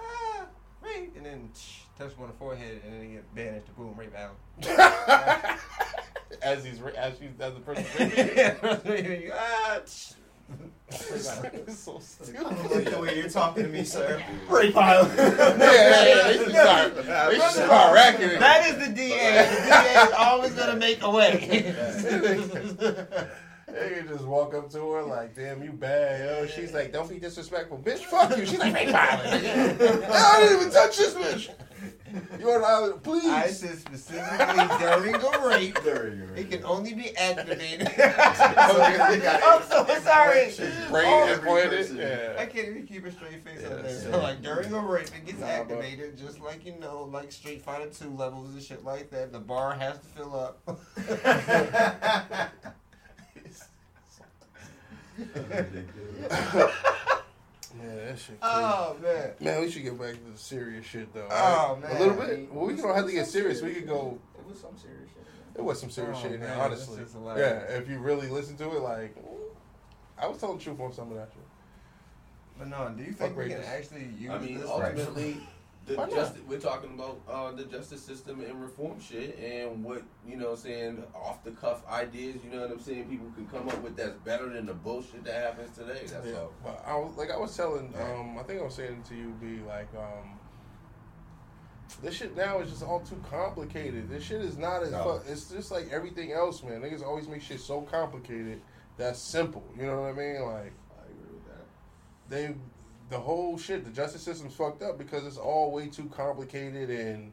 ah 0.00 0.46
rape, 0.80 1.14
and 1.16 1.24
then 1.26 1.50
touch 1.98 2.14
them 2.14 2.22
on 2.22 2.28
the 2.28 2.34
forehead, 2.36 2.80
and 2.84 2.94
then 2.94 3.02
you 3.10 3.16
get 3.16 3.34
banished. 3.34 3.76
Boom, 3.76 3.94
rape 3.96 4.14
out. 4.16 4.36
as 6.42 6.64
he's 6.64 6.80
as 6.96 7.20
you 7.20 7.28
as 7.40 7.54
the 7.54 7.60
person. 7.60 7.84
ah, 9.34 9.76
it's 9.76 10.16
so 11.68 12.00
I 12.28 12.42
don't 12.42 12.74
like 12.74 12.90
the 12.90 12.98
way 13.00 13.16
you're 13.16 13.28
talking 13.28 13.62
to 13.64 13.68
me, 13.68 13.84
sir. 13.84 14.22
rape 14.48 14.76
Island. 14.76 15.12
yeah, 15.16 15.34
yeah, 15.38 16.04
yeah. 16.04 16.22
They 16.26 16.36
should 16.38 16.50
start. 16.50 16.96
They 16.96 17.38
should 17.38 17.50
start 17.50 17.94
racking 17.94 18.30
it. 18.30 18.40
That 18.40 18.66
is 18.66 18.88
the 18.88 18.92
DA. 18.92 19.44
The 19.44 19.66
DA 19.68 20.02
is 20.06 20.12
always 20.18 20.54
gonna 20.54 20.76
make 20.76 21.02
a 21.02 21.10
way. 21.10 21.74
They 23.72 23.90
can 23.94 24.08
just 24.08 24.24
walk 24.24 24.52
up 24.54 24.68
to 24.70 24.90
her 24.92 25.02
like, 25.04 25.36
"Damn, 25.36 25.62
you 25.62 25.70
bad, 25.70 26.20
yo." 26.28 26.46
She's 26.46 26.72
like, 26.72 26.92
"Don't 26.92 27.08
be 27.08 27.20
disrespectful, 27.20 27.78
bitch. 27.78 28.00
Fuck 28.00 28.36
you." 28.36 28.44
She's 28.44 28.58
like, 28.58 28.74
"Rape 28.74 28.92
island." 28.92 29.46
I 29.46 30.40
didn't 30.40 30.60
even 30.60 30.72
touch 30.72 30.96
this 30.96 31.14
bitch. 31.14 31.50
You 32.38 32.50
on 32.50 32.90
the 32.90 32.96
please. 32.98 33.24
I 33.26 33.46
said 33.48 33.78
specifically 33.78 34.66
during 34.78 35.14
a 35.14 35.46
rape. 35.48 35.78
During 35.84 36.20
a 36.20 36.26
rape. 36.26 36.38
It 36.38 36.50
can 36.50 36.64
only 36.64 36.94
be 36.94 37.16
activated. 37.16 37.88
I'm 37.98 39.62
so 39.62 39.86
sorry. 40.00 40.52
Brain 40.90 41.06
Oh, 41.06 41.32
implanted. 41.32 41.70
person. 41.70 42.00
I 42.38 42.46
can't 42.46 42.68
even 42.68 42.86
keep 42.86 43.04
a 43.06 43.10
straight 43.12 43.42
face 43.44 43.64
on 43.64 43.70
Yeah, 43.76 43.82
there. 43.82 44.00
So 44.00 44.08
it. 44.14 44.16
like 44.22 44.42
during 44.42 44.72
a 44.72 44.78
rape, 44.80 45.08
it 45.08 45.26
gets 45.26 45.38
Nah, 45.40 45.46
but- 45.46 45.52
activated, 45.78 46.18
just 46.18 46.40
like 46.40 46.64
you 46.64 46.76
know, 46.78 47.08
like 47.12 47.30
Street 47.32 47.62
Fighter 47.62 47.88
Two 47.90 48.10
levels 48.10 48.52
and 48.54 48.62
shit 48.62 48.84
like 48.84 49.10
that. 49.10 49.32
The 49.32 49.38
bar 49.40 49.74
has 49.74 49.98
to 49.98 50.04
fill 50.06 50.34
up. 50.36 50.80
Man, 57.80 57.96
that 57.96 58.18
shit. 58.18 58.38
Oh, 58.42 58.96
crazy. 59.00 59.16
oh 59.18 59.20
man. 59.20 59.32
Man, 59.40 59.60
we 59.62 59.70
should 59.70 59.82
get 59.82 59.98
back 59.98 60.12
to 60.14 60.32
the 60.32 60.38
serious 60.38 60.86
shit 60.86 61.12
though. 61.14 61.28
Oh, 61.30 61.78
right? 61.80 61.82
man. 61.82 61.96
a 61.96 61.98
little 61.98 62.14
bit. 62.14 62.52
Well, 62.52 62.66
we 62.66 62.76
don't 62.76 62.94
have 62.94 63.06
to 63.06 63.12
get 63.12 63.26
serious. 63.26 63.62
We 63.62 63.74
could 63.74 63.86
go. 63.88 64.18
It 64.38 64.46
was 64.46 64.60
some 64.60 64.76
serious 64.76 65.08
shit. 65.08 65.24
It 65.56 65.64
was 65.64 65.80
some 65.80 65.90
serious 65.90 66.16
Oh, 66.18 66.22
shit 66.22 66.32
in 66.32 66.40
there, 66.40 66.50
man, 66.50 66.60
honestly. 66.60 67.02
Yeah, 67.36 67.60
if 67.76 67.88
you 67.88 67.98
really 67.98 68.28
listen 68.28 68.56
to 68.58 68.64
it, 68.76 68.80
like, 68.80 69.16
I 70.16 70.26
was 70.26 70.38
telling 70.38 70.58
the 70.58 70.64
truth 70.64 70.80
on 70.80 70.92
some 70.92 71.10
of 71.10 71.16
that 71.16 71.28
shit. 71.32 71.42
But 72.58 72.68
no, 72.68 72.92
do 72.96 73.02
you 73.02 73.12
Fuck 73.12 73.28
think 73.34 73.38
we 73.38 73.48
can 73.48 73.62
actually 73.62 74.08
use 74.18 74.30
I 74.30 74.38
mean, 74.38 74.58
this? 74.60 74.68
ultimately, 74.68 75.40
the 75.90 75.96
Why 75.96 76.04
not? 76.06 76.14
justice, 76.14 76.42
we're 76.46 76.58
talking 76.60 76.94
about 76.94 77.20
uh, 77.28 77.50
the 77.52 77.64
justice 77.64 78.00
system 78.02 78.40
and 78.40 78.60
reform 78.62 79.00
shit 79.00 79.36
and 79.38 79.82
what 79.82 80.02
you 80.26 80.36
know 80.36 80.54
saying 80.54 81.02
off 81.14 81.42
the 81.42 81.50
cuff 81.50 81.86
ideas 81.90 82.36
you 82.44 82.50
know 82.50 82.60
what 82.60 82.70
i'm 82.70 82.80
saying 82.80 83.08
people 83.08 83.26
can 83.34 83.46
come 83.46 83.68
up 83.68 83.82
with 83.82 83.96
that's 83.96 84.16
better 84.24 84.48
than 84.48 84.66
the 84.66 84.74
bullshit 84.74 85.24
that 85.24 85.34
happens 85.34 85.76
today 85.76 86.00
that's 86.06 86.26
Yeah, 86.26 86.38
all 86.38 86.52
but 86.62 86.84
I 86.86 86.96
was, 86.96 87.16
like 87.16 87.30
I 87.30 87.36
was 87.36 87.56
telling, 87.56 87.92
um, 88.00 88.38
I 88.38 88.42
think 88.44 88.60
I 88.60 88.64
was 88.64 88.74
saying 88.74 89.02
to 89.08 89.14
you, 89.16 89.30
be 89.40 89.58
like, 89.66 89.88
um, 89.96 90.38
this 92.02 92.14
shit 92.14 92.36
now 92.36 92.60
is 92.60 92.70
just 92.70 92.84
all 92.84 93.00
too 93.00 93.20
complicated. 93.28 94.08
This 94.08 94.22
shit 94.22 94.42
is 94.42 94.56
not 94.56 94.82
as. 94.82 94.92
No. 94.92 95.18
Fu- 95.24 95.32
it's 95.32 95.50
just 95.50 95.72
like 95.72 95.88
everything 95.90 96.32
else, 96.32 96.62
man. 96.62 96.80
Niggas 96.82 97.02
always 97.02 97.26
make 97.26 97.42
shit 97.42 97.58
so 97.60 97.82
complicated 97.82 98.60
that's 98.96 99.18
simple. 99.18 99.64
You 99.76 99.86
know 99.86 100.02
what 100.02 100.10
I 100.10 100.12
mean? 100.12 100.42
Like 100.42 100.72
i 100.96 101.04
agree 101.04 101.34
with 101.34 101.46
that 101.46 101.64
they, 102.28 102.54
the 103.10 103.18
whole 103.18 103.58
shit, 103.58 103.84
the 103.84 103.90
justice 103.90 104.22
system's 104.22 104.54
fucked 104.54 104.82
up 104.82 104.96
because 104.96 105.26
it's 105.26 105.36
all 105.36 105.72
way 105.72 105.88
too 105.88 106.06
complicated. 106.06 106.90
And 106.90 107.32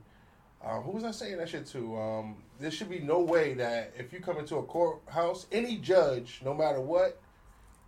uh, 0.64 0.82
who 0.82 0.92
was 0.92 1.04
I 1.04 1.12
saying 1.12 1.38
that 1.38 1.50
shit 1.50 1.68
to? 1.68 1.98
Um, 1.98 2.38
there 2.60 2.72
should 2.72 2.90
be 2.90 3.00
no 3.00 3.20
way 3.22 3.54
that 3.54 3.94
if 3.98 4.12
you 4.12 4.20
come 4.20 4.38
into 4.38 4.58
a 4.58 4.64
courthouse, 4.64 5.46
any 5.52 5.78
judge, 5.78 6.42
no 6.44 6.54
matter 6.54 6.82
what, 6.82 7.22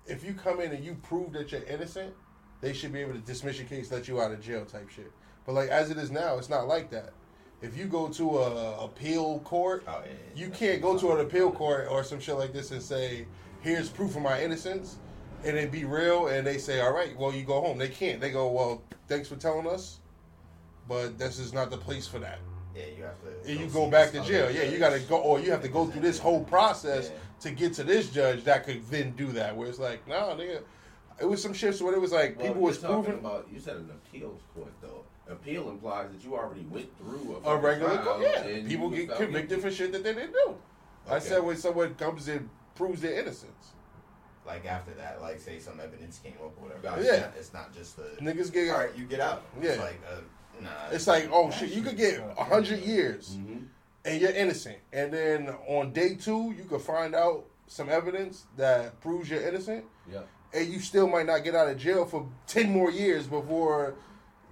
if 0.06 0.24
you 0.24 0.34
come 0.34 0.62
in 0.62 0.72
and 0.72 0.86
you 0.86 0.96
prove 1.02 1.34
that 1.34 1.52
you're 1.52 1.64
innocent, 1.64 2.14
they 2.62 2.74
should 2.74 2.94
be 2.94 3.00
able 3.00 3.14
to 3.14 3.20
dismiss 3.20 3.58
your 3.58 3.68
case, 3.68 3.92
let 3.92 4.08
you 4.08 4.22
out 4.22 4.32
of 4.32 4.42
jail 4.42 4.66
type 4.66 4.90
shit. 4.90 5.12
But 5.46 5.54
like 5.54 5.70
as 5.70 5.90
it 5.90 5.98
is 5.98 6.12
now, 6.12 6.38
it's 6.38 6.50
not 6.50 6.68
like 6.68 6.92
that. 6.92 7.14
If 7.62 7.76
you 7.76 7.86
go 7.86 8.08
to 8.08 8.38
a 8.38 8.86
appeal 8.86 9.40
court, 9.40 9.84
Oh, 9.88 10.02
yeah, 10.06 10.12
you 10.36 10.50
can't 10.50 10.82
go 10.82 10.98
to 10.98 11.12
an 11.14 11.22
appeal 11.22 11.52
court 11.52 11.88
or 11.90 12.04
some 12.04 12.20
shit 12.20 12.36
like 12.36 12.54
this 12.54 12.72
and 12.72 12.82
say, 12.82 13.26
"Here's 13.62 13.90
proof 13.90 14.16
of 14.16 14.22
my 14.22 14.42
innocence," 14.42 14.98
and 15.44 15.58
it 15.58 15.72
be 15.72 15.86
real, 15.86 16.28
and 16.28 16.46
they 16.46 16.58
say, 16.58 16.82
"All 16.82 16.94
right, 16.94 17.16
well, 17.18 17.34
you 17.34 17.44
go 17.44 17.62
home." 17.62 17.78
They 17.78 17.90
can't. 17.90 18.20
They 18.20 18.32
go, 18.32 18.52
"Well, 18.52 18.82
thanks 19.08 19.28
for 19.28 19.36
telling 19.36 19.68
us, 19.68 20.00
but 20.88 21.18
this 21.18 21.40
is 21.40 21.54
not 21.54 21.70
the 21.70 21.78
place 21.78 22.08
for 22.08 22.20
that." 22.20 22.40
Yeah, 22.76 22.84
you 22.96 23.04
have 23.04 23.22
to. 23.24 23.52
And 23.52 23.60
you 23.60 23.68
go 23.68 23.90
back 23.90 24.12
to 24.12 24.22
jail. 24.22 24.52
Yeah, 24.52 24.64
you 24.64 24.78
got 24.78 24.92
to 24.92 25.00
go, 25.00 25.18
or 25.18 25.40
you 25.40 25.52
have 25.52 25.62
to 25.64 25.68
go 25.68 25.88
through 25.88 26.02
this 26.02 26.20
whole 26.20 26.44
process 26.44 27.10
Yeah. 27.10 27.18
to 27.42 27.52
get 27.52 27.74
to 27.76 27.84
this 27.84 28.10
judge 28.10 28.44
that 28.44 28.66
could 28.66 28.86
then 28.90 29.12
do 29.12 29.32
that. 29.34 29.56
Where 29.56 29.68
it's 29.68 29.80
like, 29.80 30.08
no, 30.08 30.36
nigga, 30.38 30.62
it 31.20 31.26
was 31.26 31.42
some 31.42 31.54
shit 31.54 31.80
where 31.82 31.94
it 31.94 32.02
was 32.02 32.12
like 32.12 32.38
well, 32.38 32.48
people 32.48 32.62
was 32.62 32.80
talking 32.80 33.04
proving 33.04 33.20
about 33.20 33.48
you 33.52 33.60
said 33.60 33.78
an 33.78 33.90
appeals 33.92 34.42
court 34.54 34.72
though 34.82 35.04
appeal 35.30 35.70
implies 35.70 36.10
that 36.12 36.24
you 36.24 36.36
already 36.36 36.66
went 36.70 36.90
through 36.98 37.42
a, 37.46 37.50
a 37.50 37.58
regular 37.58 37.98
court. 38.00 38.22
Yeah, 38.22 38.68
people 38.68 38.90
get 38.90 39.16
convicted 39.16 39.50
guilty. 39.50 39.62
for 39.62 39.72
shit 39.72 39.92
that 39.92 40.04
they 40.04 40.14
didn't 40.14 40.34
do. 40.34 40.56
I 41.10 41.20
said 41.20 41.44
when 41.44 41.58
someone 41.58 41.96
comes 41.96 42.28
and 42.28 42.50
proves 42.76 43.02
their 43.02 43.20
innocence. 43.20 43.74
Like 44.50 44.66
after 44.66 44.92
that, 44.96 45.22
like 45.22 45.40
say 45.40 45.60
some 45.60 45.80
evidence 45.80 46.20
came 46.24 46.34
up 46.44 46.54
or 46.58 46.64
whatever. 46.64 46.82
Gotcha. 46.82 47.02
It's 47.02 47.12
Yeah. 47.14 47.20
not- 47.20 47.34
it's 47.38 47.54
not 47.54 47.74
just 47.74 47.96
the. 47.98 48.04
Niggas 48.20 48.52
get 48.52 48.72
All 48.72 48.80
right, 48.80 48.96
you 48.96 49.06
get 49.06 49.20
out. 49.20 49.44
Yeah. 49.62 49.70
It's 49.72 49.80
like, 49.80 50.00
uh, 50.12 50.22
nah. 50.62 50.70
It's 50.92 51.06
like, 51.08 51.30
oh 51.32 51.52
shit, 51.52 51.70
you 51.70 51.84
could 51.84 51.98
get 51.98 52.20
a 52.38 52.44
hundred 52.44 52.80
years 52.80 53.38
Mhm. 53.38 53.68
and 54.06 54.20
you're 54.22 54.32
innocent, 54.32 54.78
and 54.92 55.14
then 55.14 55.50
on 55.68 55.94
day 55.94 56.16
two 56.16 56.52
you 56.58 56.64
could 56.64 56.82
find 56.82 57.14
out 57.14 57.46
some 57.68 57.90
evidence 57.90 58.46
that 58.58 59.00
proves 59.02 59.30
you're 59.30 59.48
innocent, 59.48 59.86
yeah 60.12 60.22
and 60.52 60.68
you 60.68 60.80
still 60.80 61.08
might 61.08 61.28
not 61.28 61.44
get 61.44 61.54
out 61.54 61.68
of 61.70 61.78
jail 61.78 62.04
for 62.08 62.28
ten 62.48 62.72
more 62.72 62.90
years 62.90 63.28
before 63.28 63.94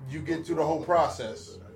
you 0.07 0.19
get 0.19 0.45
through 0.45 0.57
the 0.57 0.63
whole 0.63 0.83
process 0.83 1.57
Yeah. 1.57 1.66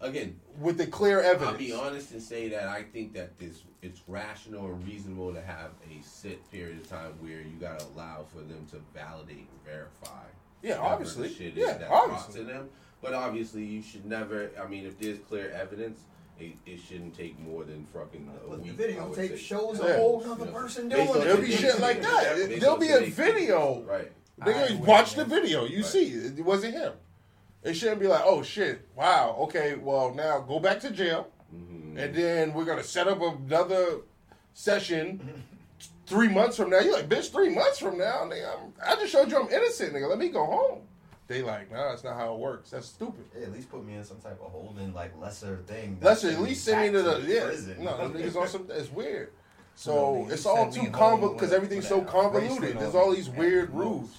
Again 0.00 0.38
with 0.58 0.78
the 0.78 0.86
clear 0.86 1.20
evidence. 1.20 1.52
I'll 1.52 1.58
be 1.58 1.72
honest 1.72 2.12
and 2.12 2.22
say 2.22 2.48
that 2.48 2.68
I 2.68 2.82
think 2.82 3.12
that 3.14 3.38
this 3.38 3.62
it's 3.82 4.02
rational 4.06 4.66
and 4.66 4.86
reasonable 4.86 5.32
to 5.32 5.40
have 5.40 5.70
a 5.90 6.02
set 6.02 6.50
period 6.50 6.78
of 6.78 6.88
time 6.88 7.12
where 7.20 7.40
you 7.40 7.56
gotta 7.60 7.84
allow 7.94 8.24
for 8.32 8.38
them 8.40 8.66
to 8.72 8.76
validate 8.94 9.36
and 9.50 9.64
verify. 9.64 10.24
Yeah, 10.62 10.78
obviously. 10.78 11.28
the 11.28 11.34
shit 11.34 11.54
Yeah, 11.54 11.64
is 11.64 11.70
that's 11.78 11.88
brought 11.88 12.10
obviously. 12.10 12.40
to 12.42 12.46
them. 12.46 12.68
But 13.02 13.14
obviously, 13.14 13.64
you 13.64 13.80
should 13.80 14.04
never. 14.04 14.50
I 14.62 14.66
mean, 14.66 14.84
if 14.84 14.98
there's 14.98 15.18
clear 15.20 15.50
evidence, 15.52 16.00
it, 16.38 16.52
it 16.66 16.78
shouldn't 16.80 17.16
take 17.16 17.38
more 17.40 17.64
than 17.64 17.86
fucking 17.86 18.28
a 18.44 18.48
But 18.50 18.62
the 18.62 18.72
week. 18.72 18.98
I 18.98 19.04
would 19.06 19.16
videotape 19.18 19.28
say. 19.30 19.36
shows 19.38 19.80
Yeah. 19.82 19.86
a 19.86 19.96
whole 19.96 20.22
other 20.30 20.44
Yeah. 20.44 20.50
person 20.52 20.88
doing 20.90 21.08
it. 21.08 21.14
There'll 21.14 21.40
be 21.40 21.50
shit 21.50 21.80
like 21.80 22.02
that. 22.02 22.36
Based 22.36 22.60
There'll 22.60 22.76
be 22.76 22.90
a 22.90 23.06
video. 23.06 23.80
Right. 23.84 24.12
Nigga, 24.38 24.78
watch 24.80 25.14
the 25.14 25.24
video. 25.24 25.64
You 25.64 25.78
Right. 25.78 25.86
see, 25.86 26.04
it 26.08 26.44
wasn't 26.44 26.74
him. 26.74 26.92
It 27.62 27.74
shouldn't 27.74 28.00
be 28.00 28.06
like, 28.06 28.22
oh 28.24 28.42
shit, 28.42 28.88
wow, 28.96 29.36
okay, 29.40 29.74
well 29.76 30.14
now 30.14 30.40
go 30.40 30.58
back 30.60 30.80
to 30.80 30.90
jail, 30.90 31.28
hmm 31.50 31.98
and 31.98 32.14
then 32.14 32.54
we're 32.54 32.64
gonna 32.64 32.84
set 32.84 33.08
up 33.08 33.20
another 33.20 34.02
session 34.54 35.44
three 36.06 36.28
months 36.28 36.56
from 36.56 36.70
now. 36.70 36.80
You're 36.80 36.94
like, 36.94 37.08
bitch, 37.08 37.30
three 37.30 37.54
months 37.54 37.78
from 37.78 37.98
now, 37.98 38.24
nigga, 38.24 38.48
I'm, 38.52 38.72
I 38.84 38.94
just 38.96 39.12
showed 39.12 39.30
you 39.30 39.40
I'm 39.40 39.50
innocent, 39.50 39.92
nigga. 39.94 40.08
Let 40.08 40.18
me 40.18 40.28
go 40.28 40.44
home. 40.44 40.80
They 41.30 41.42
like, 41.42 41.70
nah, 41.70 41.90
that's 41.90 42.02
not 42.02 42.16
how 42.16 42.34
it 42.34 42.40
works. 42.40 42.70
That's 42.70 42.88
stupid. 42.88 43.24
Yeah, 43.38 43.46
at 43.46 43.52
least 43.52 43.70
put 43.70 43.86
me 43.86 43.94
in 43.94 44.02
some 44.02 44.16
type 44.18 44.40
of 44.44 44.50
holding, 44.50 44.92
like 44.92 45.16
lesser 45.20 45.58
thing. 45.66 45.96
Let's 46.02 46.24
at 46.24 46.40
least 46.40 46.64
send 46.64 46.92
me 46.92 46.98
to 46.98 47.02
the 47.02 47.24
yeah. 47.24 47.44
prison. 47.44 47.84
No, 47.84 47.96
them 47.96 48.14
niggas 48.14 48.34
on 48.34 48.48
some. 48.48 48.66
It's 48.70 48.90
weird. 48.90 49.30
So 49.76 50.24
No, 50.26 50.28
it's 50.30 50.44
all 50.44 50.70
too 50.70 50.82
me 50.82 50.90
convoluted 50.90 51.38
because 51.38 51.54
everything's 51.54 51.88
so 51.88 52.02
convoluted. 52.02 52.78
There's 52.78 52.94
all 52.94 53.12
these 53.14 53.30
weird 53.30 53.68
the 53.68 53.76
rules. 53.78 54.10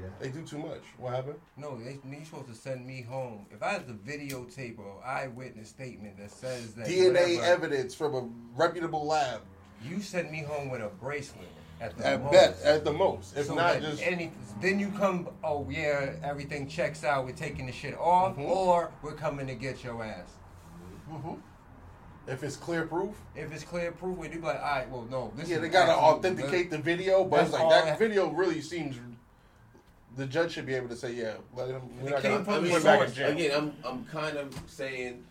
Most. 0.00 0.12
I 0.20 0.24
can 0.24 0.32
see 0.32 0.32
that. 0.32 0.34
They 0.34 0.40
do 0.40 0.46
too 0.46 0.58
much. 0.68 0.82
What 0.98 1.14
happened? 1.14 1.38
No, 1.56 1.78
they, 1.78 1.98
you're 2.10 2.24
supposed 2.24 2.48
to 2.48 2.54
send 2.54 2.86
me 2.86 3.02
home. 3.02 3.46
If 3.50 3.62
I 3.62 3.70
have 3.72 3.86
the 3.86 3.94
videotape 3.94 4.78
or 4.78 5.04
eyewitness 5.04 5.68
statement 5.68 6.18
that 6.18 6.30
says 6.30 6.74
that 6.74 6.86
DNA 6.86 7.36
whatever, 7.36 7.44
evidence 7.66 7.94
from 7.94 8.14
a 8.14 8.28
reputable 8.56 9.06
lab. 9.06 9.40
you 9.84 10.00
send 10.00 10.30
me 10.30 10.42
home 10.42 10.70
with 10.70 10.80
a 10.82 10.88
bracelet 11.00 11.48
at 11.80 11.96
the 11.96 12.06
At 12.06 12.22
most. 12.22 12.32
best, 12.32 12.64
at 12.64 12.84
the 12.84 12.92
most. 12.92 13.36
If 13.36 13.46
So 13.46 13.54
not, 13.54 13.80
just 13.80 14.02
any, 14.02 14.32
then 14.60 14.80
you 14.80 14.90
come. 14.90 15.28
Oh 15.44 15.64
yeah, 15.70 16.14
everything 16.24 16.66
checks 16.68 17.04
out. 17.04 17.24
We're 17.24 17.32
taking 17.32 17.66
the 17.66 17.72
shit 17.72 17.96
off, 17.96 18.36
Mhm. 18.36 18.48
or 18.48 18.90
we're 19.02 19.12
coming 19.12 19.46
to 19.46 19.54
get 19.54 19.84
your 19.84 20.02
ass. 20.02 20.30
if 22.26 22.42
it's 22.42 22.56
clear 22.56 22.84
proof. 22.84 23.14
If 23.34 23.52
it's 23.52 23.64
clear 23.64 23.90
proof, 23.92 24.18
we 24.18 24.28
do 24.28 24.34
be 24.40 24.46
like, 24.46 24.56
all 24.56 24.62
right, 24.62 24.90
well, 24.90 25.06
no, 25.10 25.32
this 25.34 25.48
Yeah, 25.48 25.56
is 25.56 25.62
they 25.62 25.68
gotta 25.70 25.92
actually- 25.92 26.04
authenticate 26.08 26.70
the 26.70 26.76
video, 26.78 27.24
but 27.24 27.44
it's 27.44 27.52
like 27.52 27.68
that 27.70 27.84
I- 27.94 27.96
video 27.96 28.28
really 28.30 28.60
seems. 28.60 28.96
The 30.18 30.26
judge 30.26 30.50
should 30.52 30.66
be 30.66 30.74
able 30.74 30.88
to 30.88 30.96
say, 30.96 31.12
"Yeah, 31.12 31.34
let 31.54 31.68
him. 31.68 31.82
We're 32.02 32.10
not 32.10 32.22
gonna 32.24 32.44
from 32.44 32.44
put 32.44 32.62
the 32.64 32.70
him 32.70 32.82
back 32.82 33.08
in 33.08 33.14
jail." 33.14 33.30
Again, 33.30 33.50
I'm 33.56 33.72
I'm 33.88 34.04
kind 34.06 34.36
of 34.36 34.52
saying 34.66 35.22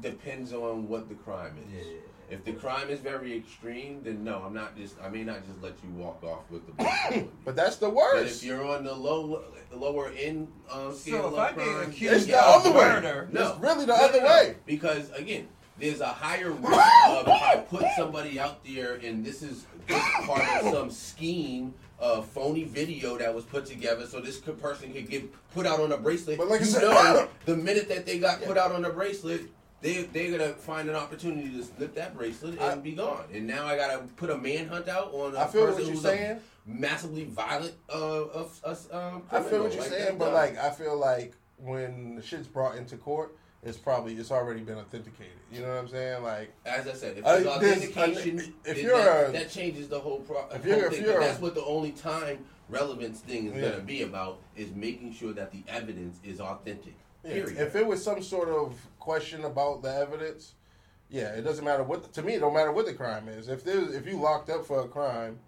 depends 0.00 0.54
on 0.54 0.88
what 0.88 1.10
the 1.10 1.14
crime 1.14 1.58
is. 1.68 1.86
Yeah, 1.86 1.92
yeah, 1.92 2.34
If 2.36 2.44
the 2.46 2.54
crime 2.54 2.88
is 2.88 3.00
very 3.00 3.36
extreme, 3.36 4.02
then 4.02 4.24
no, 4.24 4.42
I'm 4.42 4.54
not 4.54 4.78
just. 4.78 4.94
I 5.02 5.10
may 5.10 5.24
not 5.24 5.46
just 5.46 5.60
let 5.62 5.74
you 5.84 5.90
walk 5.90 6.24
off 6.24 6.50
with 6.50 6.64
the. 6.66 6.72
bullet. 6.72 7.28
But 7.44 7.54
that's 7.54 7.76
the 7.76 7.90
But 7.90 8.22
if 8.22 8.42
you're 8.42 8.64
on 8.64 8.84
the 8.84 8.94
low, 8.94 9.44
lower 9.70 10.08
end 10.18 10.48
um, 10.70 10.94
scale 10.94 11.20
So 11.20 11.28
if 11.28 11.32
of 11.34 11.38
I 11.38 11.52
crime, 11.52 11.90
accused 11.90 12.14
It's 12.14 12.26
the 12.26 12.38
of 12.38 12.66
other 12.66 12.72
way. 12.72 13.26
No. 13.30 13.50
It's 13.50 13.58
really 13.60 13.84
the 13.84 13.94
No, 13.94 14.04
other 14.06 14.20
no, 14.20 14.26
no. 14.26 14.32
way. 14.32 14.56
Because 14.64 15.10
again, 15.10 15.48
there's 15.78 16.00
a 16.00 16.06
higher 16.06 16.50
risk 16.50 16.72
of 17.08 17.28
if 17.28 17.42
I 17.42 17.56
put 17.68 17.84
somebody 17.94 18.40
out 18.40 18.64
there 18.64 18.94
and 18.94 19.22
this 19.22 19.42
is 19.42 19.66
this 19.86 19.98
is 19.98 20.26
part 20.26 20.40
of 20.64 20.72
some 20.72 20.90
scheme 20.90 21.74
of 21.98 22.26
phony 22.26 22.64
video 22.64 23.16
that 23.18 23.34
was 23.34 23.44
put 23.44 23.64
together 23.66 24.06
so 24.06 24.20
this 24.20 24.38
could, 24.40 24.60
person 24.60 24.92
could 24.92 25.08
get 25.08 25.24
put 25.54 25.66
out 25.66 25.80
on 25.80 25.92
a 25.92 25.96
bracelet. 25.96 26.38
But 26.38 26.48
like 26.48 26.60
I 26.60 26.64
you 26.64 26.70
said- 26.70 26.82
know, 26.82 27.28
the 27.46 27.56
minute 27.56 27.88
that 27.88 28.04
they 28.06 28.18
got 28.18 28.42
put 28.42 28.58
out 28.58 28.72
on 28.72 28.84
a 28.84 28.90
bracelet, 28.90 29.42
they 29.80 30.02
they're 30.04 30.30
gonna 30.36 30.54
find 30.54 30.88
an 30.88 30.96
opportunity 30.96 31.50
to 31.50 31.62
slip 31.64 31.94
that 31.94 32.16
bracelet 32.16 32.54
and 32.54 32.62
I- 32.62 32.74
be 32.76 32.92
gone. 32.92 33.24
And 33.32 33.46
now 33.46 33.66
I 33.66 33.76
gotta 33.76 33.98
put 34.16 34.30
a 34.30 34.36
manhunt 34.36 34.88
out 34.88 35.12
on 35.14 35.34
a 35.36 35.40
I 35.40 35.46
feel 35.46 35.66
person 35.66 35.74
what 35.74 35.82
you're 35.84 35.92
who's 35.92 36.02
saying. 36.02 36.32
a 36.32 36.40
massively 36.66 37.24
violent 37.24 37.74
uh, 37.88 38.22
us. 38.24 38.88
Um, 38.92 39.22
I 39.30 39.40
feel 39.42 39.62
what 39.62 39.72
you're 39.72 39.82
like 39.82 39.90
saying, 39.90 40.18
but 40.18 40.26
does. 40.26 40.34
like 40.34 40.58
I 40.58 40.70
feel 40.70 40.96
like 40.98 41.34
when 41.58 42.16
the 42.16 42.22
shit's 42.22 42.46
brought 42.48 42.76
into 42.76 42.96
court, 42.96 43.36
it's 43.64 43.78
probably 43.78 44.14
it's 44.14 44.30
already 44.30 44.60
been 44.60 44.78
authenticated. 44.78 45.32
You 45.52 45.62
know 45.62 45.68
what 45.68 45.78
I'm 45.78 45.88
saying? 45.88 46.22
Like 46.22 46.52
As 46.66 46.86
I 46.86 46.92
said, 46.92 47.18
if 47.18 47.24
Uh, 47.24 47.32
there's 47.40 47.44
there's- 47.60 47.88
authentication, 47.96 48.54
if 48.64 48.78
you're 48.82 48.96
that, 48.96 49.28
a- 49.30 49.32
that 49.32 49.50
changes 49.50 49.88
the 49.88 49.98
whole 50.00 50.20
pro- 50.20 50.46
if 50.50 50.62
whole 50.64 50.66
you're- 50.66 50.86
if 50.86 50.92
thing. 50.94 51.04
you're 51.04 51.18
a- 51.18 51.24
that's 51.24 51.40
what 51.40 51.54
the 51.54 51.64
only 51.64 51.92
time 51.92 52.44
relevance 52.68 53.20
thing 53.20 53.46
is 53.46 53.54
Yeah. 53.54 53.60
going 53.62 53.74
to 53.76 53.80
be 53.82 54.02
about 54.02 54.38
is 54.56 54.70
making 54.74 55.12
sure 55.14 55.32
that 55.32 55.50
the 55.52 55.62
evidence 55.68 56.18
is 56.24 56.40
authentic. 56.40 56.94
Yeah, 57.24 57.32
Period. 57.34 57.58
If 57.58 57.76
it 57.76 57.86
was 57.86 58.02
some 58.04 58.22
sort 58.22 58.48
of 58.48 58.74
question 58.98 59.44
about 59.44 59.82
the 59.82 59.94
evidence, 59.94 60.54
yeah, 61.08 61.28
it 61.34 61.42
doesn't 61.42 61.64
matter 61.64 61.82
what. 61.82 62.12
To 62.12 62.22
me, 62.22 62.34
it 62.34 62.40
don't 62.40 62.54
matter 62.54 62.72
what 62.72 62.84
the 62.86 62.94
crime 62.94 63.28
is. 63.28 63.48
If 63.48 63.64
there's 63.64 63.94
if 63.94 64.06
you 64.06 64.18
locked 64.20 64.50
up 64.50 64.66
for 64.66 64.80
a 64.80 64.88
crime, 64.88 65.38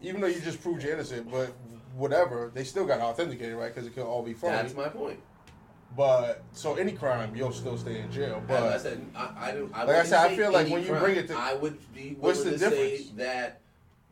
even 0.00 0.20
though 0.22 0.26
you 0.28 0.40
just 0.40 0.62
proved 0.62 0.82
you're 0.82 0.94
innocent, 0.94 1.30
but 1.30 1.50
whatever, 1.94 2.50
they 2.54 2.64
still 2.64 2.86
got 2.86 2.96
to 2.98 3.02
authenticate 3.02 3.50
it, 3.52 3.56
right? 3.56 3.74
Because 3.74 3.86
it 3.86 3.94
could 3.94 4.04
all 4.04 4.22
be 4.22 4.32
phony. 4.32 4.54
that's 4.54 4.74
my 4.74 4.88
point. 4.88 5.20
But 5.96 6.42
so 6.52 6.74
any 6.76 6.92
crime, 6.92 7.34
you'll 7.34 7.52
still 7.52 7.76
stay 7.76 8.00
in 8.00 8.10
jail. 8.12 8.42
As 8.48 8.60
I 8.60 8.70
But 8.70 8.80
said, 8.80 9.06
I, 9.16 9.30
I, 9.36 9.52
don't, 9.52 9.74
I 9.74 9.84
Like 9.84 9.96
I 9.96 10.04
said, 10.04 10.30
I 10.30 10.36
feel 10.36 10.52
like 10.52 10.68
when 10.68 10.82
you 10.84 10.92
bring 10.94 11.16
it 11.16 11.28
to- 11.28 11.36
I 11.36 11.54
would 11.54 11.78
be 11.94 12.16
What's 12.20 12.44
the 12.44 12.56
difference? 12.56 13.10
that 13.16 13.60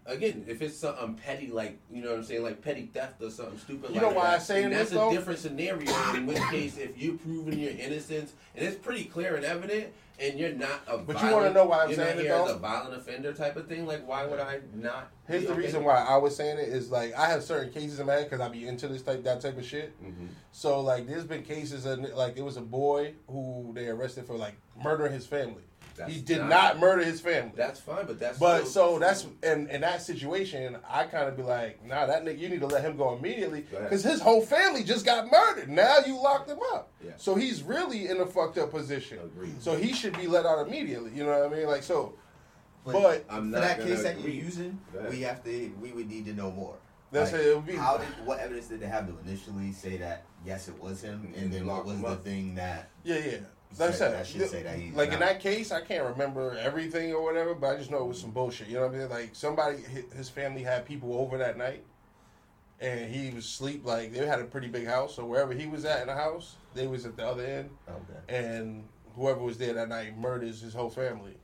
again, 0.09 0.45
if 0.49 0.61
it's 0.63 0.77
something 0.79 1.15
petty, 1.15 1.49
like 1.49 1.79
you 1.91 2.03
know 2.03 2.11
what 2.11 2.19
I'm 2.19 2.25
saying, 2.25 2.43
like 2.43 2.61
petty 2.63 2.91
theft 2.93 3.23
or 3.23 3.31
something 3.31 3.59
stupid, 3.59 3.91
You 3.91 4.01
like 4.01 4.11
know 4.11 4.17
why 4.17 4.31
that, 4.31 4.37
I 4.37 4.43
saying 4.43 4.71
this, 4.71 4.79
that's 4.79 4.91
though? 4.91 5.11
a 5.11 5.15
different 5.15 5.39
scenario. 5.39 6.15
In 6.15 6.27
which 6.27 6.39
case, 6.51 6.77
if 6.79 6.97
you're 7.01 7.17
proving 7.17 7.59
your 7.59 7.73
innocence 7.73 8.33
and 8.57 8.67
it's 8.67 8.77
pretty 8.77 9.05
clear 9.05 9.37
and 9.37 9.45
evident, 9.45 9.93
and 10.21 10.37
you're 10.39 10.53
not 10.53 10.81
a 10.89 10.99
But 10.99 11.23
you 11.23 11.31
wanna 11.31 11.53
know 11.53 11.65
why 11.67 11.85
I'm 11.85 11.95
saying 11.95 12.19
it, 12.19 12.23
here 12.25 12.33
as 12.35 12.47
though? 12.49 12.55
a 12.57 12.59
violent 12.59 12.95
offender 12.97 13.33
type 13.33 13.57
of 13.57 13.69
thing. 13.69 13.87
Like, 13.87 14.07
why 14.09 14.27
would 14.27 14.41
I 14.41 14.61
not? 14.75 15.11
Here's 15.29 15.47
the 15.47 15.55
reason 15.55 15.85
why 15.85 15.97
I 15.99 16.17
was 16.17 16.35
saying 16.35 16.59
it 16.59 16.69
is 16.69 16.91
like 16.91 17.15
I 17.15 17.27
have 17.27 17.45
certain 17.45 17.73
cases 17.73 18.01
in 18.01 18.07
my 18.07 18.15
head 18.15 18.25
because 18.31 18.41
I 18.41 18.49
be 18.49 18.67
into 18.67 18.89
this 18.89 19.03
type 19.03 19.23
that 19.25 19.41
type 19.41 19.57
of 19.57 19.65
shit. 19.65 19.93
it? 20.03 20.05
Mhm. 20.05 20.29
So 20.51 20.81
like, 20.81 21.07
there's 21.07 21.25
been 21.25 21.43
cases 21.45 21.87
of 21.87 22.01
like 22.01 22.37
it 22.37 22.43
was 22.43 22.57
a 22.57 22.61
boy 22.63 23.15
who 23.29 23.71
they 23.75 23.87
arrested 23.89 24.27
for 24.27 24.35
like 24.35 24.55
murdering 24.83 25.13
his 25.13 25.27
family. 25.27 25.63
That's 25.99 26.13
he 26.15 26.21
did 26.21 26.45
not, 26.45 26.79
murder 26.79 27.05
his 27.05 27.21
family. 27.21 27.53
That's 27.57 27.81
fine, 27.81 28.07
but 28.07 28.19
that's 28.19 28.39
But 28.39 28.67
still- 28.69 28.95
so 28.95 28.99
that's 28.99 29.27
and 29.43 29.69
in 29.69 29.81
that 29.83 30.01
situation, 30.03 30.79
I 30.89 31.05
kind 31.05 31.29
of 31.29 31.37
be 31.37 31.43
like, 31.43 31.85
nah, 31.85 32.07
that 32.07 32.25
nigga, 32.25 32.39
you 32.39 32.49
need 32.49 32.61
to 32.61 32.67
let 32.67 32.83
him 32.83 32.97
go 32.97 33.17
immediately 33.17 33.63
because 33.71 34.03
his 34.05 34.21
whole 34.21 34.41
family 34.41 34.85
just 34.85 35.05
got 35.05 35.31
murdered. 35.31 35.69
Now 35.69 35.99
you 36.07 36.17
locked 36.17 36.49
him 36.49 36.59
up, 36.73 36.91
Yeah. 37.05 37.11
so 37.17 37.35
he's 37.35 37.63
really 37.63 38.09
in 38.09 38.21
a 38.21 38.27
fucked 38.27 38.59
up 38.59 38.71
position. 38.71 39.19
Agreed. 39.19 39.61
So 39.61 39.77
he 39.77 39.93
should 39.93 40.17
be 40.17 40.27
let 40.27 40.47
out 40.47 40.67
immediately. 40.67 41.11
You 41.15 41.25
know 41.25 41.39
what 41.39 41.53
I 41.53 41.57
mean? 41.57 41.67
Like 41.67 41.83
so, 41.83 42.15
but 42.85 43.25
I'm 43.29 43.53
for 43.53 43.61
that 43.61 43.79
gonna 43.79 43.91
case 43.91 44.03
that 44.05 44.21
you're 44.21 44.31
using, 44.31 44.81
we 45.11 45.21
have 45.23 45.43
to. 45.45 45.73
We 45.83 45.93
would 45.93 46.09
need 46.09 46.25
to 46.27 46.33
know 46.33 46.51
more. 46.51 46.77
that's 47.11 47.33
Like, 47.33 47.41
it. 47.43 47.55
Would 47.57 47.67
be, 47.67 47.75
How 47.77 47.97
did 47.99 48.07
what 48.25 48.39
evidence 48.39 48.69
did 48.69 48.81
they 48.81 48.87
have 48.87 49.07
to 49.09 49.19
initially 49.27 49.73
say 49.73 49.97
that 49.99 50.25
yes 50.45 50.69
it 50.69 50.81
was 50.81 51.03
him, 51.03 51.33
and 51.37 51.53
then 51.53 51.67
what 51.67 51.85
was 51.85 52.01
the 52.01 52.07
up. 52.09 52.25
thing 52.25 52.55
that 52.55 52.89
yeah, 53.05 53.17
yeah. 53.19 53.37
Like 53.79 53.91
I 53.91 53.93
said- 53.93 54.27
should 54.27 54.49
say 54.49 54.63
that 54.63 54.97
like 54.97 55.13
in 55.13 55.21
that 55.21 55.41
case, 55.41 55.71
I 55.73 55.81
can't 55.81 56.05
remember 56.05 56.57
everything 56.59 57.13
or 57.13 57.23
whatever, 57.23 57.55
but 57.55 57.75
I 57.75 57.77
just 57.77 57.91
know 57.91 57.99
it 57.99 58.09
was 58.09 58.21
some 58.21 58.31
bullshit. 58.31 58.69
You 58.69 58.77
know 58.77 58.87
what 58.87 58.95
I 58.95 58.99
mean? 58.99 59.09
Like 59.09 59.31
somebody, 59.35 59.79
his 60.17 60.29
family 60.29 60.63
had 60.63 60.85
people 60.87 61.15
over 61.15 61.39
that 61.39 61.57
night, 61.59 61.85
and 62.81 63.13
he 63.15 63.31
was 63.35 63.45
asleep. 63.45 63.85
Like 63.85 64.13
they 64.13 64.27
had 64.27 64.41
a 64.41 64.45
pretty 64.45 64.69
big 64.69 64.87
house, 64.87 65.17
so 65.17 65.25
wherever 65.25 65.53
he 65.53 65.67
was 65.67 65.85
at 65.85 66.01
in 66.03 66.07
the 66.09 66.15
house, 66.15 66.57
they 66.75 66.87
was 66.87 67.05
at 67.07 67.17
the 67.17 67.27
other 67.27 67.45
end, 67.45 67.71
okay? 67.89 68.35
and 68.35 68.85
whoever 69.15 69.41
was 69.41 69.59
there 69.59 69.75
that 69.75 69.89
night 69.89 70.17
murders 70.17 70.61
his 70.61 70.75
whole 70.75 70.91
family. 70.91 71.37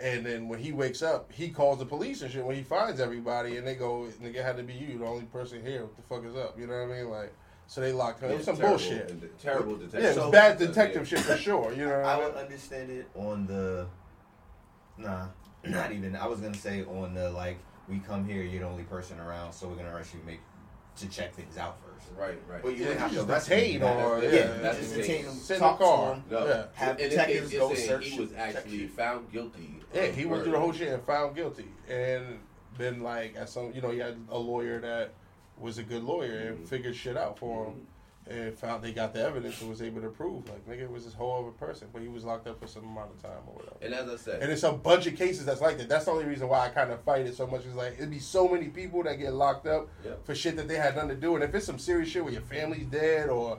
And 0.00 0.24
then 0.24 0.48
when 0.48 0.60
he 0.60 0.70
wakes 0.72 1.02
up, 1.02 1.32
he 1.32 1.50
calls 1.50 1.80
the 1.80 1.84
police 1.86 2.22
and 2.22 2.30
shit. 2.30 2.44
When 2.44 2.54
he 2.56 2.62
finds 2.62 3.00
everybody, 3.00 3.56
and 3.56 3.66
they 3.66 3.74
go, 3.74 4.06
"Nigga, 4.22 4.42
had 4.44 4.56
to 4.56 4.62
be 4.62 4.72
you, 4.72 4.98
the 4.98 5.04
only 5.04 5.24
person 5.24 5.64
here. 5.64 5.82
What 5.82 5.96
the 5.96 6.02
fuck 6.02 6.24
is 6.24 6.36
up?" 6.36 6.58
You 6.58 6.66
know 6.68 6.74
what 6.86 6.94
I 6.94 7.00
mean? 7.00 7.10
Like, 7.10 7.32
so 7.68 7.80
they 7.82 7.92
locked 7.92 8.20
him. 8.20 8.30
It 8.32 8.36
was 8.38 8.44
some 8.46 8.56
terrible, 8.56 8.78
bullshit. 8.78 9.10
and 9.10 9.28
Terrible 9.38 9.76
detective. 9.76 10.02
Yeah, 10.02 10.06
it 10.10 10.16
was 10.16 10.24
So- 10.24 10.30
bad 10.32 10.58
detective 10.58 11.06
shit 11.06 11.20
for 11.20 11.36
sure. 11.36 11.72
You 11.72 11.84
know 11.84 11.98
what 11.98 12.04
I 12.06 12.14
I 12.20 12.24
would 12.26 12.34
understand 12.34 12.90
it 12.90 13.08
on 13.14 13.46
the. 13.46 13.86
Nah, 14.96 15.26
not 15.64 15.92
even. 15.92 16.16
I 16.16 16.26
was 16.26 16.40
gonna 16.40 16.54
say 16.54 16.82
on 16.84 17.14
the 17.14 17.30
like 17.30 17.58
we 17.88 17.98
come 18.00 18.26
here, 18.26 18.42
you're 18.42 18.62
the 18.62 18.68
only 18.68 18.82
person 18.84 19.20
around, 19.20 19.52
so 19.52 19.68
we're 19.68 19.76
gonna 19.76 19.94
rush 19.94 20.12
you 20.14 20.20
make 20.26 20.40
to 20.96 21.08
check 21.08 21.32
things 21.34 21.56
out 21.56 21.76
first. 21.80 22.08
Right, 22.18 22.38
right. 22.48 22.60
But 22.62 22.70
you 22.76 22.82
Yeah, 22.82 22.88
would 22.88 22.96
have 22.98 23.12
you 23.12 23.18
to 23.18 23.26
just 23.26 23.30
arrest 23.30 23.48
him. 23.48 23.80
detain 23.80 23.82
or- 23.82 24.18
yeah, 24.22 24.30
yeah, 24.30 24.56
you 24.56 24.62
that's 24.62 24.78
just 24.78 24.94
the 24.94 25.00
detain 25.02 25.24
him, 25.26 25.34
Sit 25.34 25.54
in 25.54 25.60
talk 25.60 25.78
the 25.78 25.84
to 25.84 26.12
him, 26.14 26.24
No, 26.30 26.46
Yeah. 26.48 26.64
have 26.74 26.90
in 26.90 26.96
this 27.04 27.10
detectives 27.10 27.52
go 27.52 27.74
search. 27.74 28.06
He 28.08 28.18
was 28.20 28.32
actually 28.32 28.86
found 28.88 29.30
guilty. 29.30 29.80
Yeah, 29.94 30.06
he 30.06 30.24
went 30.26 30.42
through 30.42 30.52
the 30.52 30.58
whole 30.58 30.72
shit 30.72 30.88
and 30.88 31.02
found 31.04 31.36
guilty, 31.36 31.68
and 31.88 32.40
then 32.78 33.02
like 33.02 33.36
at 33.36 33.48
some, 33.48 33.72
you 33.72 33.80
know, 33.80 33.90
he 33.90 33.98
had 34.00 34.16
a 34.30 34.38
lawyer 34.38 34.80
that 34.80 35.12
was 35.60 35.78
a 35.78 35.82
good 35.82 36.02
lawyer 36.04 36.38
and 36.38 36.58
Mhm. 36.58 36.68
figured 36.68 36.94
shit 36.96 37.16
out 37.16 37.38
for 37.38 37.66
him, 37.66 37.86
and 38.30 38.52
found 38.58 38.84
they 38.84 38.92
got 38.92 39.14
the 39.14 39.22
evidence 39.22 39.60
and 39.62 39.70
was 39.70 39.80
able 39.80 40.02
to 40.02 40.08
prove 40.10 40.46
like 40.50 40.66
nigga 40.68 40.82
it 40.82 40.90
was 40.90 41.04
this 41.04 41.14
whole 41.14 41.38
other 41.42 41.50
person, 41.52 41.88
but 41.92 42.02
he 42.02 42.08
was 42.08 42.24
locked 42.24 42.46
up 42.46 42.60
for 42.60 42.66
some 42.66 42.84
amount 42.84 43.10
of 43.10 43.22
time 43.22 43.40
or 43.46 43.54
whatever. 43.54 43.76
And 43.80 43.94
as 43.94 44.08
I 44.08 44.16
said, 44.22 44.42
And 44.42 44.52
it's 44.52 44.62
a 44.64 44.72
bunch 44.72 45.06
of 45.06 45.16
cases 45.16 45.46
that's 45.46 45.60
like 45.62 45.78
that. 45.78 45.88
That's 45.88 46.04
the 46.04 46.10
only 46.10 46.24
reason 46.26 46.46
why 46.48 46.66
I 46.66 46.68
kind 46.68 46.90
of 46.92 47.00
fight 47.02 47.26
it 47.26 47.34
so 47.34 47.46
much. 47.46 47.64
Is 47.64 47.74
like 47.74 47.94
it'd 47.94 48.10
be 48.10 48.18
so 48.18 48.46
many 48.46 48.68
people 48.68 49.02
that 49.04 49.14
get 49.18 49.32
locked 49.32 49.66
up 49.66 49.88
Yep. 50.04 50.26
for 50.26 50.34
shit 50.34 50.56
that 50.56 50.68
they 50.68 50.76
had 50.76 50.94
nothing 50.94 51.10
to 51.10 51.16
do. 51.16 51.34
And 51.36 51.44
if 51.44 51.54
it's 51.54 51.64
some 51.66 51.78
serious 51.78 52.10
shit 52.10 52.22
where 52.22 52.32
your 52.32 52.42
family's 52.42 52.86
dead 52.86 53.30
or 53.30 53.58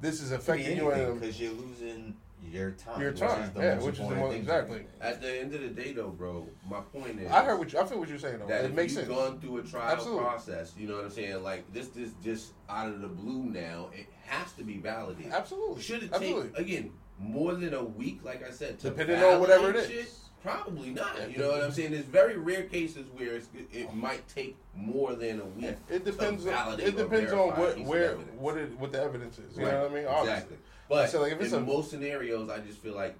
this 0.00 0.20
is 0.22 0.30
affecting 0.30 0.76
you 0.76 1.18
because 1.20 1.40
you're 1.40 1.52
losing 1.54 2.16
your 2.52 2.70
time. 2.72 3.00
your 3.00 3.10
which 3.10 3.20
time, 3.20 3.42
is 3.42 3.50
the 3.52 3.60
yeah, 3.60 3.74
most 3.74 3.84
which 3.84 3.92
is 3.94 3.98
the 3.98 4.04
important 4.04 4.20
most 4.22 4.32
thing. 4.32 4.40
exactly. 4.42 4.86
at 5.00 5.20
the 5.22 5.40
end 5.40 5.54
of 5.54 5.60
the 5.62 5.68
day, 5.68 5.92
though, 5.92 6.08
bro, 6.10 6.46
my 6.68 6.80
point 6.80 7.20
is, 7.20 7.30
I 7.30 7.44
heard 7.44 7.58
what 7.58 7.72
you, 7.72 7.78
I 7.80 7.84
feel 7.86 7.98
what 7.98 8.08
you're 8.08 8.18
saying 8.18 8.38
though. 8.40 8.46
that 8.46 8.64
It 8.64 8.74
makes 8.74 8.92
you've 8.94 9.06
sense. 9.06 9.14
gone 9.16 9.40
through 9.40 9.58
a 9.58 9.62
trial 9.62 9.92
Absolutely. 9.92 10.24
process, 10.24 10.72
you 10.78 10.88
know 10.88 10.96
what 10.96 11.04
I'm 11.04 11.10
saying? 11.10 11.42
Like 11.42 11.72
this, 11.72 11.88
this 11.88 12.10
just 12.22 12.52
out 12.68 12.88
of 12.88 13.00
the 13.00 13.08
blue 13.08 13.44
now, 13.44 13.90
it 13.94 14.06
has 14.26 14.52
to 14.54 14.64
be 14.64 14.78
validated. 14.78 15.32
Absolutely. 15.32 15.82
Should 15.82 16.02
it 16.04 16.10
Absolutely. 16.12 16.48
take 16.50 16.58
again 16.58 16.90
more 17.18 17.54
than 17.54 17.74
a 17.74 17.82
week? 17.84 18.20
Like 18.24 18.46
I 18.46 18.50
said, 18.50 18.78
to 18.80 18.90
Depending 18.90 19.22
on 19.22 19.40
whatever 19.40 19.70
it 19.70 19.76
is. 19.76 19.88
shit? 19.88 20.10
Probably 20.40 20.90
not. 20.90 21.30
You 21.32 21.38
know 21.38 21.48
what 21.50 21.64
I'm 21.64 21.72
saying? 21.72 21.90
There's 21.90 22.04
very 22.04 22.36
rare 22.36 22.62
cases 22.62 23.06
where 23.16 23.34
it's, 23.34 23.48
it 23.72 23.92
might 23.92 24.26
take 24.28 24.56
more 24.72 25.14
than 25.16 25.40
a 25.40 25.44
week. 25.44 25.74
It 25.90 26.04
depends. 26.04 26.46
On, 26.46 26.78
it 26.78 26.96
depends 26.96 27.32
on 27.32 27.48
what 27.58 27.76
where 27.80 28.14
what 28.38 28.56
it, 28.56 28.70
what 28.78 28.92
the 28.92 29.02
evidence 29.02 29.38
is. 29.40 29.56
You 29.58 29.64
Right. 29.64 29.72
know 29.72 29.82
what 29.82 29.90
I 29.90 29.94
mean? 29.96 30.06
Obviously. 30.06 30.32
Exactly. 30.34 30.56
But 30.88 31.10
So, 31.10 31.20
like, 31.20 31.38
in 31.40 31.52
a- 31.54 31.60
most 31.60 31.90
scenarios, 31.90 32.48
I 32.50 32.60
just 32.60 32.78
feel 32.78 32.94
like 32.94 33.14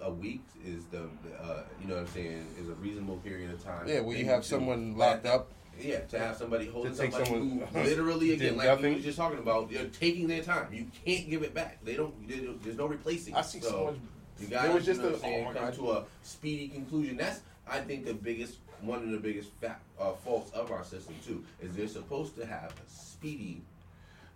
a 0.00 0.10
week 0.10 0.42
is 0.64 0.84
the, 0.86 1.02
uh, 1.38 1.62
you 1.80 1.86
know 1.88 1.94
what 1.96 2.00
I'm 2.02 2.06
saying, 2.08 2.46
is 2.58 2.68
a 2.68 2.74
reasonable 2.74 3.16
period 3.18 3.50
of 3.50 3.62
time. 3.62 3.86
Yeah, 3.86 4.00
where 4.00 4.16
you 4.16 4.24
have 4.26 4.44
someone 4.44 4.96
locked 4.96 5.26
up. 5.26 5.52
Yeah, 5.78 6.00
to 6.00 6.18
have 6.18 6.36
somebody 6.36 6.66
holding 6.66 6.92
take 6.94 7.12
somebody 7.12 7.24
someone- 7.30 7.68
who 7.72 7.80
literally, 7.84 8.32
again, 8.34 8.56
like 8.56 8.64
we 8.68 8.74
nothing. 8.74 8.94
was 8.96 9.04
just 9.04 9.16
talking 9.18 9.38
about, 9.38 9.70
they're 9.70 9.86
taking 9.86 10.26
their 10.26 10.42
time. 10.42 10.72
You 10.72 10.86
can't 11.04 11.28
give 11.30 11.42
it 11.42 11.54
back. 11.54 11.82
They 11.84 11.94
don't. 11.96 12.26
they 12.28 12.40
don't- 12.40 12.62
There's 12.62 12.76
no 12.76 12.86
replacing. 12.86 13.34
I 13.34 13.42
see 13.42 13.60
so 13.60 13.68
so 13.70 13.84
much. 13.86 13.94
You 14.40 14.46
got 14.48 14.62
There 14.64 14.72
was 14.74 14.84
just 14.86 15.00
you 15.02 15.08
know 15.08 15.14
a- 15.14 15.18
saying, 15.18 15.46
oh 15.48 15.52
come 15.52 15.62
God. 15.64 15.74
to 15.74 15.90
a 15.92 16.04
speedy 16.22 16.68
conclusion. 16.68 17.16
That's 17.18 17.40
I 17.66 17.80
think 17.80 18.04
the 18.06 18.14
biggest 18.14 18.58
one 18.80 19.02
of 19.02 19.10
the 19.10 19.18
biggest 19.18 19.50
fact, 19.60 19.82
uh, 19.98 20.12
faults 20.24 20.50
of 20.52 20.70
our 20.72 20.82
system 20.84 21.14
too 21.24 21.44
is 21.60 21.74
they're 21.76 21.86
supposed 21.88 22.34
to 22.36 22.46
have 22.46 22.72
a 22.72 22.90
speedy 22.90 23.62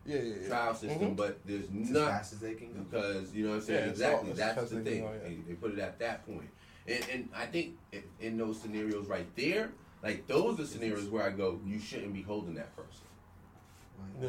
Yeah, 0.06 0.16
yeah, 0.16 0.34
yeah. 0.42 0.48
trial 0.48 0.74
system, 0.74 1.10
Mhm. 1.12 1.16
but 1.16 1.38
there's 1.46 1.64
As 1.64 1.90
not 1.90 2.08
fast 2.10 2.32
as 2.34 2.40
they 2.40 2.54
can 2.54 2.72
go. 2.74 2.80
because 2.90 3.34
you 3.34 3.44
know 3.44 3.50
what 3.50 3.56
I'm 3.56 3.62
saying 3.62 3.84
Yeah, 3.84 3.90
exactly 3.90 4.30
all- 4.30 4.36
that's 4.36 4.70
the 4.70 4.80
thing 4.80 5.02
go, 5.02 5.12
yeah. 5.12 5.28
they, 5.28 5.34
they 5.48 5.54
put 5.54 5.72
it 5.72 5.78
at 5.78 5.98
that 6.00 6.26
point 6.26 6.50
and, 6.86 7.06
and 7.12 7.28
I 7.34 7.46
think 7.46 7.76
in, 7.92 8.02
in 8.20 8.36
those 8.36 8.60
scenarios 8.60 9.06
right 9.06 9.26
there 9.36 9.70
like 10.02 10.26
those 10.26 10.60
are 10.60 10.66
scenarios 10.66 11.08
where 11.08 11.24
I 11.24 11.30
go 11.30 11.58
you 11.64 11.78
shouldn't 11.78 12.12
be 12.12 12.20
holding 12.22 12.54
that 12.56 12.74
person 12.76 13.06
Yeah. 14.20 14.28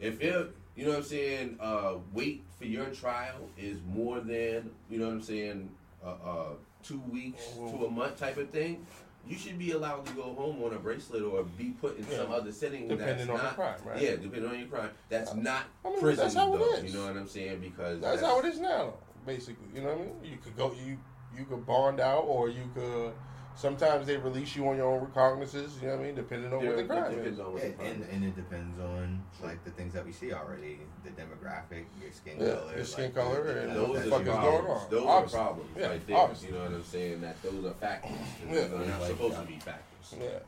if 0.00 0.20
it 0.20 0.54
you 0.76 0.84
know 0.84 0.90
what 0.90 0.98
I'm 0.98 1.04
saying 1.04 1.56
uh, 1.60 1.94
wait 2.12 2.42
for 2.58 2.64
your 2.64 2.86
trial 2.86 3.48
is 3.56 3.78
more 3.86 4.20
than 4.20 4.70
you 4.88 4.98
know 4.98 5.06
what 5.06 5.14
I'm 5.14 5.22
saying 5.22 5.70
uh, 6.04 6.08
uh, 6.24 6.48
two 6.82 7.00
weeks 7.10 7.44
to 7.54 7.86
a 7.86 7.90
month 7.90 8.18
type 8.18 8.36
of 8.38 8.50
thing 8.50 8.84
you 9.28 9.36
should 9.36 9.58
be 9.58 9.72
allowed 9.72 10.06
to 10.06 10.12
go 10.14 10.22
home 10.34 10.62
on 10.62 10.72
a 10.72 10.78
bracelet 10.78 11.22
or 11.22 11.44
be 11.44 11.70
put 11.80 11.98
in 11.98 12.08
some 12.08 12.30
other 12.32 12.50
setting 12.52 12.88
Depending 12.88 13.26
that's 13.26 13.30
on 13.30 13.36
not 13.36 13.54
crime, 13.54 13.78
right? 13.84 14.00
yeah 14.00 14.10
depending 14.16 14.46
on 14.50 14.58
your 14.58 14.68
crime 14.68 14.90
that's 15.08 15.34
not 15.34 15.64
I 15.84 15.90
mean, 15.90 16.00
prison 16.00 16.24
that's 16.24 16.34
how 16.34 16.56
though, 16.56 16.72
is. 16.74 16.92
you 16.92 16.98
know 16.98 17.06
what 17.06 17.16
I'm 17.16 17.28
saying 17.28 17.60
because 17.60 18.00
That's 18.00 18.22
how 18.22 18.40
it 18.40 18.46
is 18.46 18.58
now, 18.58 18.94
basically. 19.26 19.66
You 19.74 19.82
know 19.82 19.88
what 19.92 19.98
I 19.98 20.02
mean? 20.02 20.14
You 20.24 20.38
could 20.42 20.56
go, 20.56 20.72
you 20.86 20.98
you 21.36 21.44
could 21.44 21.64
bond 21.66 22.00
out, 22.00 22.24
or 22.24 22.48
you 22.48 22.68
could. 22.74 23.12
Sometimes 23.56 24.06
they 24.06 24.16
release 24.16 24.56
you 24.56 24.66
on 24.68 24.76
your 24.76 24.86
own 24.86 25.00
recognizances. 25.04 25.80
You 25.82 25.88
know 25.88 25.96
what 25.96 26.02
I 26.02 26.06
mean? 26.06 26.14
Depending 26.14 26.52
on 26.52 26.64
what 26.64 26.76
the 26.76 26.82
Yeah, 26.82 26.88
crime 26.88 27.10
depends 27.14 27.38
is. 27.38 27.40
on 27.44 27.52
what 27.52 27.62
Yeah, 27.62 27.68
the 27.68 27.74
crime 27.74 27.86
and, 27.88 28.02
is. 28.02 28.08
and 28.10 28.24
it 28.24 28.36
depends 28.36 28.80
on 28.80 29.22
like 29.42 29.64
the 29.64 29.70
things 29.72 29.92
that 29.92 30.06
we 30.06 30.12
see 30.12 30.32
already, 30.32 30.78
the 31.04 31.10
demographic, 31.10 31.84
your 32.00 32.10
skin 32.12 32.36
Yeah, 32.40 32.54
color, 32.54 32.76
your 32.76 32.84
skin 32.84 33.04
like, 33.04 33.14
color 33.14 33.44
the- 33.44 33.62
and 33.62 33.76
the- 33.76 33.82
what 33.82 33.92
those 33.92 33.94
the 33.94 34.00
are 34.00 34.02
the- 34.04 34.10
fuck 34.10 34.20
is 34.22 34.28
problems. 34.28 34.64
going 34.64 34.70
on? 34.78 34.90
Those 34.90 35.04
Obviously. 35.06 35.38
are 35.38 35.44
problems 35.44 35.70
Yeah, 35.76 35.86
right 35.88 36.06
there. 36.06 36.16
obviously. 36.16 36.48
You 36.48 36.54
know 36.54 36.60
what 36.62 36.72
I'm 36.72 36.84
saying? 36.84 37.20
That 37.20 37.42
those 37.42 37.64
are 37.66 37.74
factors. 37.74 38.10
and 38.42 38.50
Yeah. 38.54 38.66
They're 38.68 38.78
not 38.86 39.00
Like, 39.00 39.10
supposed 39.10 39.34
uh, 39.36 39.40
to 39.42 39.46
be 39.46 39.58
factors. 39.58 40.14
Yeah. 40.18 40.38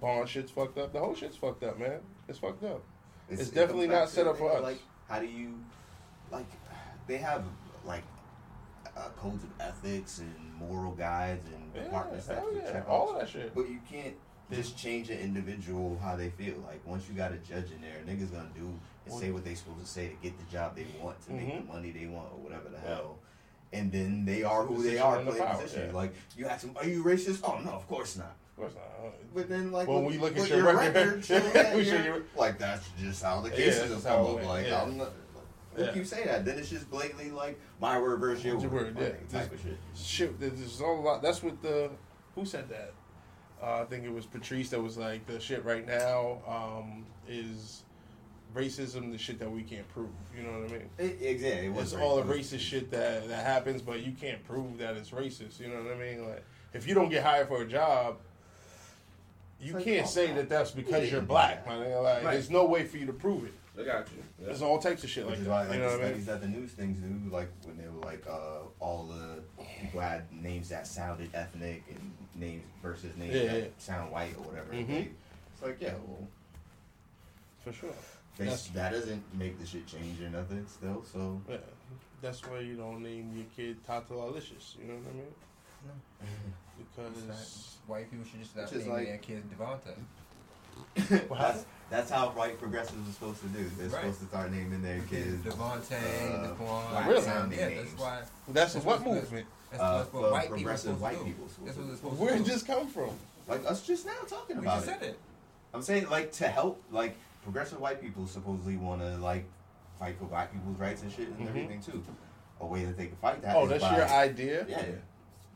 Bond 0.00 0.28
shit's 0.28 0.50
fucked 0.50 0.78
up. 0.78 0.92
The 0.92 0.98
whole 0.98 1.14
shit's 1.14 1.36
fucked 1.36 1.62
up, 1.64 1.78
man. 1.78 2.00
It's 2.28 2.38
fucked 2.38 2.64
up. 2.64 2.82
It's 3.28 3.48
it 3.48 3.54
definitely 3.54 3.86
not 3.88 4.08
set 4.08 4.26
up 4.26 4.36
for 4.36 4.52
us. 4.52 4.62
Like, 4.62 4.78
how 5.08 5.20
do 5.20 5.26
you, 5.26 5.58
like, 6.30 6.46
they 7.06 7.16
have 7.18 7.44
like 7.84 8.02
uh, 9.00 9.08
codes 9.20 9.44
of 9.44 9.50
ethics 9.60 10.18
and 10.18 10.34
moral 10.58 10.92
guides 10.92 11.46
and 11.46 11.70
Yeah, 11.74 11.84
departments 11.84 12.26
that 12.26 12.38
hell 12.38 12.48
can 12.48 12.56
yeah. 12.56 12.72
check 12.72 12.88
All 12.88 13.10
of 13.12 13.20
that 13.20 13.28
shit. 13.28 13.54
But 13.54 13.68
you 13.68 13.78
can't 13.90 14.14
just 14.52 14.76
change 14.76 15.10
an 15.10 15.18
individual 15.18 15.98
how 16.02 16.16
they 16.16 16.30
feel. 16.30 16.56
Like 16.66 16.80
once 16.86 17.08
you 17.08 17.14
got 17.14 17.32
a 17.32 17.36
judge 17.36 17.70
in 17.72 17.80
there, 17.80 18.00
niggas 18.06 18.32
gonna 18.32 18.48
do 18.54 18.72
and 19.06 19.14
say 19.14 19.30
what 19.30 19.44
they 19.44 19.54
supposed 19.54 19.80
to 19.80 19.86
say 19.86 20.08
to 20.08 20.14
get 20.22 20.36
the 20.38 20.44
job 20.52 20.76
they 20.76 20.86
want, 21.00 21.20
to 21.26 21.32
make 21.32 21.46
Mhm. 21.48 21.66
the 21.66 21.72
money 21.72 21.90
they 21.90 22.06
want, 22.06 22.28
or 22.32 22.38
whatever 22.38 22.68
the 22.68 22.76
Yeah. 22.78 22.96
hell. 22.96 23.18
And 23.72 23.90
then 23.92 24.24
they 24.24 24.42
are 24.42 24.64
who 24.64 24.82
they 24.82 24.98
are 24.98 25.18
and 25.18 25.28
the 25.28 25.32
position. 25.32 25.86
yeah. 25.90 25.96
Like 25.96 26.14
you 26.36 26.46
ask 26.46 26.62
them, 26.62 26.76
are 26.76 26.84
you 26.86 27.04
racist? 27.04 27.40
Oh 27.44 27.58
no, 27.64 27.70
of 27.70 27.86
course 27.88 28.16
not. 28.16 28.36
Of 28.50 28.56
course 28.56 28.74
not. 28.74 29.12
But 29.32 29.48
then, 29.48 29.70
like, 29.72 29.86
Well, 29.88 30.02
with- 30.02 30.16
we 30.16 30.18
look 30.18 30.32
at 30.36 30.40
with 30.40 30.50
your 30.50 30.64
record. 30.74 31.24
We 31.74 31.82
you're- 31.82 32.04
your- 32.04 32.22
like 32.36 32.58
that's 32.58 32.86
just 33.00 33.22
how 33.22 33.40
the 33.40 33.50
cases 33.50 33.90
that's 33.90 34.04
have 34.04 34.18
how 34.18 34.26
come 34.26 34.36
up. 34.38 34.44
Like, 34.46 34.66
yeah. 34.66 34.82
I'm 34.82 34.96
not. 34.98 35.12
Who 35.74 35.82
Yeah. 35.84 35.92
can 35.92 36.04
say 36.04 36.24
that? 36.24 36.44
Then 36.44 36.58
it's 36.58 36.68
just 36.70 36.90
blatantly 36.90 37.30
like 37.30 37.58
my 37.80 37.98
word 37.98 38.18
versus 38.20 38.44
your 38.44 38.58
Your 38.60 38.70
word, 38.70 38.96
word, 38.96 39.16
yeah. 39.30 39.38
type 39.40 39.52
of 39.52 39.60
shit. 39.60 39.76
Shit, 39.94 40.40
there's 40.40 40.80
a 40.80 40.84
lot. 40.86 41.22
That's 41.22 41.42
what 41.42 41.62
the 41.62 41.90
who 42.34 42.44
said 42.44 42.68
that. 42.68 42.92
Uh, 43.62 43.82
I 43.82 43.84
think 43.84 44.04
it 44.04 44.12
was 44.12 44.24
Patrice 44.26 44.70
that 44.70 44.80
was 44.80 44.96
like 44.96 45.26
the 45.26 45.38
shit 45.38 45.64
right 45.64 45.86
now 45.86 46.38
um, 46.46 47.04
is 47.28 47.82
racism, 48.54 49.12
the 49.12 49.18
shit 49.18 49.38
that 49.38 49.50
we 49.50 49.62
can't 49.62 49.86
prove. 49.90 50.08
You 50.36 50.42
know 50.42 50.60
what 50.60 50.70
I 50.70 50.72
mean? 50.72 50.90
It, 50.98 51.18
exactly. 51.20 51.66
It 51.66 51.76
It's 51.76 51.92
all 51.92 52.16
the 52.16 52.22
racist. 52.22 52.60
shit 52.60 52.90
that 52.90 53.28
that 53.28 53.44
happens, 53.46 53.80
but 53.82 54.00
you 54.00 54.12
can't 54.12 54.42
prove 54.44 54.78
that 54.78 54.96
it's 54.96 55.10
racist. 55.10 55.60
You 55.60 55.68
know 55.68 55.82
what 55.82 55.92
I 55.92 55.96
mean? 55.98 56.26
Like 56.26 56.42
if 56.72 56.88
you 56.88 56.94
don't 56.94 57.10
get 57.10 57.22
hired 57.22 57.48
for 57.48 57.62
a 57.62 57.66
job, 57.66 58.16
you 59.60 59.74
Like, 59.74 59.84
can't 59.84 60.06
oh, 60.06 60.08
say 60.08 60.32
that 60.32 60.48
that's 60.48 60.70
because 60.70 61.10
you're 61.12 61.20
black, 61.20 61.66
nigga. 61.66 62.02
Like, 62.02 62.24
Right. 62.24 62.32
there's 62.32 62.48
no 62.50 62.64
way 62.64 62.84
for 62.86 62.96
you 62.96 63.06
to 63.06 63.12
prove 63.12 63.44
it. 63.44 63.52
I 63.78 63.84
got 63.84 64.08
you. 64.10 64.22
Yeah. 64.38 64.46
There's 64.46 64.62
all 64.62 64.78
types 64.78 65.04
of 65.04 65.10
shit 65.10 65.24
Which 65.26 65.32
like 65.34 65.38
is 65.40 65.44
that. 65.46 65.50
why, 65.50 65.62
like 65.64 65.72
you 65.74 65.78
know 65.78 65.90
the 65.92 65.98
what 65.98 66.04
I 66.04 66.08
studies 66.08 66.26
mean? 66.26 66.26
that 66.26 66.40
the 66.42 66.48
news 66.48 66.70
things 66.72 66.98
do, 66.98 67.30
like 67.34 67.48
when 67.64 67.76
they 67.76 67.88
were 67.88 68.04
like 68.04 68.24
uh, 68.28 68.58
all 68.80 69.04
the 69.06 69.64
people 69.80 70.00
had 70.00 70.30
names 70.32 70.68
that 70.70 70.86
sounded 70.86 71.30
ethnic 71.34 71.82
and 71.88 72.12
names 72.34 72.64
versus 72.82 73.16
names 73.16 73.34
Yeah, 73.34 73.44
that 73.46 73.58
yeah. 73.60 73.66
sound 73.78 74.10
white 74.12 74.34
or 74.38 74.42
whatever. 74.44 74.72
Mhm. 74.72 74.86
They, 74.88 75.08
it's 75.52 75.62
like 75.62 75.76
yeah, 75.80 75.94
well, 76.06 76.26
For 77.64 77.72
sure. 77.72 77.90
they, 78.36 78.44
That's- 78.44 78.68
that 78.68 78.92
doesn't 78.92 79.22
make 79.34 79.58
the 79.60 79.66
shit 79.66 79.86
change 79.86 80.20
or 80.20 80.30
nothing 80.30 80.66
still. 80.68 81.04
So 81.12 81.40
Yeah. 81.48 81.56
That's 82.22 82.42
why 82.46 82.58
you 82.60 82.76
don't 82.76 83.02
name 83.02 83.32
your 83.34 83.46
kid 83.56 83.82
Tata 83.86 84.12
Alicious. 84.14 84.76
You 84.80 84.88
know 84.88 84.94
what 84.94 85.08
I 85.10 85.14
mean? 85.14 85.34
No. 85.86 85.92
because 86.76 87.78
White 87.86 88.10
people 88.10 88.26
should 88.26 88.40
just 88.40 88.50
stop 88.52 88.64
Which 88.70 88.80
naming 88.80 88.92
like- 88.94 89.06
their 89.06 89.18
kids 89.18 89.46
Devonta. 89.46 89.94
that's 91.30 91.64
that's 91.90 92.10
how 92.10 92.28
white 92.30 92.58
progressives 92.60 93.08
are 93.08 93.12
supposed 93.12 93.40
to 93.42 93.48
do. 93.48 93.68
They're 93.76 93.88
Right. 93.88 94.00
supposed 94.02 94.20
to 94.20 94.26
start 94.26 94.52
naming 94.52 94.80
their 94.82 95.00
kids. 95.02 95.44
Devontae, 95.44 95.92
uh, 95.92 96.48
Daquan. 96.54 96.92
white 96.94 97.06
Really? 97.08 97.22
sounding 97.22 97.58
Yeah, 97.58 97.68
names. 97.68 97.90
that's 97.90 98.00
why. 98.00 98.16
that's, 98.16 98.30
That's 98.74 98.74
what 98.86 99.00
what's 99.00 99.04
movement? 99.22 99.46
That's, 99.72 99.82
Uh, 99.82 100.04
what 100.12 100.22
well, 100.22 100.32
white 100.32 100.42
people 100.42 100.56
progressive 100.58 100.84
supposed 100.84 101.02
white 101.02 101.18
to 101.18 101.18
do. 101.18 101.24
people 101.24 101.48
supposed 101.48 101.66
That's 101.66 101.76
to 101.76 101.80
what 101.80 101.86
do. 101.86 101.88
they're 101.90 101.96
supposed 101.96 102.20
Where 102.20 102.30
to 102.32 102.38
did 102.38 102.46
this 102.46 102.62
come 102.62 102.86
from? 102.88 103.10
Like 103.48 103.66
us 103.66 103.82
just 103.86 104.06
now 104.06 104.12
talking 104.28 104.56
We 104.58 104.62
about 104.66 104.76
just 104.84 104.88
it. 104.88 105.00
said 105.00 105.02
it. 105.10 105.18
I'm 105.74 105.82
saying 105.82 106.08
like 106.10 106.30
to 106.34 106.46
help 106.48 106.80
like 106.92 107.16
progressive 107.42 107.80
white 107.80 108.00
people 108.00 108.26
supposedly 108.28 108.76
want 108.76 109.00
to 109.00 109.16
like 109.16 109.44
fight 109.98 110.16
for 110.18 110.26
black 110.26 110.52
people's 110.52 110.78
rights 110.78 111.02
and 111.02 111.10
shit 111.12 111.28
and 111.28 111.38
Mhm. 111.40 111.48
everything 111.48 111.82
too. 111.82 112.04
A 112.60 112.66
way 112.66 112.84
that 112.84 112.96
they 112.96 113.06
can 113.06 113.16
fight 113.16 113.42
that. 113.42 113.56
Oh, 113.56 113.64
is 113.64 113.70
that's 113.70 113.82
by, 113.82 113.96
your 113.96 114.06
idea? 114.08 114.66
Yeah, 114.68 114.76
That's- 114.76 114.98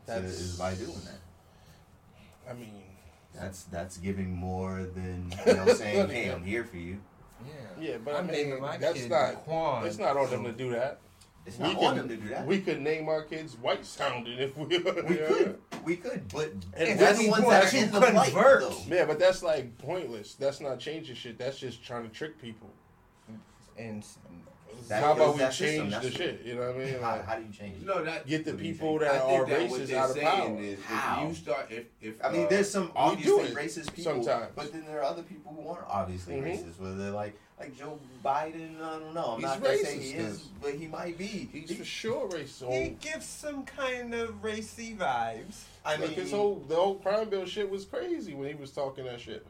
that's 0.05 0.25
is 0.33 0.57
by 0.59 0.73
doing 0.75 0.99
that. 1.05 1.19
I 2.49 2.53
mean, 2.53 2.73
That's 3.39 3.63
that's 3.65 3.97
giving 3.97 4.31
more 4.35 4.83
than 4.95 5.33
you 5.47 5.53
know 5.53 5.67
saying, 5.73 6.09
"Hey, 6.09 6.29
I'm 6.31 6.43
here 6.43 6.63
for 6.63 6.77
you." 6.77 6.97
Yeah. 7.45 7.51
yeah, 7.91 7.97
but 8.03 8.15
I'm 8.15 8.29
I 8.29 8.31
mean, 8.31 8.49
naming 8.49 8.63
that's 8.79 9.05
not. 9.07 9.45
Daquan. 9.45 9.85
It's 9.85 9.97
not 9.99 10.17
on 10.17 10.29
them 10.29 10.43
to 10.45 10.51
do 10.51 10.71
that. 10.71 10.99
It's 11.45 11.57
We 11.59 11.63
not 11.67 11.75
can- 11.79 11.85
on 11.89 11.97
them 11.97 12.09
to 12.09 12.15
do 12.17 12.29
that. 12.29 12.47
We 12.47 12.59
could 12.61 12.81
name 12.81 13.07
our 13.07 13.21
kids 13.21 13.55
white 13.57 13.85
sounding 13.85 14.39
if 14.39 14.57
we. 14.57 14.65
we 14.65 14.79
could, 14.79 15.59
we 15.83 15.95
could, 15.97 16.27
but 16.33 16.51
And 16.75 16.99
that's 16.99 17.19
the 17.19 17.29
ones 17.29 17.43
that 17.47 17.71
you 17.71 17.79
are 17.81 17.83
in 17.83 17.91
the 17.91 18.01
fight, 18.01 18.31
convert. 18.31 18.61
though. 18.61 18.77
Yeah, 18.87 19.05
but 19.05 19.19
that's 19.19 19.43
like 19.43 19.77
pointless. 19.77 20.33
That's 20.35 20.59
not 20.59 20.79
changing 20.79 21.15
shit. 21.15 21.37
That's 21.37 21.59
just 21.59 21.83
trying 21.83 22.03
to 22.03 22.09
trick 22.09 22.41
people. 22.41 22.69
And 23.77 24.03
That 24.87 25.03
how 25.03 25.13
about 25.13 25.33
we 25.33 25.39
that 25.39 25.53
system, 25.53 25.89
change 25.89 25.93
the 26.03 26.09
that's- 26.09 26.13
shit? 26.15 26.41
You 26.45 26.55
know 26.55 26.67
what 26.67 26.75
I 26.75 26.77
mean? 26.77 26.93
How, 26.99 27.11
Like, 27.11 27.25
how 27.25 27.35
do 27.37 27.41
you 27.45 27.51
change? 27.51 27.77
it? 27.81 27.85
No, 27.85 28.03
that 28.03 28.27
get 28.27 28.45
the 28.45 28.51
What 28.51 28.59
do 28.59 28.65
you 28.65 28.73
people 28.73 28.89
think? 28.99 29.01
that 29.01 29.21
I 29.21 29.35
are 29.35 29.45
that 29.45 29.69
what 29.69 29.81
racist 29.81 29.87
they're 29.87 29.99
out 29.99 30.09
of 30.09 30.15
saying 30.15 30.25
power. 30.55 30.61
is 30.61 30.79
How? 30.83 31.21
if 31.23 31.29
you 31.29 31.35
start 31.35 31.71
if 31.71 31.85
if 32.01 32.25
I 32.25 32.31
mean, 32.31 32.45
uh, 32.45 32.49
there's 32.49 32.69
some 32.69 32.91
obviously 32.95 33.49
racist 33.55 33.93
people, 33.93 34.23
sometimes. 34.23 34.51
but 34.55 34.71
then 34.71 34.85
there 34.85 34.99
are 34.99 35.03
other 35.03 35.23
people 35.23 35.53
who 35.53 35.67
aren't 35.69 35.87
obviously 35.89 36.35
Mhm. 36.35 36.43
racist. 36.43 36.79
Where 36.79 36.93
they're 36.93 37.11
like, 37.11 37.35
like 37.59 37.75
Joe 37.77 37.97
Biden. 38.23 38.81
I 38.81 38.99
don't 38.99 39.13
know. 39.13 39.25
I'm 39.33 39.35
He's 39.39 39.43
not 39.43 39.63
gonna 39.63 39.77
say 39.77 39.97
racist, 39.97 40.01
he 40.01 40.09
is, 40.13 40.39
then. 40.39 40.49
but 40.61 40.73
he 40.75 40.87
might 40.87 41.17
be. 41.17 41.49
He's 41.51 41.75
for 41.75 41.85
sure 41.85 42.29
racist. 42.29 42.71
he 42.83 42.89
gives 42.89 43.25
some 43.25 43.65
kind 43.65 44.13
of 44.13 44.43
racy 44.43 44.95
vibes. 44.99 45.63
I 45.83 45.91
like 45.97 45.99
mean, 46.01 46.11
his 46.11 46.31
whole 46.31 46.63
the 46.67 46.75
whole 46.75 46.95
crime 46.95 47.29
bill 47.29 47.45
shit 47.45 47.69
was 47.69 47.85
crazy 47.85 48.33
when 48.33 48.49
he 48.49 48.55
was 48.55 48.71
talking 48.71 49.05
that 49.05 49.19
shit. 49.21 49.45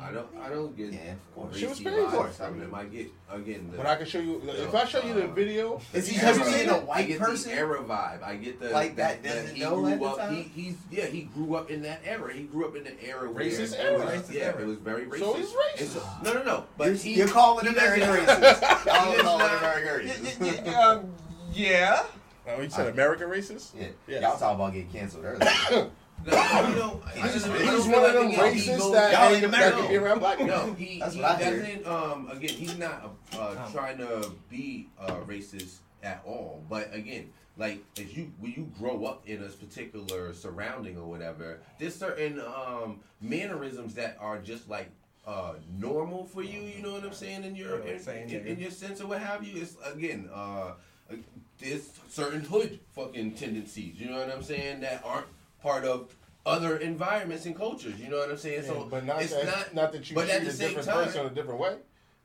I 0.00 0.10
don't 0.10 0.26
I 0.42 0.48
don't 0.50 0.76
get 0.76 0.92
Yeah, 0.92 1.12
of 1.12 1.34
course. 1.34 1.56
She 1.56 1.66
was 1.66 1.78
racy 1.78 1.84
crazy. 1.84 1.98
vibes 2.00 2.06
Of 2.06 2.12
course, 2.12 2.40
I 2.40 2.50
mean- 2.50 2.62
him. 2.62 2.74
I 2.74 2.84
get 2.84 3.10
again 3.30 3.68
the 3.70 3.76
But 3.76 3.86
I 3.86 3.96
can 3.96 4.06
show 4.06 4.18
you 4.18 4.42
if 4.44 4.74
I 4.74 4.84
show 4.86 5.00
you 5.02 5.14
the 5.14 5.24
Uh, 5.24 5.34
video. 5.34 5.80
Is 5.92 6.08
he 6.08 6.16
have 6.16 6.30
ever 6.36 6.38
you 6.40 6.44
seen 6.44 6.54
seen 6.66 6.68
a 6.70 6.78
it? 6.78 6.88
I 6.90 7.02
get 7.04 7.18
person? 7.20 7.50
the 7.52 7.56
era 7.56 7.78
vibe. 7.82 8.22
I 8.22 8.36
get 8.36 8.60
the 8.60 8.70
Like 8.70 8.96
that 8.96 9.22
that 9.22 9.34
doesn't 9.34 9.54
he 9.56 9.62
know 9.62 9.76
grew 9.76 9.92
at 9.92 10.00
the 10.00 10.04
up. 10.06 10.18
time? 10.18 10.34
He, 10.34 10.42
he's 10.42 10.74
yeah. 10.90 11.06
He 11.06 11.22
grew 11.22 11.54
up 11.54 11.70
in 11.70 11.82
that 11.82 12.00
era. 12.04 12.32
He 12.34 12.42
grew 12.42 12.66
up 12.66 12.74
in 12.76 12.84
the 12.84 13.04
era 13.04 13.30
where 13.30 13.44
Racist 13.44 13.74
it 13.74 13.80
era. 13.80 13.98
was- 14.04 14.08
Racist 14.22 14.32
yeah, 14.32 14.40
era. 14.46 14.62
it 14.62 14.66
was 14.66 14.78
very 14.78 15.06
racist. 15.06 15.18
So 15.20 15.34
he's 15.34 15.52
racist. 15.52 15.86
so- 15.94 16.06
no, 16.24 16.32
no, 16.34 16.42
no. 16.42 16.64
But 16.76 16.86
you're, 16.88 16.94
he, 16.96 17.14
you're 17.14 17.28
calling 17.28 17.64
he 17.64 17.68
him 17.68 17.74
very 17.76 18.00
doesn't- 18.00 18.26
racist. 18.26 18.84
Y'all 18.86 19.04
He 19.10 19.16
does 19.16 19.22
calling 19.22 19.46
him 19.46 19.52
not- 19.52 19.60
very 19.60 20.06
Y- 20.06 20.10
racist. 20.12 20.40
y- 20.40 20.70
y- 20.72 20.74
um, 20.82 21.14
yeah. 21.52 22.02
Oh, 22.46 22.60
you 22.60 22.68
said 22.68 22.88
American 22.88 23.28
racist? 23.28 23.70
Yeah, 23.78 23.86
Yes. 24.06 24.22
y'all 24.22 24.36
talking 24.38 24.56
about 24.56 24.72
getting 24.74 24.90
canceled 24.90 25.24
earlier. 25.24 25.90
No, 26.26 26.68
you 26.68 26.74
know, 26.76 27.02
He's 27.14 27.32
just- 27.34 27.46
just- 27.46 27.60
He's 27.60 27.70
don't 27.70 27.90
one 27.92 28.04
of 28.04 28.12
them 28.14 28.32
like 28.32 28.52
he- 28.54 28.60
he 28.60 28.70
racists 28.70 28.78
goes- 28.78 28.92
that, 28.92 29.12
Y'all 29.12 29.22
ain't- 29.24 29.32
ain't 29.32 29.40
that 29.52 29.58
American. 29.58 29.80
can 29.80 29.88
be 29.90 29.96
around 29.96 30.18
black 30.18 30.38
people. 30.38 30.56
No, 30.56 30.72
he, 30.74 30.98
That's 30.98 31.14
he 31.14 31.22
I 31.22 31.38
doesn't. 31.38 31.86
Um, 31.86 32.28
again, 32.30 32.50
he's 32.50 32.78
not 32.78 33.14
uh, 33.38 33.70
trying 33.72 33.98
to 33.98 34.32
be 34.50 34.88
uh, 34.98 35.16
racist 35.26 35.76
at 36.02 36.22
all. 36.26 36.62
But 36.68 36.94
again, 36.94 37.32
like 37.56 37.84
as 37.98 38.16
you 38.16 38.32
when 38.40 38.52
you 38.52 38.70
grow 38.78 39.04
up 39.04 39.28
in 39.28 39.42
a 39.42 39.46
particular 39.48 40.32
surrounding 40.34 40.96
or 40.98 41.04
whatever, 41.04 41.60
there's 41.78 41.94
certain 41.94 42.40
um, 42.40 43.00
mannerisms 43.20 43.94
that 43.94 44.16
are 44.20 44.38
just 44.38 44.68
like 44.68 44.90
uh, 45.26 45.54
normal 45.78 46.24
for 46.26 46.42
you. 46.42 46.60
You 46.62 46.82
know 46.82 46.92
what 46.92 47.04
I'm 47.04 47.12
saying? 47.14 47.44
In 47.44 47.54
your 47.56 47.78
Yeah, 47.84 47.92
in, 47.92 48.00
saying 48.00 48.30
in, 48.30 48.46
in 48.46 48.58
your 48.58 48.70
sense 48.70 49.00
or 49.00 49.06
what 49.06 49.20
have 49.20 49.44
you. 49.44 49.60
It's 49.62 49.76
again. 49.84 50.28
Uh, 50.34 50.72
uh, 51.10 51.16
there's 51.58 51.88
certain 52.08 52.40
hood 52.40 52.80
fucking 52.94 53.32
tendencies, 53.34 53.98
you 54.00 54.10
know 54.10 54.18
what 54.18 54.28
I'm 54.30 54.42
saying, 54.42 54.80
that 54.80 55.02
aren't 55.04 55.26
part 55.64 55.84
of 55.84 56.14
other 56.46 56.76
environments 56.76 57.46
and 57.46 57.56
cultures, 57.56 57.98
you 57.98 58.08
know 58.10 58.18
what 58.18 58.30
I'm 58.30 58.36
saying? 58.36 58.62
Yeah, 58.64 58.68
so 58.68 58.86
but 58.90 59.04
not 59.06 59.22
it's 59.22 59.32
that, 59.34 59.46
not 59.46 59.74
not, 59.74 59.92
that 59.92 60.08
you 60.10 60.14
but 60.14 60.28
at 60.28 60.36
treat 60.42 60.44
the 60.44 60.50
a 60.50 60.52
same 60.52 60.68
different 60.68 60.88
time- 60.88 61.04
person 61.06 61.26
a 61.26 61.30
different 61.30 61.58
way. 61.58 61.76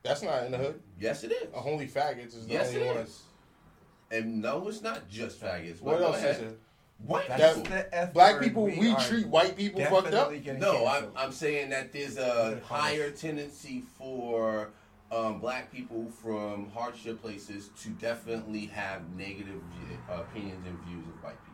That's 0.03 0.21
not 0.21 0.43
in 0.45 0.51
the 0.51 0.57
hood. 0.57 0.79
Yes, 0.99 1.23
it 1.23 1.31
is. 1.31 1.47
A 1.53 1.59
holy 1.59 1.87
faggots 1.87 2.35
is 2.37 2.45
the 2.47 2.53
Yes, 2.53 2.67
only 2.69 2.81
it 2.81 2.95
one. 2.95 3.07
And 4.11 4.41
no, 4.41 4.67
it's 4.67 4.81
not 4.81 5.09
just 5.09 5.41
faggots. 5.41 5.81
What 5.81 5.99
Well, 5.99 6.13
else 6.13 6.23
is 6.23 6.39
it? 6.39 6.59
White 7.05 7.27
That's 7.29 7.57
people. 7.57 7.71
the 7.91 8.09
Black 8.13 8.41
people, 8.41 8.65
we, 8.65 8.91
are 8.91 8.99
treat 8.99 9.27
white 9.27 9.55
people 9.55 9.81
fucked 9.85 10.13
up. 10.13 10.33
No, 10.57 10.85
I'm. 10.85 11.05
I'm 11.15 11.31
saying 11.31 11.69
that 11.69 11.93
there's 11.93 12.17
a 12.17 12.59
higher 12.65 13.09
tendency 13.11 13.83
for 13.97 14.69
um, 15.11 15.39
black 15.39 15.71
people 15.71 16.07
from 16.21 16.69
hardship 16.71 17.21
places 17.21 17.69
to 17.83 17.89
definitely 17.91 18.65
have 18.67 19.01
negative 19.15 19.61
vi- 19.73 20.13
opinions 20.13 20.65
and 20.67 20.77
views 20.85 21.05
of 21.07 21.23
white 21.23 21.39
people. 21.45 21.48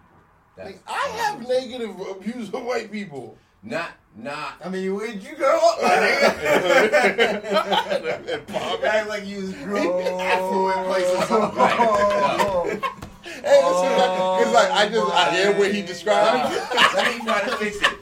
That's 0.57 0.69
Like, 0.71 0.79
I 0.87 1.07
have 1.19 1.47
negative 1.47 1.95
views 2.21 2.49
of 2.53 2.63
white 2.63 2.91
people. 2.91 3.37
not 3.63 3.89
not 4.17 4.53
I 4.63 4.69
mean, 4.69 4.93
where'd 4.95 5.21
you 5.21 5.35
grow 5.35 5.57
up, 5.57 5.81
my 5.81 5.89
nigga? 5.89 7.55
Act 8.85 9.09
like 9.09 9.25
you 9.25 9.41
was 9.41 9.51
grew 9.53 9.91
up 9.93 10.05
in 10.05 10.19
affluent 10.21 10.87
places. 10.87 11.25
Oh. 11.29 12.63
Hey, 13.43 13.61
listen, 13.63 13.91
it's 14.41 14.53
like 14.53 14.71
I 14.71 14.87
just 14.89 15.11
I 15.13 15.31
hear 15.35 15.51
what 15.57 15.71
he 15.73 15.81
Uh, 15.83 15.85
described. 15.85 16.53
let 16.95 17.17
me 17.17 17.23
try 17.25 17.41
to 17.41 17.57
fix 17.57 17.77
it. 17.77 17.97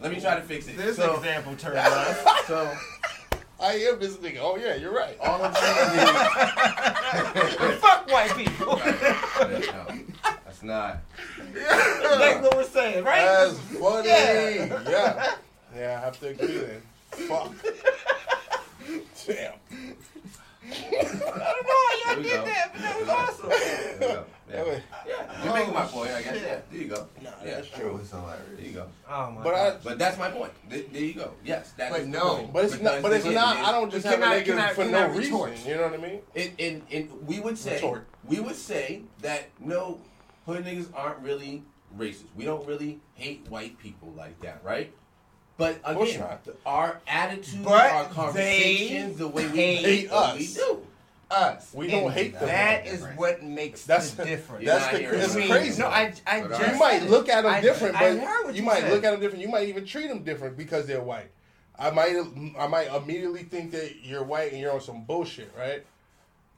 Let 0.00 0.10
me 0.12 0.20
try 0.20 0.34
to 0.36 0.42
fix 0.42 0.68
it. 0.68 0.76
This 0.76 0.96
so, 0.96 1.16
example 1.16 1.54
turned 1.56 1.74
left. 1.74 2.46
so 2.46 2.70
I 3.60 3.72
am 3.74 3.98
this 3.98 4.16
nigga. 4.18 4.38
Oh 4.40 4.56
yeah, 4.56 4.76
you're 4.76 4.94
right. 4.94 5.18
all 5.20 5.42
I'm 5.42 5.54
saying 5.54 5.98
is 7.72 7.74
Fuck 7.80 8.10
white 8.10 8.34
people. 8.36 8.76
no, 8.78 9.98
that's 10.60 10.64
not. 10.64 12.18
Like 12.20 12.42
what 12.42 12.56
we're 12.56 12.64
saying, 12.64 13.04
right? 13.04 13.22
That's 13.22 13.58
funny. 13.58 14.08
Yeah. 14.08 14.82
Yeah. 14.88 15.34
yeah. 15.76 15.98
I 16.00 16.04
have 16.04 16.20
to 16.20 16.28
agree 16.28 16.58
then. 16.58 16.82
Fuck. 17.12 17.52
Damn. 19.26 19.52
I 20.72 21.02
don't 21.02 21.20
know 21.20 21.26
how 21.26 22.12
y'all 22.12 22.16
we 22.16 22.22
get 22.22 22.40
go. 22.40 22.44
that, 22.44 22.70
but 22.72 22.82
that 22.82 23.00
was 23.00 23.08
awesome. 23.08 23.48
There 23.48 23.98
we 24.00 24.06
go. 24.06 24.24
That 24.48 24.66
Yeah. 24.66 24.80
Yeah, 25.06 25.44
you're 25.44 25.54
making 25.54 25.74
my 25.74 25.84
point. 25.84 26.10
I 26.10 26.22
guess. 26.22 26.36
Yeah, 26.36 26.58
there 26.70 26.80
you 26.80 26.88
go. 26.88 27.06
Nah, 27.22 27.30
Yeah. 27.44 27.54
that's 27.56 27.68
true. 27.68 27.92
was 27.96 28.10
hilarious. 28.10 28.42
There 28.56 28.66
you 28.66 28.72
go. 28.72 28.86
Oh 29.08 29.30
my 29.30 29.42
But 29.42 29.54
I. 29.54 29.76
But 29.82 29.98
that's 29.98 30.18
my 30.18 30.30
point. 30.30 30.52
There, 30.68 30.82
there 30.92 31.02
you 31.02 31.14
go. 31.14 31.32
Yes, 31.44 31.72
that 31.76 31.92
is 31.92 31.98
But 31.98 32.02
the 32.02 32.08
no. 32.08 32.36
point. 32.36 32.52
But 32.52 32.64
it's 32.66 32.80
not. 32.80 33.02
But 33.02 33.12
it's 33.12 33.24
not. 33.24 33.56
it- 33.58 33.64
I 33.68 33.72
don't 33.72 33.90
just 33.90 34.04
You 34.04 34.10
have 34.10 34.20
a 34.20 34.22
cannot- 34.22 34.34
negative 34.36 34.56
cannot- 34.56 34.74
for 34.74 34.84
no 34.84 34.90
cannot 34.90 35.16
reason. 35.16 35.70
You 35.70 35.76
know 35.76 35.82
what 35.84 35.94
I 35.94 35.96
mean? 35.96 36.20
And, 36.36 36.52
and, 36.58 36.82
and 36.92 37.26
we 37.26 37.40
would 37.40 37.58
say 37.58 37.74
Retort. 37.76 38.06
we 38.26 38.40
would 38.40 38.56
say 38.56 39.02
that 39.22 39.48
no 39.60 39.98
hood 40.46 40.64
niggas 40.64 40.88
aren't 40.94 41.18
really 41.20 41.62
racist. 41.98 42.24
We 42.36 42.44
don't 42.44 42.66
really 42.66 43.00
hate 43.14 43.46
white 43.48 43.78
people 43.78 44.12
like 44.16 44.40
that, 44.40 44.60
right? 44.64 44.92
But 45.56 45.78
again, 45.84 46.24
our 46.64 47.00
attitude, 47.06 47.64
But 47.64 47.90
our 47.92 48.04
conversations, 48.06 49.18
the 49.18 49.28
way 49.28 49.46
we 49.46 49.56
hate 49.56 49.84
hate 49.84 50.10
us. 50.12 50.38
we 50.38 50.46
do. 50.54 50.86
Us. 51.30 51.70
We 51.74 51.86
don't 51.88 52.04
And 52.04 52.12
hate 52.12 52.32
them. 52.32 52.46
That's 52.48 52.90
is 52.90 53.02
what 53.14 53.42
makes 53.42 53.84
That's- 53.84 54.10
the 54.12 54.24
difference. 54.24 54.64
That's 54.66 54.90
the. 54.90 54.98
hearing 54.98 55.20
It's 55.20 55.34
what 55.34 55.48
crazy. 55.48 55.80
No, 55.80 55.86
I, 55.88 56.12
I 56.26 56.40
But 56.40 56.58
just 56.58 56.72
you 56.72 56.78
might 56.80 57.02
look 57.04 57.28
at 57.28 57.42
them 57.42 57.52
I- 57.52 57.60
different, 57.60 57.94
I 57.94 58.14
but 58.16 58.26
heard 58.26 58.44
what 58.46 58.54
you 58.54 58.60
you 58.62 58.66
might 58.66 58.80
said. 58.80 58.92
look 58.92 59.04
at 59.04 59.12
them 59.12 59.20
different. 59.20 59.42
You 59.44 59.48
might 59.50 59.68
even 59.68 59.84
treat 59.84 60.08
them 60.08 60.24
different 60.24 60.56
because 60.56 60.86
they're 60.86 61.02
white. 61.02 61.30
I 61.78 61.90
might, 61.90 62.16
I 62.58 62.66
might 62.66 62.88
immediately 62.94 63.44
think 63.44 63.70
that 63.72 64.02
you're 64.02 64.24
white 64.24 64.50
and 64.52 64.60
you're 64.60 64.72
on 64.72 64.80
some 64.80 65.04
bullshit, 65.04 65.52
right? 65.56 65.84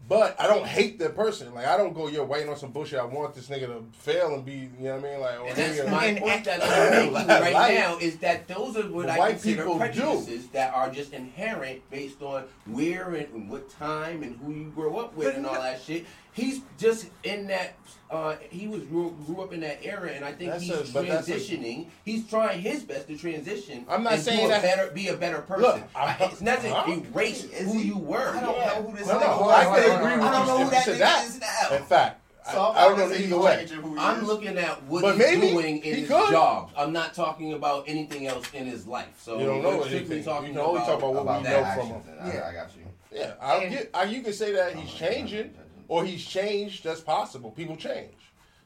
But 0.09 0.39
I 0.39 0.47
don't 0.49 0.67
hate 0.67 0.99
that 0.99 1.15
person. 1.15 1.55
Like 1.55 1.67
I 1.67 1.77
don't 1.77 1.95
go, 1.95 2.09
you're 2.09 2.25
white 2.25 2.47
on 2.49 2.57
some 2.57 2.71
bullshit. 2.73 2.99
I 2.99 3.05
want 3.05 3.35
this 3.35 3.49
nigga 3.49 3.67
to 3.69 3.85
fail 3.99 4.35
and 4.35 4.45
be, 4.45 4.53
you 4.53 4.69
know 4.81 4.97
what 4.97 5.05
I 5.05 5.11
mean? 5.13 5.21
Like, 5.21 5.39
And 5.49 5.57
that's 5.57 5.79
nigga- 5.81 5.91
my 5.91 6.05
And- 6.07 6.19
point 6.19 6.45
that 6.45 6.61
I'm 6.63 7.13
making 7.13 7.29
right 7.29 7.53
Like- 7.55 7.75
now 7.75 7.99
is 7.99 8.17
that 8.19 8.49
those 8.49 8.77
are 8.77 8.83
what 8.91 9.07
But 9.07 9.21
I 9.21 9.31
consider 9.31 9.57
people 9.63 9.73
do. 9.75 9.79
prejudices 9.79 10.49
that 10.49 10.75
are 10.75 10.91
just 10.91 11.13
inherent 11.13 11.89
based 11.89 12.21
on 12.21 12.45
where 12.67 13.15
and, 13.15 13.33
and 13.33 13.49
what 13.51 13.71
time 13.71 14.23
and 14.25 14.37
who 14.41 14.53
you 14.53 14.71
grow 14.75 14.97
up 14.99 15.15
with 15.17 15.29
But 15.29 15.37
and 15.37 15.47
all 15.47 15.55
no- 15.55 15.63
that 15.63 15.81
shit. 15.81 16.05
He's 16.33 16.61
just 16.79 17.07
in 17.25 17.47
that. 17.49 17.75
Uh, 18.11 18.37
he 18.51 18.69
was 18.69 18.83
grew, 18.85 19.11
grew 19.27 19.41
up 19.43 19.55
in 19.55 19.61
that 19.61 19.79
era, 19.83 20.11
and 20.11 20.23
I 20.23 20.33
think 20.33 20.51
That's 20.51 20.63
he's 20.65 20.91
a- 20.91 20.93
but 20.93 21.07
that's 21.09 21.29
a- 21.29 21.33
transitioning. 21.33 21.87
he's 22.05 22.29
trying 22.29 22.61
his 22.61 22.83
best 22.83 23.07
to 23.09 23.17
transition. 23.17 23.87
I'm 23.89 24.03
not 24.03 24.15
and 24.15 24.23
saying 24.23 24.49
that- 24.49 24.61
better, 24.61 24.91
be 24.91 25.09
a 25.09 25.17
better 25.17 25.39
person. 25.41 25.63
Look, 25.63 25.81
I'm- 25.95 26.17
it's 26.31 26.43
not 26.43 26.61
to 26.61 26.75
huh? 26.75 26.93
erase 26.93 27.45
Is 27.45 27.73
who 27.73 27.79
he- 27.79 27.85
you 27.89 27.97
were. 27.97 28.37
I 28.37 28.41
don't 28.41 28.55
Yeah. 28.57 28.67
know 28.67 28.83
who 28.83 28.97
this 28.99 29.07
No, 29.09 29.15
is. 29.17 29.21
no, 29.23 29.27
I 29.27 29.31
on, 29.31 29.31
can 29.31 29.39
hold 29.39 29.51
on, 29.53 29.79
agree 29.79 29.87
hold 29.89 30.03
with 30.03 30.13
on. 30.13 30.21
I 30.23 30.33
don't 30.39 30.47
know 30.47 30.53
you 30.53 30.59
who 30.59 30.65
if 30.65 30.71
that 30.73 30.87
you 30.87 30.93
said 30.93 30.95
nigga 30.95 30.99
that. 30.99 31.25
is 31.27 31.41
now. 31.71 31.77
In 31.77 31.83
fact, 31.85 32.21
I, 32.47 32.53
So 32.53 32.61
I'm 32.67 32.77
I 32.77 32.81
don't 32.99 32.99
know 33.11 33.17
either 33.17 33.39
way. 33.39 33.57
change 33.57 33.71
who 33.71 33.95
he 33.95 33.99
I'm 34.01 34.19
is. 34.19 34.23
looking 34.25 34.59
at 34.59 34.83
what 34.83 35.03
But 35.03 35.17
he's 35.17 35.41
doing 35.41 35.77
in 35.79 35.83
he 35.83 35.91
his 36.01 36.09
could. 36.09 36.31
job. 36.31 36.71
I'm 36.77 36.93
not 36.93 37.15
talking 37.15 37.55
about 37.55 37.85
anything 37.87 38.27
else 38.27 38.45
in 38.53 38.67
his 38.67 38.87
life. 38.87 39.15
So 39.23 39.39
You 39.39 39.47
don't 39.47 39.63
know 39.63 39.79
we're 39.79 39.85
strictly 39.87 40.17
anything. 40.17 40.25
talking 40.25 40.49
You 40.49 40.53
can 40.55 40.61
only 40.61 40.81
talk 40.81 40.99
about 40.99 41.15
what 41.15 41.25
we 41.25 41.49
know 41.49 41.65
from 41.77 41.87
him. 41.87 42.03
I, 42.21 42.27
Yeah. 42.27 42.49
I 42.49 42.53
got 42.53 42.71
you. 42.77 42.83
Yeah, 43.11 43.33
I'll 43.41 43.61
And- 43.61 43.71
get. 43.71 44.09
You 44.11 44.21
can 44.23 44.33
say 44.35 44.53
that 44.53 44.75
he's 44.75 44.93
changing, 44.93 45.55
or 45.89 46.05
he's 46.05 46.25
changed. 46.25 46.85
That's 46.85 47.01
possible. 47.01 47.51
People 47.51 47.77
change. 47.77 48.15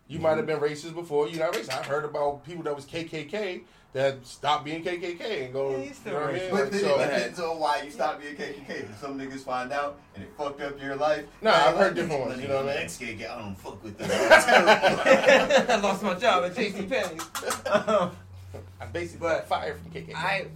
You 0.09 0.19
might 0.21 0.37
have 0.37 0.47
been 0.47 0.61
racist 0.61 0.95
before. 0.95 1.29
You're 1.29 1.41
not 1.45 1.53
racist. 1.55 1.77
I've 1.77 1.87
heard 1.87 2.05
about 2.05 2.45
people 2.45 2.63
that 2.65 2.77
was 2.77 2.85
KKK 2.85 3.63
that 3.93 4.25
stopped 4.27 4.65
being 4.65 4.85
KKK 4.85 5.45
and 5.47 5.53
go. 5.53 5.71
Yeah, 5.73 5.79
he's 5.85 5.97
still 5.97 6.13
you 6.13 6.19
know 6.19 6.25
what 6.27 6.35
I 6.35 6.39
racist. 6.39 6.41
mean? 6.43 6.51
But 6.51 6.61
Like, 6.61 6.71
then 6.71 6.81
so- 6.81 7.01
it 7.01 7.05
depends 7.07 7.41
on 7.41 7.59
why 7.59 7.83
you 7.83 7.91
stopped 7.91 8.21
being 8.23 8.37
KKK. 8.37 8.71
If 8.91 8.99
some 9.01 9.19
niggas 9.19 9.41
find 9.41 9.73
out 9.73 9.99
and 10.15 10.23
it 10.25 10.31
fucked 10.39 10.61
up 10.61 10.81
your 10.81 10.95
life. 10.97 11.25
Nah, 11.43 11.51
I've 11.51 11.77
heard 11.77 11.79
let 11.79 11.95
different 11.97 12.21
ones, 12.27 12.41
you 12.43 12.47
know 12.49 12.57
what 12.57 12.65
I 12.67 12.69
mean? 12.69 12.77
Next 12.77 12.99
kid, 12.99 13.25
I 13.25 13.39
don't 13.39 13.55
fuck 13.57 13.83
with 13.83 13.99
them. 13.99 14.09
It's. 14.13 14.47
I 15.71 15.77
lost 15.83 16.03
my 16.05 16.15
job 16.15 16.45
at 16.45 16.55
JC 16.55 16.89
Penney's. 16.89 17.23
Um, 17.67 18.11
I 18.81 18.87
basically 18.87 19.27
But 19.27 19.49
got 19.49 19.49
fired 19.49 19.81
from 19.81 19.91
KKK. 19.91 20.15
I 20.15 20.47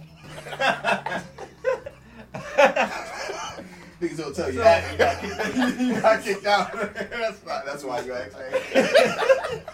Niggas 4.01 4.17
will 4.25 4.33
tell 4.33 4.49
you 4.49 4.57
So- 4.57 4.63
that 4.63 4.91
you 4.91 4.97
got 4.97 5.19
kicked, 5.21 5.79
you 5.79 6.01
got 6.01 6.21
kicked 6.23 6.45
out. 6.47 6.71
that's 6.95 7.45
not, 7.45 7.65
That's 7.65 7.83
why 7.83 8.01
you 8.01 8.13
asked. 8.13 8.35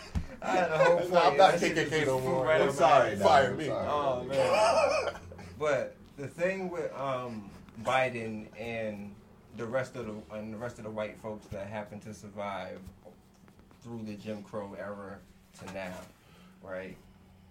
I 0.42 0.50
had 0.52 0.72
a 0.72 0.78
whole 0.78 1.18
I'm 1.18 1.38
not 1.38 1.56
KKK 1.56 2.06
no 2.06 2.20
more. 2.20 2.46
right 2.46 2.62
I'm 2.62 2.72
sorry, 2.72 3.16
dog. 3.16 3.24
Fire 3.24 3.54
me. 3.56 3.70
Oh 3.72 4.24
man. 4.24 5.14
But 5.58 5.96
the 6.18 6.28
thing 6.28 6.70
with 6.70 6.94
um, 6.94 7.50
Biden 7.84 8.46
and 8.60 9.14
the 9.58 9.66
rest 9.66 9.96
of 9.96 10.06
the 10.06 10.36
and 10.36 10.54
the 10.54 10.58
rest 10.58 10.78
of 10.78 10.84
the 10.84 10.90
white 10.92 11.18
folks 11.20 11.48
that 11.48 11.68
happen 11.68 12.00
to 12.02 12.14
survive 12.14 12.80
through 13.82 14.04
the 14.04 14.14
Jim 14.14 14.44
Crow 14.44 14.76
era 14.80 15.18
to 15.60 15.74
now, 15.74 15.94
right? 16.62 16.96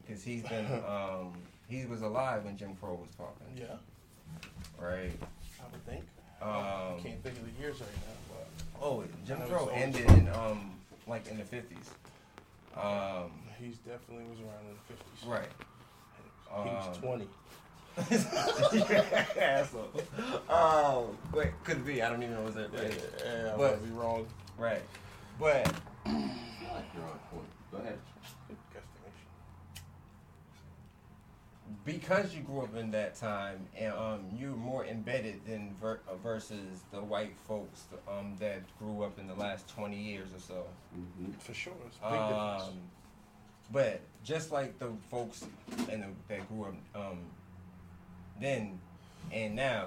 Because 0.06 0.22
he's 0.22 0.42
been 0.44 0.66
um, 0.86 1.32
he 1.68 1.86
was 1.86 2.02
alive 2.02 2.44
when 2.44 2.56
Jim 2.56 2.76
Crow 2.80 2.94
was 2.94 3.10
popping, 3.16 3.56
yeah, 3.56 3.76
right? 4.80 5.10
I 5.60 5.72
would 5.72 5.84
think. 5.86 6.04
Um, 6.42 6.50
I 6.50 6.98
can't 7.02 7.22
think 7.22 7.38
of 7.38 7.44
the 7.44 7.60
years 7.62 7.80
right 7.80 7.88
now, 8.06 8.12
But 8.30 8.82
Oh, 8.84 9.04
Jim 9.26 9.40
Crow 9.48 9.68
ended 9.72 10.04
in 10.10 10.28
um, 10.28 10.72
like 11.06 11.26
in 11.28 11.38
the 11.38 11.44
fifties. 11.44 11.90
Um, 12.76 13.30
he's 13.58 13.76
definitely 13.78 14.24
was 14.30 14.38
around 14.40 14.66
in 14.68 14.74
the 14.74 14.82
fifties. 14.86 15.26
right. 15.26 15.48
He 16.62 16.70
was 16.70 16.96
Um, 16.96 17.02
twenty. 17.02 17.28
Asshole. 19.40 19.90
Oh, 20.50 21.10
wait, 21.32 21.48
could 21.64 21.84
be. 21.86 22.02
I 22.02 22.10
don't 22.10 22.22
even 22.22 22.34
know 22.34 22.42
what's 22.42 22.56
that. 22.56 22.70
Yeah, 22.74 22.82
yeah, 23.24 23.54
I 23.54 23.56
But- 23.56 23.80
might 23.80 23.84
be 23.84 23.90
wrong. 23.92 24.26
Right. 24.58 24.82
But 25.40 25.66
I 25.66 26.10
feel 26.10 26.14
like 26.74 26.84
you're 26.94 27.04
on 27.04 27.18
point. 27.32 27.48
Go 27.72 27.78
ahead. 27.78 27.98
Good 28.48 28.56
guesstimation. 28.74 29.26
Because 31.86 32.34
you 32.34 32.42
grew 32.42 32.60
up 32.60 32.76
in 32.76 32.90
that 32.90 33.14
time 33.14 33.60
and 33.78 33.94
um, 33.94 34.20
you're 34.36 34.50
more 34.50 34.84
embedded 34.84 35.46
than 35.46 35.74
ver- 35.80 36.00
uh, 36.10 36.16
versus 36.16 36.82
the 36.92 37.00
white 37.00 37.34
folks 37.46 37.84
um, 38.08 38.34
that 38.40 38.60
grew 38.78 39.02
up 39.04 39.18
in 39.18 39.28
the 39.28 39.34
last 39.34 39.68
20 39.68 39.96
years 39.96 40.28
or 40.34 40.40
so. 40.40 40.64
hmm 40.92 41.30
For 41.38 41.54
sure, 41.54 41.72
it's 41.86 41.96
a 42.02 42.10
big 42.10 42.20
difference. 42.20 42.62
Um, 42.64 42.74
but 43.72 44.00
just 44.24 44.50
like 44.52 44.78
the 44.78 44.90
folks 45.10 45.44
in 45.90 46.00
the, 46.00 46.06
that 46.28 46.48
grew 46.48 46.64
up 46.64 46.74
um, 46.94 47.18
then 48.40 48.78
and 49.32 49.56
now, 49.56 49.86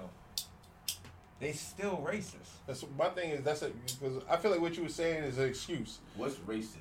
they 1.39 1.51
still 1.53 2.05
racist. 2.05 2.35
That's 2.67 2.83
my 2.97 3.09
thing 3.09 3.31
is 3.31 3.43
that's 3.43 3.61
because 3.61 4.21
I 4.29 4.37
feel 4.37 4.51
like 4.51 4.59
what 4.59 4.75
you 4.75 4.83
were 4.83 4.89
saying 4.89 5.23
is 5.23 5.37
an 5.37 5.45
excuse. 5.47 5.99
What's 6.15 6.35
racist? 6.35 6.75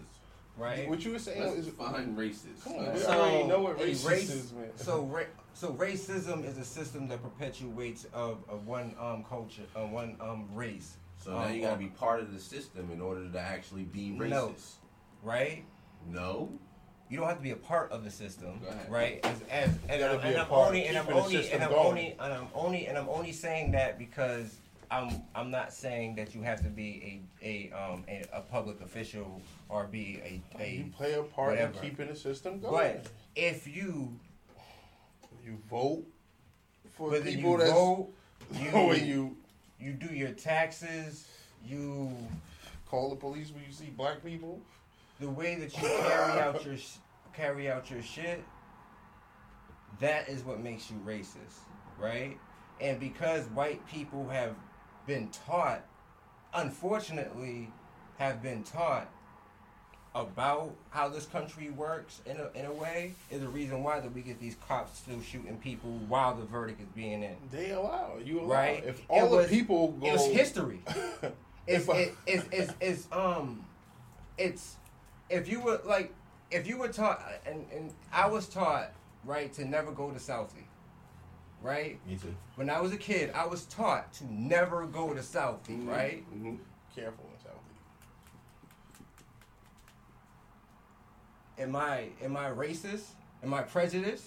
Right. 0.58 0.88
What 0.88 1.04
you 1.04 1.12
were 1.12 1.18
saying 1.20 1.40
Let's 1.40 1.54
is 1.56 1.66
define 1.66 2.16
racist. 2.16 2.64
Come 2.64 2.74
on, 2.74 2.86
Let's- 2.86 3.06
we 3.06 3.14
already 3.14 3.46
know 3.46 3.60
what 3.60 3.80
a 3.80 3.84
racist 3.84 4.08
race- 4.08 4.30
is, 4.30 4.52
man. 4.52 4.70
So, 4.76 5.02
ra- 5.04 5.22
so 5.54 5.72
racism 5.72 6.44
is 6.44 6.58
a 6.58 6.64
system 6.64 7.06
that 7.08 7.22
perpetuates 7.22 8.06
of, 8.12 8.38
of 8.48 8.66
one 8.66 8.94
um 9.00 9.24
culture, 9.28 9.62
uh, 9.76 9.86
one 9.86 10.16
um 10.20 10.48
race. 10.52 10.96
So 11.16 11.30
now 11.32 11.44
um, 11.44 11.54
you 11.54 11.62
gotta 11.62 11.78
be 11.78 11.86
part 11.86 12.20
of 12.20 12.32
the 12.32 12.40
system 12.40 12.90
in 12.92 13.00
order 13.00 13.28
to 13.28 13.38
actually 13.38 13.84
be 13.84 14.16
racist. 14.18 14.30
No. 14.30 14.54
right. 15.22 15.64
No. 16.08 16.50
You 17.10 17.16
don't 17.18 17.26
have 17.28 17.38
to 17.38 17.42
be 17.42 17.52
a 17.52 17.56
part 17.56 17.90
of 17.90 18.04
the 18.04 18.10
system, 18.10 18.60
right? 18.88 19.20
As, 19.24 19.40
as 19.50 19.70
and, 19.88 20.00
gotta 20.00 20.04
I'm- 20.14 20.20
be 20.20 20.28
and 20.28 20.36
a 20.36 20.40
I'm 20.42 20.52
only 20.52 20.84
and 20.86 20.98
I'm 20.98 21.08
only 21.08 21.50
and 21.50 21.62
I'm 21.62 21.72
only 21.72 22.16
and 22.20 22.32
I'm 22.34 22.48
only 22.54 22.86
and 22.86 22.98
I'm 22.98 23.08
only 23.08 23.32
saying 23.32 23.70
that 23.72 23.98
because 23.98 24.56
I'm 24.90 25.22
I'm 25.34 25.50
not 25.50 25.72
saying 25.72 26.16
that 26.16 26.34
you 26.34 26.42
have 26.42 26.62
to 26.62 26.68
be 26.68 27.22
a 27.42 27.70
a 27.72 27.72
um 27.76 28.04
a, 28.08 28.24
a 28.32 28.40
public 28.40 28.80
official 28.80 29.40
or 29.68 29.86
be 29.86 30.20
a 30.24 30.62
a. 30.62 30.70
you 30.70 30.90
play 30.96 31.14
a 31.14 31.22
part 31.22 31.50
whatever. 31.50 31.74
in 31.74 31.90
keeping 31.90 32.08
the 32.08 32.16
system 32.16 32.60
going. 32.60 32.72
But 32.72 33.06
if 33.36 33.66
you 33.66 34.18
you 35.44 35.58
vote 35.70 36.04
for 36.92 37.10
whether 37.10 37.24
people 37.24 37.52
you 37.52 37.58
that's 37.58 37.70
vote, 37.70 38.08
you 38.54 38.70
when 38.70 39.06
you 39.06 39.36
you 39.80 39.92
do 39.92 40.14
your 40.14 40.30
taxes, 40.30 41.28
you 41.64 42.10
call 42.86 43.10
the 43.10 43.16
police 43.16 43.50
when 43.50 43.64
you 43.64 43.72
see 43.72 43.90
black 43.96 44.24
people. 44.24 44.60
the 45.20 45.28
way 45.28 45.56
that 45.56 45.76
you 45.76 45.82
carry 45.82 46.40
out 46.40 46.64
your 46.64 46.76
carry 47.34 47.70
out 47.70 47.90
your 47.90 48.02
shit, 48.02 48.42
that 50.00 50.28
is 50.28 50.44
what 50.44 50.60
makes 50.60 50.90
you 50.90 50.96
racist, 51.06 51.60
right? 51.98 52.38
And 52.80 52.98
because 53.00 53.44
white 53.46 53.84
people 53.88 54.28
have 54.28 54.54
been 55.08 55.28
taught, 55.46 55.82
unfortunately, 56.54 57.68
have 58.18 58.40
been 58.42 58.62
taught 58.62 59.08
about 60.14 60.74
how 60.90 61.08
this 61.08 61.26
country 61.26 61.70
works 61.70 62.20
in 62.26 62.36
a, 62.36 62.50
in 62.58 62.66
a 62.66 62.72
way 62.72 63.12
is 63.30 63.40
the 63.40 63.48
reason 63.48 63.82
why 63.82 64.00
that 64.00 64.12
we 64.12 64.20
get 64.20 64.38
these 64.40 64.56
cops 64.66 64.98
still 64.98 65.20
shooting 65.20 65.56
people 65.58 65.90
while 66.08 66.34
the 66.34 66.44
verdict 66.44 66.80
is 66.80 66.86
being 66.94 67.22
in. 67.22 67.36
They 67.50 67.70
allow 67.70 68.12
you 68.24 68.40
allow 68.40 68.54
Right. 68.54 68.78
it. 68.84 68.88
If 68.88 68.98
It 69.00 69.04
all 69.08 69.28
was- 69.30 69.48
the 69.48 69.56
people 69.56 69.88
go, 69.92 70.06
It 70.06 70.12
was 70.12 70.26
history. 70.26 70.80
it's, 71.66 71.88
it, 71.88 72.14
it's, 72.26 72.44
it's, 72.50 72.72
it's 72.80 73.08
um 73.12 73.64
it's 74.38 74.76
if 75.30 75.48
you 75.48 75.60
were 75.60 75.80
like 75.84 76.12
if 76.50 76.66
you 76.66 76.78
were 76.78 76.88
taught 76.88 77.22
and, 77.46 77.66
and 77.72 77.92
I 78.12 78.26
was 78.26 78.46
taught 78.48 78.92
right 79.24 79.52
to 79.54 79.64
never 79.64 79.92
go 79.92 80.10
to 80.10 80.18
Southie 80.18 80.64
right 81.62 81.98
Me 82.06 82.16
too. 82.16 82.34
when 82.56 82.70
I 82.70 82.80
was 82.80 82.92
a 82.92 82.96
kid 82.96 83.30
I 83.34 83.46
was 83.46 83.64
taught 83.66 84.12
to 84.14 84.32
never 84.32 84.86
go 84.86 85.12
to 85.14 85.20
Southie 85.20 85.70
Mhm. 85.82 85.88
right 85.88 86.22
hmm 86.24 86.54
careful 86.94 87.24
in 87.34 87.44
South 87.44 87.54
am 91.58 91.76
I 91.76 92.08
am 92.22 92.36
I 92.36 92.50
racist 92.50 93.04
am 93.42 93.54
I 93.54 93.62
prejudiced 93.62 94.26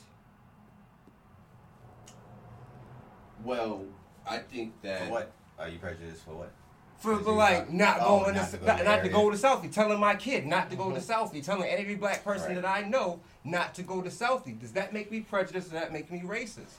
Well, 3.44 3.86
I 4.30 4.38
think 4.38 4.80
that. 4.84 5.06
For 5.06 5.10
what? 5.12 5.32
Are 5.58 5.68
you 5.68 5.80
prejudiced 5.80 6.24
for 6.24 6.36
what? 6.36 6.52
for 7.00 7.18
the 7.18 7.32
like 7.32 7.72
not- 7.72 7.98
not 7.98 8.08
oh, 8.08 8.20
going 8.20 8.36
not 8.36 8.46
to, 8.46 8.52
to 8.52 8.58
go 8.58 8.66
not, 8.68 8.78
to 8.78 8.84
not 8.84 9.04
to 9.04 9.10
go 9.10 9.32
to 9.32 9.36
Southie 9.38 9.72
telling 9.74 10.00
my 10.00 10.14
kid 10.16 10.46
not 10.46 10.70
to 10.70 10.76
go 10.76 10.92
to 10.92 11.00
Southie 11.00 11.44
telling 11.44 11.68
every 11.68 11.96
black 11.96 12.24
person 12.24 12.50
Right. 12.54 12.62
that 12.62 12.66
I 12.66 12.88
know 12.88 13.22
not 13.44 13.74
to 13.76 13.82
go 13.82 14.04
to 14.04 14.10
Southie 14.12 14.60
does 14.60 14.74
that 14.74 14.94
make 14.94 15.10
me 15.12 15.22
prejudiced 15.22 15.72
does 15.72 15.82
that 15.82 15.92
make 15.92 16.12
me 16.12 16.20
racist 16.20 16.74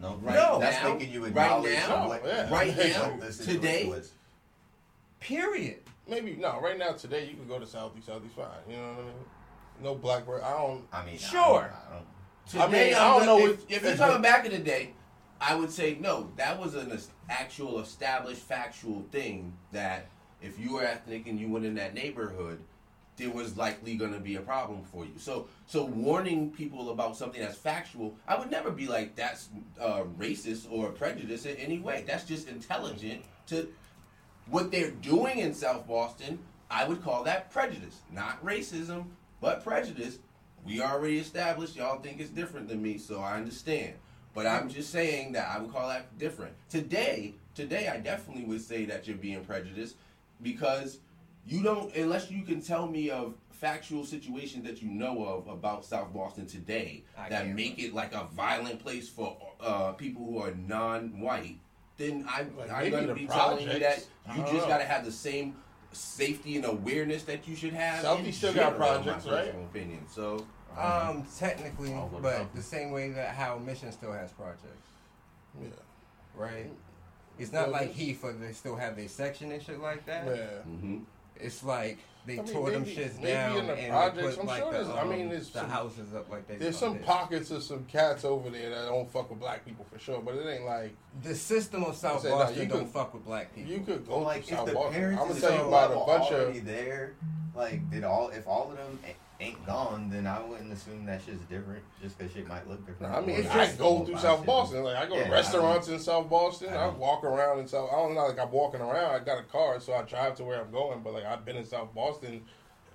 No, 0.00 0.16
Right 0.22 0.34
No. 0.34 0.58
That's 0.60 0.82
now- 0.82 0.94
making 0.94 1.12
you 1.12 1.20
right 1.22 1.28
acknowledge 1.28 1.74
now- 1.74 2.08
what, 2.08 2.22
yeah. 2.26 2.50
right 2.50 2.76
what 2.76 2.86
now, 2.88 3.16
the 3.26 3.32
situation 3.32 3.60
today, 3.62 3.88
was. 3.88 4.12
period 5.20 5.78
Maybe 6.06 6.36
no. 6.36 6.60
Right 6.60 6.76
now, 6.78 6.92
today, 6.92 7.24
you 7.24 7.34
can 7.34 7.48
go 7.48 7.58
to 7.58 7.66
Southeast. 7.66 8.06
Southeast 8.08 8.34
fine. 8.36 8.44
You 8.68 8.76
know 8.76 8.82
what 8.90 8.98
I 8.98 9.02
mean? 9.04 9.14
No 9.82 9.94
black 9.94 10.26
word. 10.26 10.42
I 10.42 10.50
don't. 10.50 10.84
I 10.92 11.06
mean, 11.06 11.16
Sure. 11.16 11.72
I 11.72 11.94
don't, 11.94 12.06
Today, 12.46 12.62
I 12.62 12.68
mean, 12.90 12.94
I 12.94 13.16
don't 13.18 13.24
know 13.26 13.38
if, 13.38 13.60
if- 13.70 13.70
if 13.78 13.82
you're 13.84 13.96
talking 13.96 14.20
back 14.20 14.44
in 14.44 14.52
the 14.52 14.58
day. 14.58 14.90
I 15.40 15.54
would 15.54 15.70
say 15.70 15.96
no. 15.98 16.30
That 16.36 16.60
was 16.60 16.74
an 16.74 16.98
actual, 17.30 17.80
established, 17.80 18.42
factual 18.42 19.06
thing 19.12 19.54
that 19.72 20.06
if 20.42 20.58
you 20.58 20.74
were 20.74 20.82
ethnic 20.84 21.26
and 21.26 21.40
you 21.40 21.48
went 21.48 21.64
in 21.64 21.74
that 21.76 21.94
neighborhood, 21.94 22.58
there 23.16 23.30
was 23.30 23.56
likely 23.56 23.94
going 23.94 24.12
to 24.12 24.18
be 24.18 24.36
a 24.36 24.40
problem 24.40 24.82
for 24.82 25.04
you. 25.04 25.12
So, 25.18 25.46
so 25.66 25.84
warning 25.84 26.50
people 26.50 26.90
about 26.90 27.16
something 27.16 27.40
that's 27.40 27.56
factual, 27.56 28.16
I 28.26 28.38
would 28.38 28.50
never 28.50 28.70
be 28.70 28.86
like 28.86 29.14
that's 29.14 29.48
uh, 29.80 30.02
racist 30.18 30.70
or 30.70 30.90
prejudice 30.90 31.46
in 31.46 31.56
any 31.56 31.78
way. 31.78 32.04
That's 32.06 32.24
just 32.24 32.48
intelligent 32.48 33.22
to 33.46 33.68
what 34.46 34.70
they're 34.70 34.90
doing 34.90 35.38
in 35.38 35.54
South 35.54 35.86
Boston. 35.86 36.38
I 36.70 36.88
would 36.88 37.02
call 37.02 37.22
that 37.24 37.52
prejudice, 37.52 38.00
not 38.12 38.44
racism, 38.44 39.04
but 39.40 39.62
prejudice. 39.62 40.18
We 40.64 40.80
already 40.80 41.18
established 41.18 41.76
y'all 41.76 42.00
think 42.00 42.20
it's 42.20 42.30
different 42.30 42.68
than 42.68 42.82
me, 42.82 42.98
so 42.98 43.20
I 43.20 43.36
understand. 43.36 43.94
But 44.34 44.46
I'm 44.46 44.68
just 44.68 44.90
saying 44.90 45.32
that 45.32 45.48
I 45.54 45.60
would 45.60 45.72
call 45.72 45.88
that 45.88 46.18
different. 46.18 46.54
Today, 46.68 47.34
today 47.54 47.88
I 47.88 47.98
definitely 47.98 48.44
would 48.44 48.62
say 48.62 48.84
that 48.86 49.06
you're 49.06 49.16
being 49.16 49.44
prejudiced 49.44 49.96
because 50.42 50.98
You 51.46 51.62
don't 51.62 51.94
unless 51.94 52.30
you 52.30 52.42
can 52.42 52.60
tell 52.62 52.86
me 52.86 53.10
of 53.10 53.34
factual 53.50 54.04
situations 54.04 54.64
that 54.64 54.82
you 54.82 54.90
know 54.90 55.24
of 55.24 55.46
about 55.48 55.84
South 55.84 56.12
Boston 56.12 56.46
today 56.46 57.02
I 57.18 57.28
that 57.28 57.44
can't. 57.44 57.54
make 57.54 57.78
it 57.78 57.94
like 57.94 58.12
a 58.14 58.24
violent 58.34 58.80
place 58.82 59.08
for 59.08 59.36
uh, 59.60 59.92
people 59.92 60.24
who 60.24 60.38
are 60.38 60.52
non-white. 60.54 61.58
Then 61.96 62.26
I, 62.28 62.44
Like, 62.58 62.70
I'm 62.72 62.90
going 62.90 63.06
to 63.06 63.14
the 63.14 63.20
be 63.20 63.26
telling 63.26 63.68
you 63.68 63.78
that 63.78 64.04
you 64.34 64.42
just 64.52 64.66
got 64.68 64.78
to 64.78 64.84
have 64.84 65.04
the 65.04 65.12
same 65.12 65.54
safety 65.92 66.56
and 66.56 66.64
awareness 66.64 67.22
that 67.24 67.46
you 67.46 67.54
should 67.54 67.72
have. 67.72 68.04
Southie 68.04 68.26
in 68.26 68.32
still 68.32 68.52
got 68.52 68.72
general, 68.72 68.90
in 68.94 68.98
my 68.98 69.02
projects, 69.04 69.26
right? 69.26 69.44
personal 69.46 69.64
Opinion. 69.66 70.06
So 70.08 70.46
Um, 70.76 71.24
technically, 71.38 71.90
but 72.20 72.36
something. 72.36 72.48
the 72.54 72.62
same 72.62 72.90
way 72.90 73.10
that 73.12 73.28
how 73.36 73.58
Mission 73.58 73.92
still 73.92 74.12
has 74.12 74.32
projects, 74.32 74.88
Yeah. 75.62 75.68
right? 76.34 76.70
It's 77.38 77.52
not 77.52 77.64
Well, 77.68 77.72
like 77.80 77.88
this- 77.88 77.96
Heath, 77.96 78.22
where 78.24 78.32
they 78.32 78.52
still 78.52 78.74
have 78.76 78.96
their 78.96 79.08
section 79.08 79.52
and 79.52 79.62
shit 79.62 79.78
like 79.80 80.04
that. 80.06 80.26
Yeah. 80.26 80.62
hmm 80.62 80.98
It's 81.36 81.62
like 81.64 81.98
they 82.26 82.38
I 82.38 82.42
mean, 82.42 82.52
tore 82.54 82.70
them 82.70 82.82
maybe- 82.84 82.96
shits 82.96 83.22
down 83.22 83.56
in 83.58 83.66
the 83.66 83.74
and 83.74 83.92
projects, 83.92 84.36
put 84.36 84.40
I'm 84.40 84.46
like 84.46 84.62
sure 84.62 84.72
the, 84.72 84.78
there's- 84.78 84.96
I 84.96 85.00
um, 85.02 85.08
mean, 85.10 85.28
there's 85.28 85.50
the 85.50 85.58
some- 85.60 85.68
houses 85.70 86.14
up 86.14 86.30
like 86.30 86.46
they. 86.48 86.56
There's 86.56 86.78
some 86.78 86.94
there. 86.94 87.02
pockets 87.02 87.50
of 87.50 87.62
some 87.62 87.84
cats 87.84 88.24
over 88.24 88.48
there 88.48 88.70
that 88.70 88.86
don't 88.86 89.10
fuck 89.10 89.28
with 89.30 89.40
black 89.40 89.64
people 89.66 89.84
for 89.92 89.98
sure, 89.98 90.22
but 90.22 90.34
it 90.34 90.46
ain't 90.48 90.64
like 90.64 90.94
The 91.22 91.34
system 91.34 91.84
of 91.84 91.96
South 91.96 92.22
say, 92.22 92.30
nah, 92.30 92.38
Boston 92.38 92.62
you 92.62 92.68
don't 92.68 92.78
could- 92.80 92.88
fuck 92.88 93.12
with 93.14 93.24
black 93.26 93.54
people. 93.54 93.70
you 93.72 93.80
could 93.80 94.06
go 94.06 94.20
like 94.20 94.46
to 94.46 94.52
if 94.52 94.58
South 94.58 94.66
the 94.68 94.72
Boston. 94.74 95.04
I'm 95.04 95.28
gonna 95.28 95.40
tell 95.40 95.54
you 95.54 95.64
about 95.68 95.90
a 95.92 96.06
bunch 96.06 96.30
of 96.32 96.64
there, 96.64 97.12
like 97.54 97.90
did 97.90 98.04
all 98.04 98.30
if 98.30 98.46
all 98.48 98.70
of 98.70 98.76
them 98.78 98.98
a- 99.06 99.14
ain't 99.40 99.66
gone, 99.66 100.08
then 100.10 100.26
I 100.26 100.40
wouldn't 100.40 100.72
assume 100.72 101.04
that 101.06 101.20
shit's 101.22 101.44
different 101.46 101.82
just 102.00 102.16
because 102.16 102.32
shit 102.32 102.46
might 102.46 102.68
look 102.68 102.86
different. 102.86 103.14
I 103.14 103.20
mean, 103.20 103.36
It's 103.40 103.50
I 103.50 103.66
just- 103.66 103.78
go 103.78 104.04
through 104.04 104.18
South 104.18 104.46
Boston. 104.46 104.84
Like 104.84 104.96
I 104.96 105.06
go 105.06 105.16
Yeah, 105.16 105.24
to 105.24 105.30
restaurants 105.32 105.88
in 105.88 105.98
South 105.98 106.28
Boston. 106.30 106.68
I 106.72 106.84
I, 106.84 106.88
walk 106.88 107.24
around 107.24 107.58
in 107.58 107.66
South. 107.68 107.90
I 107.92 107.96
don't 107.96 108.14
know, 108.14 108.26
like 108.26 108.38
I'm 108.38 108.50
walking 108.52 108.80
around. 108.80 109.14
I 109.14 109.18
got 109.24 109.38
a 109.38 109.42
car, 109.42 109.80
so 109.80 109.92
I 109.94 110.02
drive 110.02 110.36
to 110.36 110.44
where 110.44 110.60
I'm 110.60 110.70
going. 110.70 111.00
But 111.02 111.14
like 111.14 111.24
I've 111.24 111.44
been 111.44 111.56
in 111.56 111.64
South 111.66 111.92
Boston 111.94 112.42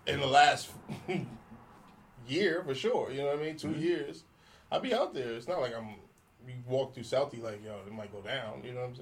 in 0.07 0.19
the 0.19 0.27
last 0.27 0.69
year 2.27 2.63
for 2.65 2.73
sure. 2.75 3.11
You 3.11 3.19
know 3.19 3.27
what 3.27 3.39
I 3.39 3.43
mean? 3.43 3.57
2 3.57 3.67
Mm-hmm. 3.67 3.79
years. 3.81 4.23
I 4.71 4.79
be 4.79 4.93
out 4.93 5.13
there. 5.13 5.33
It's 5.33 5.47
not 5.47 5.61
like 5.61 5.75
I'm. 5.75 5.95
You 6.47 6.53
walk 6.67 6.93
through 6.95 7.03
Southie 7.03 7.43
like 7.43 7.63
yo, 7.63 7.75
it 7.85 7.91
might 7.93 8.11
go 8.11 8.21
down. 8.21 8.63
You 8.63 8.71
know 8.71 8.81
what 8.81 8.89
I'm 8.89 8.95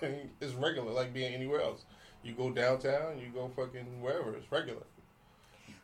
saying? 0.00 0.30
it's 0.40 0.54
regular, 0.54 0.90
like 0.92 1.12
being 1.12 1.32
anywhere 1.34 1.60
else. 1.60 1.84
You 2.24 2.32
go 2.32 2.50
downtown, 2.50 3.18
you 3.18 3.26
go 3.34 3.50
fucking 3.54 4.00
wherever. 4.00 4.34
It's 4.34 4.50
regular. 4.50 4.82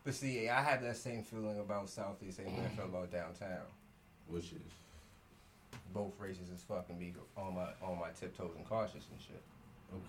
But 0.05 0.15
see, 0.15 0.49
I 0.49 0.63
have 0.63 0.83
that 0.83 0.97
same 0.97 1.23
feeling 1.23 1.59
about 1.59 1.91
Southeast, 1.91 2.39
same 2.39 2.47
way 2.47 2.65
I 2.65 2.69
feel 2.77 2.87
mm. 2.87 2.91
about 2.91 3.13
downtown. 3.13 3.67
which 4.29 4.53
is 4.53 4.73
Both 5.93 6.19
races 6.19 6.49
is 6.51 6.63
fucking 6.63 6.99
be 6.99 7.13
on 7.37 7.55
my 7.55 7.69
on 7.83 7.99
my 7.99 8.11
tiptoes 8.19 8.53
and 8.57 8.65
cautious 8.67 9.05
and 9.11 9.21
shit. 9.21 9.43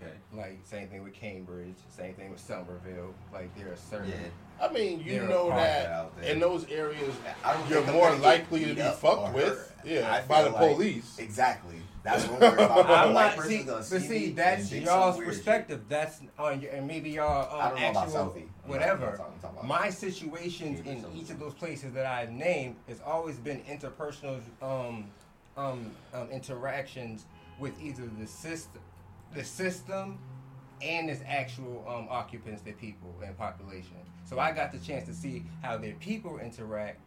Okay. 0.02 0.12
Like 0.34 0.60
same 0.64 0.88
thing 0.88 1.04
with 1.04 1.14
Cambridge, 1.14 1.76
same 1.90 2.14
thing 2.14 2.32
with 2.32 2.40
Somerville. 2.40 3.14
Like 3.34 3.56
there 3.58 3.72
are 3.72 3.76
certain. 3.76 4.10
Yeah, 4.10 4.66
I 4.68 4.72
mean, 4.72 5.02
you 5.02 5.24
know 5.24 5.50
that 5.50 6.12
in 6.24 6.40
those 6.40 6.66
areas, 6.70 7.14
I 7.44 7.54
don't 7.54 7.70
you're 7.70 7.86
more 7.92 8.14
likely 8.16 8.66
to 8.66 8.74
be 8.76 8.82
fucked 8.82 9.34
with, 9.34 9.74
yeah, 9.86 10.12
I 10.12 10.22
by 10.28 10.44
the 10.44 10.50
like- 10.52 10.74
police. 10.76 11.18
Exactly. 11.20 11.76
That's 12.04 12.26
what 12.28 12.40
we're 12.58 12.66
about. 12.66 12.90
I'm 12.90 13.12
A 13.12 13.14
white 13.14 13.26
not 13.28 13.36
person's 13.36 13.60
see, 13.60 13.64
but 13.64 13.84
see 13.86 14.00
see, 14.00 14.30
that's 14.32 14.72
y'all's 14.72 15.16
some 15.16 15.18
weird 15.24 15.36
perspective. 15.36 15.82
That's 15.88 16.20
on 16.40 16.60
your, 16.60 16.72
and 16.72 16.88
maybe 16.88 17.12
y'all 17.12 17.48
I 17.60 17.66
um, 17.68 17.70
don't 17.74 17.82
know 17.82 17.90
about 17.92 18.04
actual 18.08 18.20
Southie. 18.26 18.36
I'm 18.38 18.42
not- 18.42 18.68
whatever. 18.70 19.06
talking- 19.18 19.40
talking 19.40 19.58
about- 19.60 19.68
My 19.68 19.90
situations 19.92 20.80
in 20.80 21.04
Southie. 21.04 21.16
each 21.22 21.30
of 21.30 21.40
those 21.40 21.54
places 21.54 21.94
that 21.94 22.08
I've 22.08 22.32
named 22.32 22.78
has 22.88 23.00
always 23.06 23.38
been 23.38 23.62
interpersonal 23.70 24.42
um, 24.64 25.06
um, 25.58 25.92
um, 26.16 26.28
interactions 26.32 27.26
with 27.60 27.80
either 27.80 28.04
the 28.20 28.26
system, 28.26 28.82
the 29.34 29.44
system, 29.44 30.20
and 30.82 31.10
its 31.10 31.22
actual 31.28 31.86
um, 31.88 32.08
occupants, 32.10 32.62
their 32.62 32.74
people 32.74 33.14
and 33.24 33.38
population. 33.38 33.98
So 34.26 34.40
I 34.40 34.52
got 34.52 34.72
the 34.72 34.80
chance 34.80 35.06
to 35.08 35.14
see 35.14 35.44
how 35.62 35.78
their 35.78 35.94
people 35.96 36.40
interact 36.40 37.00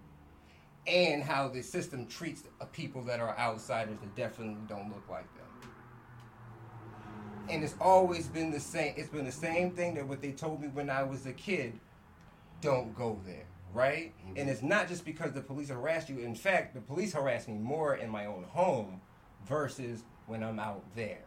and 0.86 1.22
how 1.22 1.48
the 1.48 1.62
system 1.62 2.06
treats 2.06 2.44
people 2.72 3.02
that 3.02 3.20
are 3.20 3.36
outsiders 3.38 3.98
that 4.00 4.14
definitely 4.14 4.56
don't 4.68 4.88
look 4.90 5.08
like 5.08 5.26
them. 5.34 5.70
And 7.48 7.64
it's 7.64 7.74
always 7.80 8.28
been 8.28 8.50
the 8.50 8.60
same. 8.60 8.94
It's 8.96 9.08
been 9.08 9.24
the 9.24 9.32
same 9.32 9.70
thing 9.72 9.94
that 9.94 10.06
what 10.06 10.22
they 10.22 10.32
told 10.32 10.60
me 10.60 10.68
when 10.68 10.88
I 10.88 11.02
was 11.02 11.26
a 11.26 11.32
kid. 11.32 11.78
Don't 12.60 12.94
go 12.94 13.18
there, 13.26 13.44
right? 13.74 14.14
And 14.36 14.48
it's 14.48 14.62
not 14.62 14.88
just 14.88 15.04
because 15.04 15.32
the 15.32 15.42
police 15.42 15.68
harass 15.68 16.08
you. 16.08 16.20
In 16.20 16.34
fact, 16.34 16.74
the 16.74 16.80
police 16.80 17.12
harass 17.12 17.46
me 17.46 17.54
more 17.54 17.96
in 17.96 18.08
my 18.08 18.24
own 18.26 18.44
home 18.48 19.00
versus 19.46 20.04
when 20.26 20.42
I'm 20.42 20.58
out 20.58 20.82
there. 20.96 21.24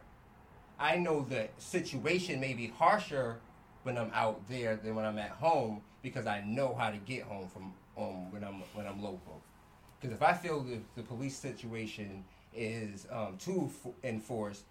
I 0.78 0.96
know 0.96 1.22
the 1.28 1.48
situation 1.58 2.40
may 2.40 2.52
be 2.54 2.68
harsher 2.68 3.36
when 3.82 3.96
I'm 3.98 4.10
out 4.14 4.40
there 4.48 4.76
than 4.76 4.94
when 4.94 5.04
I'm 5.04 5.18
at 5.18 5.30
home 5.30 5.80
because 6.02 6.26
I 6.26 6.40
know 6.46 6.74
how 6.78 6.90
to 6.90 6.96
get 6.98 7.22
home 7.24 7.48
from 7.48 7.72
um, 7.96 8.30
when 8.30 8.44
I'm 8.44 8.62
when 8.74 8.86
I'm 8.86 9.02
local. 9.02 9.42
Because 10.00 10.14
if 10.16 10.22
I 10.22 10.32
feel 10.32 10.60
the, 10.60 10.78
the 10.96 11.02
police 11.02 11.36
situation 11.36 12.24
is 12.54 13.06
um, 13.10 13.36
too 13.38 13.68
f- 13.84 13.92
enforced, 14.04 14.64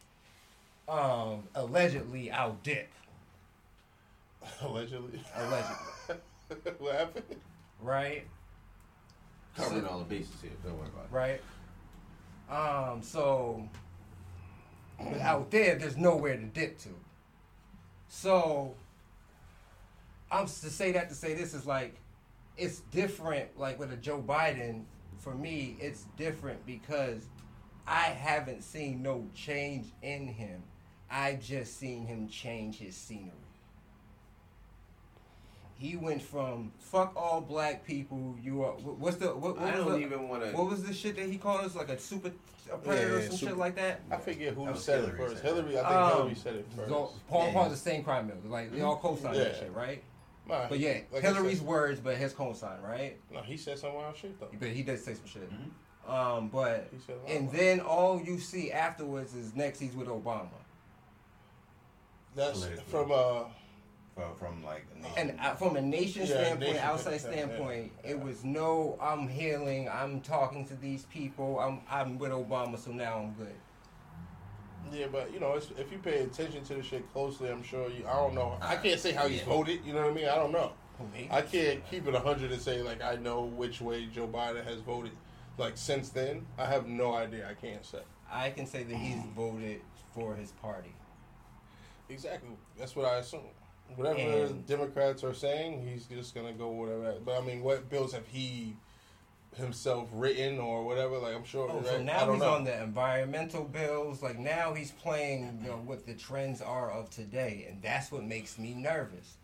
um, 0.87 1.43
allegedly 1.55 2.31
I'll 2.31 2.57
dip. 2.63 2.89
Allegedly. 4.61 5.19
Allegedly, 5.35 5.75
what 6.79 6.95
happened? 6.95 7.25
right? 7.81 8.25
Covering 9.57 9.81
So- 9.83 9.87
all 9.89 9.99
the 9.99 10.05
bases 10.05 10.35
here. 10.41 10.51
Don't 10.63 10.77
worry 10.77 10.87
about 10.87 11.05
it. 11.05 11.11
right? 11.11 11.41
Um, 12.49 13.01
so 13.03 13.67
but 14.97 15.19
out 15.21 15.51
there, 15.51 15.75
there's 15.75 15.97
nowhere 15.97 16.37
to 16.37 16.43
dip 16.43 16.77
to. 16.79 16.89
So 18.09 18.75
I'm 20.31 20.45
to 20.45 20.51
say 20.51 20.91
that 20.93 21.09
to 21.09 21.15
say 21.15 21.33
this 21.33 21.53
is 21.53 21.65
like 21.65 21.95
it's 22.57 22.79
different. 22.91 23.57
Like 23.59 23.79
with 23.79 23.91
a 23.91 23.97
Joe 23.97 24.23
Biden, 24.25 24.83
for 25.19 25.33
me, 25.35 25.77
it's 25.79 26.05
different 26.17 26.65
because 26.65 27.25
I 27.87 28.03
haven't 28.05 28.63
seen 28.63 29.01
no 29.01 29.27
change 29.35 29.87
in 30.01 30.27
him. 30.27 30.63
I 31.09 31.35
just 31.35 31.77
seen 31.77 32.05
him 32.05 32.27
change 32.27 32.77
his 32.79 32.95
scenery. 32.95 33.31
He 35.79 35.95
went 35.95 36.21
from 36.21 36.71
fuck 36.79 37.13
all 37.15 37.39
black 37.39 37.85
people. 37.85 38.35
You 38.41 38.63
are 38.63 38.71
what's 38.71 39.17
the 39.17 39.27
what, 39.27 39.59
what 39.59 39.69
I 39.69 39.77
was 39.77 39.85
don't 39.85 39.99
the, 39.99 40.05
even 40.05 40.27
want 40.27 40.43
to. 40.43 40.51
what 40.51 40.69
was 40.69 40.83
the 40.83 40.93
shit 40.93 41.15
that 41.17 41.27
he 41.27 41.37
called 41.37 41.61
us? 41.61 41.75
Like 41.75 41.89
a 41.89 41.99
super 41.99 42.31
a 42.71 42.77
predator 42.77 43.09
Yeah, 43.09 43.15
or 43.15 43.21
some 43.27 43.37
super- 43.37 43.49
shit 43.51 43.57
like 43.57 43.75
that? 43.75 44.01
I 44.11 44.17
forget 44.17 44.53
who 44.53 44.65
That 44.65 44.73
was 44.73 44.83
said 44.83 44.99
it 44.99 45.01
Hillary 45.05 45.17
first. 45.17 45.35
said 45.35 45.43
that. 45.43 45.55
Hillary, 45.55 45.79
I 45.79 45.81
think 45.83 45.91
Um, 45.95 46.11
Hillary 46.17 46.35
said 46.35 46.55
it 46.55 46.65
first. 46.75 46.89
So, 46.89 47.11
Paul 47.29 47.47
Yeah. 47.47 47.53
Paul 47.53 47.69
the 47.69 47.77
same 47.77 48.03
crime 48.03 48.27
bill. 48.27 48.37
Like 48.51 48.71
they 48.71 48.81
all 48.81 48.97
co-sign 48.97 49.33
that 49.33 49.55
shit, 49.57 49.73
right? 49.73 50.03
Nah, 50.47 50.67
But 50.69 50.79
yeah, 50.79 51.01
like 51.11 51.23
Hillary's 51.23 51.57
said- 51.59 51.67
words, 51.67 51.99
but 51.99 52.15
his 52.15 52.33
co-sign, 52.33 52.81
right? 52.81 53.17
No, 53.31 53.41
he 53.41 53.57
said 53.57 53.77
some 53.79 53.93
wild 53.93 54.15
shit 54.15 54.39
though. 54.39 54.47
But 54.59 54.69
he 54.69 54.81
did 54.83 54.99
say 55.03 55.13
some 55.13 55.25
shit. 55.25 55.49
Mhm. 55.51 56.09
Um, 56.09 56.47
but 56.47 56.87
He 56.91 56.99
said 56.99 57.15
a 57.15 57.19
lot 57.19 57.29
and 57.29 57.47
of- 57.49 57.53
then 57.53 57.79
all 57.81 58.21
you 58.21 58.39
see 58.39 58.71
afterwards 58.71 59.33
is 59.35 59.53
next 59.55 59.79
he's 59.79 59.93
with 59.95 60.07
Obama. 60.07 60.47
That's 62.35 62.59
Politically. 62.59 62.83
from 62.91 63.11
uh 63.11 63.43
from, 64.17 64.35
from 64.35 64.63
like 64.63 64.85
a 64.93 64.97
nation. 64.97 65.13
And 65.29 65.39
uh, 65.39 65.53
from 65.55 65.75
a 65.75 65.81
nation 65.81 66.21
Yeah, 66.23 66.27
standpoint, 66.33 66.59
nation 66.71 66.77
outside 66.83 67.19
standpoint, 67.19 67.51
standpoint, 67.51 67.91
yeah, 68.03 68.11
it 68.11 68.19
was 68.19 68.43
no. 68.43 68.97
I'm 69.01 69.27
healing. 69.27 69.87
I'm 69.89 70.21
talking 70.21 70.65
to 70.67 70.75
these 70.75 71.05
people. 71.05 71.59
I'm 71.59 71.81
I'm 71.89 72.17
with 72.17 72.31
Obama, 72.31 72.77
so 72.79 72.91
now 72.91 73.19
I'm 73.19 73.33
good. 73.33 73.55
yeah, 74.91 75.07
but 75.11 75.31
you 75.33 75.39
know, 75.39 75.53
it's, 75.53 75.69
if 75.77 75.91
you 75.91 75.99
pay 75.99 76.21
attention 76.23 76.63
to 76.65 76.75
the 76.75 76.83
shit 76.83 77.11
closely, 77.13 77.49
I'm 77.49 77.63
sure 77.63 77.89
you. 77.89 78.05
I 78.07 78.13
don't 78.13 78.33
know. 78.33 78.57
I 78.61 78.75
can't 78.77 78.99
say 78.99 79.11
how 79.11 79.27
he's 79.27 79.39
Yeah. 79.39 79.45
voted. 79.45 79.85
You 79.85 79.93
know 79.93 80.01
what 80.01 80.11
I 80.11 80.13
mean? 80.13 80.27
I 80.27 80.35
don't 80.35 80.51
know. 80.51 80.71
Who. 80.97 81.05
I 81.29 81.41
can't 81.43 81.85
keep 81.85 82.07
it 82.07 82.15
hundred 82.15 82.51
and 82.51 82.61
say 82.61 82.81
like 82.81 83.03
I 83.03 83.15
know 83.17 83.43
which 83.43 83.81
way 83.81 84.07
Joe 84.07 84.27
Biden 84.27 84.63
has 84.65 84.81
voted. 84.81 85.11
Like 85.57 85.77
since 85.77 86.09
then, 86.09 86.47
I 86.57 86.65
have 86.65 86.87
no 86.87 87.13
idea. 87.13 87.47
I 87.47 87.53
can't 87.53 87.85
say 87.85 87.99
I 88.31 88.49
can 88.49 88.65
say 88.65 88.83
that 88.83 88.95
he's 88.95 89.21
voted 89.35 89.81
for 90.13 90.35
his 90.35 90.51
party. 90.53 90.95
exactly. 92.09 92.49
That's 92.79 92.95
what 92.95 93.05
I 93.05 93.17
assume. 93.19 93.41
Whatever 93.95 94.19
And- 94.19 94.65
Democrats 94.67 95.23
are 95.23 95.33
saying, 95.33 95.87
he's 95.87 96.05
just 96.05 96.35
gonna 96.35 96.53
go 96.53 96.69
whatever. 96.69 97.15
But 97.23 97.41
I 97.41 97.41
mean, 97.45 97.63
what 97.63 97.89
bills 97.89 98.13
have 98.13 98.27
he 98.27 98.75
himself 99.55 100.07
written 100.11 100.59
or 100.59 100.83
whatever? 100.83 101.17
Like 101.17 101.35
I'm 101.35 101.43
sure. 101.45 101.69
Oh, 101.71 101.77
right? 101.77 101.85
so 101.85 101.95
I 101.95 102.01
now 102.03 102.25
don't 102.25 102.35
he's 102.35 102.43
know. 102.43 102.53
on 102.53 102.63
the 102.63 102.81
environmental 102.83 103.63
bills. 103.63 104.21
Like 104.21 104.37
now 104.37 104.73
he's 104.73 104.91
playing 104.91 105.59
you 105.63 105.69
know, 105.69 105.77
what 105.77 106.05
the 106.05 106.13
trends 106.13 106.61
are 106.61 106.91
of 106.91 107.09
today, 107.09 107.65
and 107.69 107.81
that's 107.81 108.11
what 108.11 108.23
makes 108.23 108.59
me 108.59 108.73
nervous. 108.73 109.37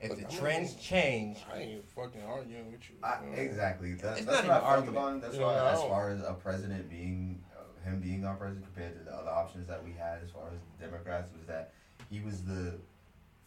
If 0.00 0.08
Look, 0.10 0.18
the 0.20 0.24
I'm 0.28 0.38
trends 0.38 0.72
not- 0.72 0.80
change, 0.82 1.38
I 1.52 1.58
ain't 1.58 1.88
fucking 1.90 2.22
arguing 2.22 2.72
with 2.72 2.80
you. 2.88 2.96
I, 3.02 3.18
you 3.22 3.30
know? 3.32 3.36
exactly. 3.42 3.92
That, 3.94 4.16
It's 4.16 4.24
that's 4.26 4.46
not 4.48 4.62
what 4.62 4.70
I 4.72 4.78
even 4.80 4.94
felt 4.94 4.96
argument. 4.96 4.96
about. 4.96 5.20
That's 5.20 5.36
You 5.36 5.42
why, 5.42 5.54
I 5.58 5.72
as 5.74 5.80
far 5.82 6.08
as 6.10 6.20
a 6.22 6.32
president 6.32 6.88
being, 6.88 7.42
uh, 7.54 7.86
him 7.86 8.00
being 8.00 8.24
our 8.24 8.34
president 8.34 8.64
compared 8.64 8.96
to 8.98 9.04
the 9.04 9.14
other 9.14 9.28
options 9.28 9.68
that 9.68 9.84
we 9.84 9.92
had, 9.92 10.22
as 10.24 10.30
far 10.30 10.44
as 10.54 10.58
Democrats, 10.80 11.28
was 11.36 11.46
that 11.48 11.72
he 12.10 12.20
was 12.20 12.42
the, 12.44 12.78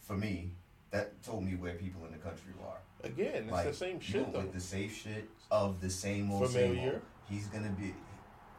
for 0.06 0.16
me, 0.16 0.50
that 0.90 1.22
told 1.22 1.44
me 1.44 1.54
where 1.56 1.74
people 1.74 2.04
in 2.06 2.12
the 2.12 2.18
country 2.18 2.52
are. 2.64 2.78
Again, 3.02 3.44
it's 3.44 3.52
like 3.52 3.66
the 3.66 3.74
same 3.74 4.00
shit 4.00 4.32
though. 4.32 4.40
with 4.40 4.52
the 4.52 4.60
safe 4.60 4.94
shit 4.96 5.28
of 5.50 5.80
the 5.80 5.90
same 5.90 6.30
old 6.30 6.48
same 6.50 6.70
Familiar. 6.70 6.92
old. 6.94 7.02
He's 7.28 7.46
gonna 7.48 7.70
be. 7.78 7.94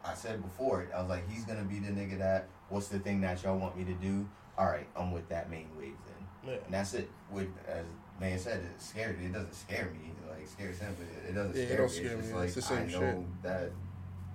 I 0.04 0.14
said 0.14 0.42
before 0.42 0.82
it. 0.82 0.90
I 0.94 1.00
was 1.00 1.08
like, 1.10 1.28
he's 1.28 1.44
gonna 1.44 1.64
be 1.64 1.78
the 1.78 1.90
nigga 1.90 2.18
that. 2.18 2.48
What's 2.68 2.88
the 2.88 2.98
thing 2.98 3.20
that 3.22 3.42
y'all 3.42 3.58
want 3.58 3.76
me 3.76 3.84
to 3.84 3.94
do? 3.94 4.28
All 4.58 4.66
right, 4.66 4.86
I'm 4.96 5.12
with 5.12 5.28
that 5.28 5.50
main 5.50 5.68
wave 5.78 5.94
then. 6.06 6.52
Yeah. 6.52 6.58
And 6.64 6.74
that's 6.74 6.94
it. 6.94 7.08
With 7.30 7.48
as 7.68 7.84
man 8.20 8.38
said, 8.38 8.60
it 8.60 8.80
scared 8.82 9.18
me. 9.18 9.26
It 9.26 9.32
doesn't 9.32 9.54
scare 9.54 9.86
me. 9.92 10.12
Like 10.28 10.42
it 10.42 10.48
scares 10.48 10.78
him, 10.78 10.94
but 10.98 11.06
it, 11.06 11.30
it 11.30 11.34
doesn't 11.34 11.56
Yeah, 11.56 11.64
scare 11.66 11.76
don't 11.78 11.90
me. 11.90 11.96
scare 11.96 12.18
it's 12.18 12.28
me. 12.28 12.34
like 12.34 12.44
It's 12.46 12.54
the 12.54 12.62
same 12.62 12.78
I 12.78 12.92
know 12.92 13.00
shit. 13.00 13.42
that 13.42 13.70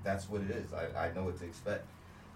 that's 0.03 0.29
what 0.29 0.41
it 0.41 0.51
is. 0.51 0.73
I, 0.73 1.07
I 1.07 1.13
know 1.13 1.25
what 1.25 1.39
to 1.39 1.45
expect. 1.45 1.85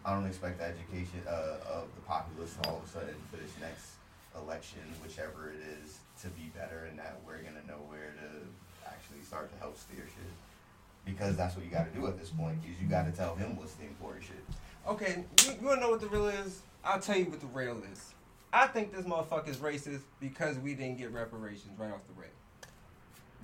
I 0.06 0.14
don't 0.14 0.28
expect 0.28 0.60
the 0.60 0.66
education 0.66 1.22
uh, 1.28 1.58
of 1.74 1.88
the 1.96 2.02
populace 2.08 2.56
all 2.68 2.78
of 2.78 2.84
a 2.84 2.88
sudden 2.88 3.16
for 3.32 3.38
this 3.38 3.52
next 3.60 3.95
election, 4.42 4.82
whichever 5.04 5.52
it 5.52 5.62
is, 5.84 6.00
to 6.22 6.28
be 6.30 6.52
better, 6.56 6.88
and 6.90 6.98
that 7.00 7.20
we're 7.26 7.38
gonna 7.38 7.66
know 7.68 7.82
where 7.88 8.14
to 8.22 8.90
actually 8.90 9.22
start 9.24 9.52
to 9.54 9.60
help 9.60 9.78
steer 9.78 10.06
shit. 10.06 10.34
Because 11.06 11.36
that's 11.38 11.56
what 11.56 11.64
you 11.64 11.72
got 11.72 11.92
to 11.92 12.00
do 12.00 12.08
at 12.08 12.20
this 12.20 12.30
point. 12.30 12.58
Is 12.64 12.82
you 12.82 12.88
got 12.88 13.06
to 13.06 13.12
tell 13.12 13.36
him 13.36 13.56
what's 13.58 13.76
the 13.76 13.84
important 13.84 14.26
shit. 14.26 14.44
Okay, 14.88 15.24
you, 15.44 15.52
you 15.60 15.68
wanna 15.68 15.82
know 15.82 15.90
what 15.90 16.02
the 16.02 16.08
real 16.08 16.28
is? 16.28 16.62
I'll 16.84 17.00
tell 17.00 17.18
you 17.18 17.26
what 17.26 17.42
the 17.42 17.48
real 17.48 17.82
is. 17.92 18.14
I 18.54 18.68
think 18.68 18.96
this 18.96 19.06
motherfucker 19.06 19.50
is 19.50 19.58
racist 19.58 20.02
because 20.20 20.58
we 20.58 20.76
didn't 20.76 20.98
get 20.98 21.12
reparations 21.12 21.78
right 21.78 21.92
off 21.92 22.02
the 22.08 22.22
rip. 22.22 22.34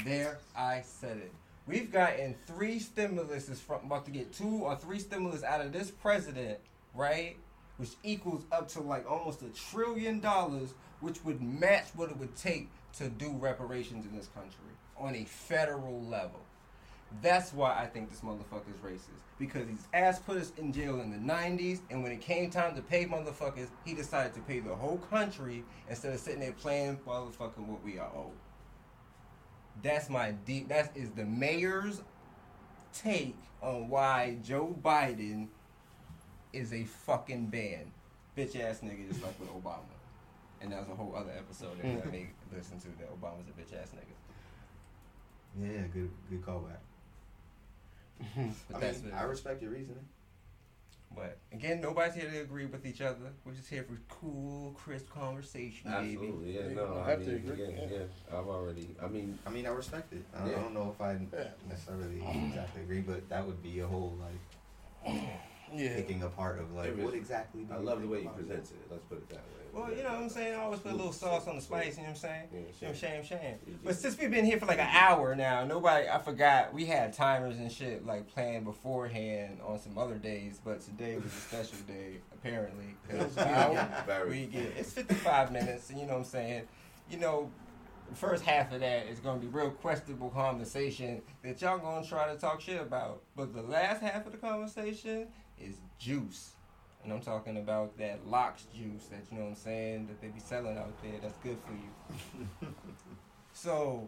There, 0.05 0.39
I 0.55 0.83
said 0.85 1.17
it. 1.17 1.31
We've 1.67 1.91
gotten 1.91 2.35
three 2.47 2.79
stimuluses 2.79 3.57
from 3.57 3.85
about 3.85 4.05
to 4.05 4.11
get 4.11 4.33
two 4.33 4.61
or 4.63 4.75
three 4.75 4.99
stimulus 4.99 5.43
out 5.43 5.61
of 5.61 5.71
this 5.71 5.91
president, 5.91 6.59
right? 6.95 7.35
Which 7.81 7.93
equals 8.03 8.43
up 8.51 8.67
to 8.73 8.79
like 8.79 9.09
almost 9.09 9.41
a 9.41 9.49
trillion 9.49 10.19
dollars, 10.19 10.75
which 10.99 11.25
would 11.25 11.41
match 11.41 11.87
what 11.95 12.11
it 12.11 12.17
would 12.17 12.35
take 12.35 12.69
to 12.99 13.09
do 13.09 13.31
reparations 13.31 14.05
in 14.05 14.15
this 14.15 14.27
country 14.35 14.69
on 14.99 15.15
a 15.15 15.25
federal 15.25 15.99
level. 16.03 16.41
That's 17.23 17.51
why 17.51 17.75
I 17.75 17.87
think 17.87 18.11
this 18.11 18.21
motherfucker 18.21 18.69
is 18.69 18.79
racist. 18.85 19.23
Because 19.39 19.67
his 19.67 19.87
ass 19.95 20.19
put 20.19 20.37
us 20.37 20.51
in 20.59 20.71
jail 20.71 21.01
in 21.01 21.09
the 21.09 21.33
90s, 21.33 21.79
and 21.89 22.03
when 22.03 22.11
it 22.11 22.21
came 22.21 22.51
time 22.51 22.75
to 22.75 22.83
pay 22.83 23.05
motherfuckers, 23.05 23.69
he 23.83 23.95
decided 23.95 24.35
to 24.35 24.41
pay 24.41 24.59
the 24.59 24.75
whole 24.75 24.99
country 25.09 25.63
instead 25.89 26.13
of 26.13 26.19
sitting 26.19 26.39
there 26.39 26.51
playing 26.51 26.97
motherfucking 27.07 27.65
what 27.65 27.83
we 27.83 27.97
are 27.97 28.11
owed. 28.15 28.37
That's 29.81 30.07
my 30.07 30.33
deep. 30.45 30.67
That 30.69 30.95
is 30.95 31.09
the 31.09 31.25
mayor's 31.25 32.03
take 32.93 33.37
on 33.59 33.89
why 33.89 34.37
Joe 34.43 34.77
Biden 34.83 35.47
is 36.53 36.73
a 36.73 36.83
fucking 36.83 37.47
ban. 37.47 37.91
Bitch 38.37 38.59
ass 38.59 38.79
nigga, 38.79 39.07
just 39.09 39.23
like 39.23 39.39
with 39.39 39.49
Obama. 39.49 39.79
And 40.61 40.71
that 40.71 40.79
was 40.79 40.89
a 40.89 40.95
whole 40.95 41.15
other 41.15 41.31
episode 41.35 41.77
that 41.81 41.85
I 41.85 41.89
mm. 41.89 42.11
may 42.11 42.27
listen 42.55 42.79
to 42.79 42.87
that 42.99 43.09
Obama's 43.19 43.47
a 43.47 43.59
bitch 43.59 43.79
ass 43.81 43.89
nigga. 43.95 44.15
Yeah, 45.59 45.81
good 45.93 46.09
good 46.29 46.45
callback. 46.45 46.79
But 48.69 48.77
I 48.77 48.79
that's 48.79 49.01
mean, 49.01 49.11
what 49.11 49.21
I 49.21 49.23
respect 49.23 49.61
your 49.61 49.71
reasoning. 49.71 50.05
But 51.13 51.39
again, 51.51 51.81
nobody's 51.81 52.15
here 52.15 52.29
to 52.29 52.39
agree 52.41 52.65
with 52.65 52.85
each 52.85 53.01
other. 53.01 53.33
We're 53.43 53.53
just 53.53 53.69
here 53.69 53.83
for 53.83 53.99
cool, 54.07 54.71
crisp 54.71 55.09
conversation, 55.09 55.91
baby. 55.91 56.13
Absolutely, 56.13 56.55
yeah. 56.55 56.67
No, 56.73 56.87
don't 56.87 56.97
I 56.99 57.09
have 57.09 57.19
mean, 57.19 57.29
to 57.29 57.35
agree, 57.35 57.63
again, 57.65 57.89
yeah. 57.91 57.97
yeah. 57.97 58.39
I've 58.39 58.47
already. 58.47 58.95
I 59.03 59.07
mean, 59.07 59.37
I 59.45 59.49
mean, 59.49 59.65
I 59.65 59.71
respect 59.71 60.13
it. 60.13 60.23
I, 60.33 60.49
Yeah. 60.49 60.57
I 60.57 60.61
don't 60.61 60.73
know 60.73 60.95
if 60.95 61.01
I 61.01 61.19
necessarily 61.67 62.23
exactly 62.45 62.83
agree, 62.83 63.01
but 63.01 63.27
that 63.27 63.45
would 63.45 63.61
be 63.61 63.79
a 63.79 63.87
whole 63.87 64.17
like 64.21 65.13
Yeah. 65.73 65.95
picking 65.95 66.23
apart 66.23 66.59
of 66.59 66.71
like 66.73 66.89
It 66.89 66.99
is. 66.99 67.05
what 67.05 67.13
exactly. 67.13 67.63
do 67.63 67.73
I 67.73 67.77
you 67.79 67.83
love 67.85 68.01
the 68.01 68.07
way 68.07 68.19
you 68.21 68.27
about 68.27 68.39
it? 68.39 68.47
present 68.47 68.71
it. 68.71 68.87
Let's 68.91 69.03
put 69.05 69.17
it 69.19 69.29
that 69.29 69.35
way. 69.37 69.43
Well, 69.73 69.89
you 69.89 70.03
know 70.03 70.09
what 70.09 70.23
I'm 70.23 70.29
saying? 70.29 70.53
I 70.53 70.63
always 70.63 70.81
put 70.81 70.91
a 70.91 70.95
little 70.95 71.13
sauce 71.13 71.47
on 71.47 71.55
the 71.55 71.61
spice, 71.61 71.95
you 71.95 72.03
know 72.03 72.09
what 72.09 72.09
I'm 72.09 72.15
saying? 72.17 72.47
Yeah, 72.51 72.59
You 72.59 72.63
know 72.65 72.69
what 72.81 72.89
I'm 72.89 72.95
saying? 72.95 73.23
Shame. 73.23 73.55
You 73.65 73.79
But 73.85 73.95
since 73.95 74.19
we've 74.19 74.29
been 74.29 74.43
here 74.43 74.59
for 74.59 74.65
like 74.65 74.79
an 74.79 74.89
hour 74.91 75.33
now, 75.33 75.63
nobody, 75.63 76.09
I 76.09 76.19
forgot, 76.19 76.73
we 76.73 76.85
had 76.85 77.13
timers 77.13 77.57
and 77.57 77.71
shit 77.71 78.05
like 78.05 78.27
planned 78.27 78.65
beforehand 78.65 79.59
on 79.65 79.79
some 79.79 79.97
other 79.97 80.15
days, 80.15 80.59
but 80.61 80.81
today 80.81 81.15
was 81.15 81.25
a 81.27 81.29
special 81.47 81.77
day, 81.87 82.17
apparently. 82.33 82.97
'cause 83.09 83.33
we, 83.33 83.41
Hour? 83.43 84.03
Very. 84.05 84.29
we 84.29 84.45
get, 84.47 84.73
it's 84.77 84.91
55 84.91 85.53
minutes, 85.53 85.89
and 85.89 85.99
you 85.99 86.05
know 86.05 86.13
what 86.13 86.19
I'm 86.19 86.25
saying? 86.25 86.63
You 87.09 87.19
know, 87.19 87.49
the 88.09 88.15
first 88.17 88.43
half 88.43 88.73
of 88.73 88.81
that 88.81 89.07
is 89.07 89.21
going 89.21 89.39
to 89.39 89.45
be 89.47 89.51
real 89.53 89.69
questionable 89.69 90.31
conversation 90.31 91.21
that 91.43 91.61
y'all 91.61 91.77
going 91.77 92.03
to 92.03 92.09
try 92.09 92.27
to 92.33 92.37
talk 92.37 92.59
shit 92.59 92.81
about. 92.81 93.21
But 93.37 93.53
the 93.53 93.61
last 93.61 94.01
half 94.01 94.25
of 94.25 94.33
the 94.33 94.37
conversation 94.37 95.27
is 95.63 95.75
juice. 95.99 96.51
And 97.03 97.11
I'm 97.11 97.21
talking 97.21 97.57
about 97.57 97.97
that 97.97 98.27
locks 98.27 98.65
juice 98.75 99.05
that, 99.05 99.21
you 99.31 99.37
know 99.37 99.45
what 99.45 99.49
I'm 99.51 99.55
saying, 99.55 100.07
that 100.07 100.21
they 100.21 100.27
be 100.27 100.39
selling 100.39 100.77
out 100.77 100.93
there. 101.01 101.13
That's 101.21 101.33
good 101.43 101.57
for 101.65 101.73
you. 101.73 102.67
so, 103.53 104.07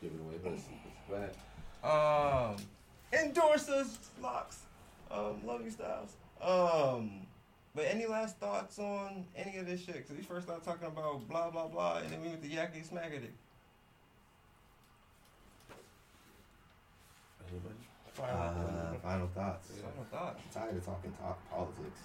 Giving 0.00 0.18
away 0.20 0.34
her 0.42 0.56
secrets. 0.56 0.98
Go 1.08 1.14
ahead. 1.14 2.54
um, 2.54 2.56
endorse 3.12 3.68
us, 3.68 3.98
locks. 4.20 4.60
Um, 5.10 5.44
love 5.44 5.62
you, 5.62 5.70
Styles. 5.70 6.16
Um, 6.40 7.26
but 7.74 7.84
any 7.86 8.06
last 8.06 8.38
thoughts 8.38 8.78
on 8.78 9.26
any 9.36 9.58
of 9.58 9.66
this 9.66 9.80
shit? 9.84 9.96
Because 9.96 10.16
we 10.16 10.22
first 10.22 10.46
started 10.46 10.64
talking 10.64 10.86
about 10.88 11.28
blah, 11.28 11.50
blah, 11.50 11.68
blah, 11.68 11.98
and 11.98 12.10
then 12.10 12.20
we 12.22 12.28
went 12.28 12.42
to 12.42 12.48
yakety 12.48 12.86
smackety. 12.88 13.28
Anybody? 18.18 18.32
Uh, 18.32 18.94
final 19.02 19.26
thoughts. 19.28 19.70
Yeah. 19.74 19.82
Final 19.88 20.04
thoughts. 20.10 20.42
I'm 20.44 20.62
tired 20.62 20.76
of 20.76 20.84
talking 20.84 21.12
top 21.20 21.38
politics. 21.50 22.00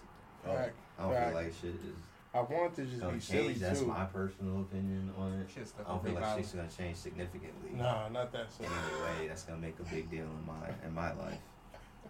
Fact. 0.45 0.75
I 0.97 1.03
don't 1.03 1.13
Fact. 1.13 1.25
feel 1.27 1.35
like 1.35 1.53
shit 1.53 1.75
is 1.75 1.97
I 2.33 2.41
want 2.41 2.75
to 2.75 2.85
just 2.85 3.01
gonna 3.01 3.13
be 3.13 3.19
silly 3.19 3.47
change. 3.47 3.59
That's 3.59 3.79
too. 3.79 3.87
my 3.87 4.05
personal 4.05 4.61
opinion 4.61 5.11
on 5.17 5.33
it. 5.39 5.47
Shit's 5.53 5.73
I 5.79 5.89
don't 5.89 6.03
feel 6.03 6.13
like 6.13 6.23
violence. 6.23 6.45
shit's 6.51 6.55
gonna 6.55 6.69
change 6.69 6.97
significantly. 6.97 7.71
Nah, 7.73 8.09
not 8.09 8.31
that 8.31 8.47
In 8.59 8.65
any 8.65 9.01
way, 9.01 9.27
that's 9.27 9.43
gonna 9.43 9.59
make 9.59 9.79
a 9.79 9.83
big 9.83 10.09
deal 10.11 10.25
in 10.25 10.45
my 10.45 10.69
in 10.85 10.93
my 10.93 11.13
life, 11.13 11.39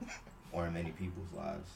or 0.51 0.67
in 0.67 0.73
many 0.73 0.91
people's 0.91 1.31
lives. 1.33 1.69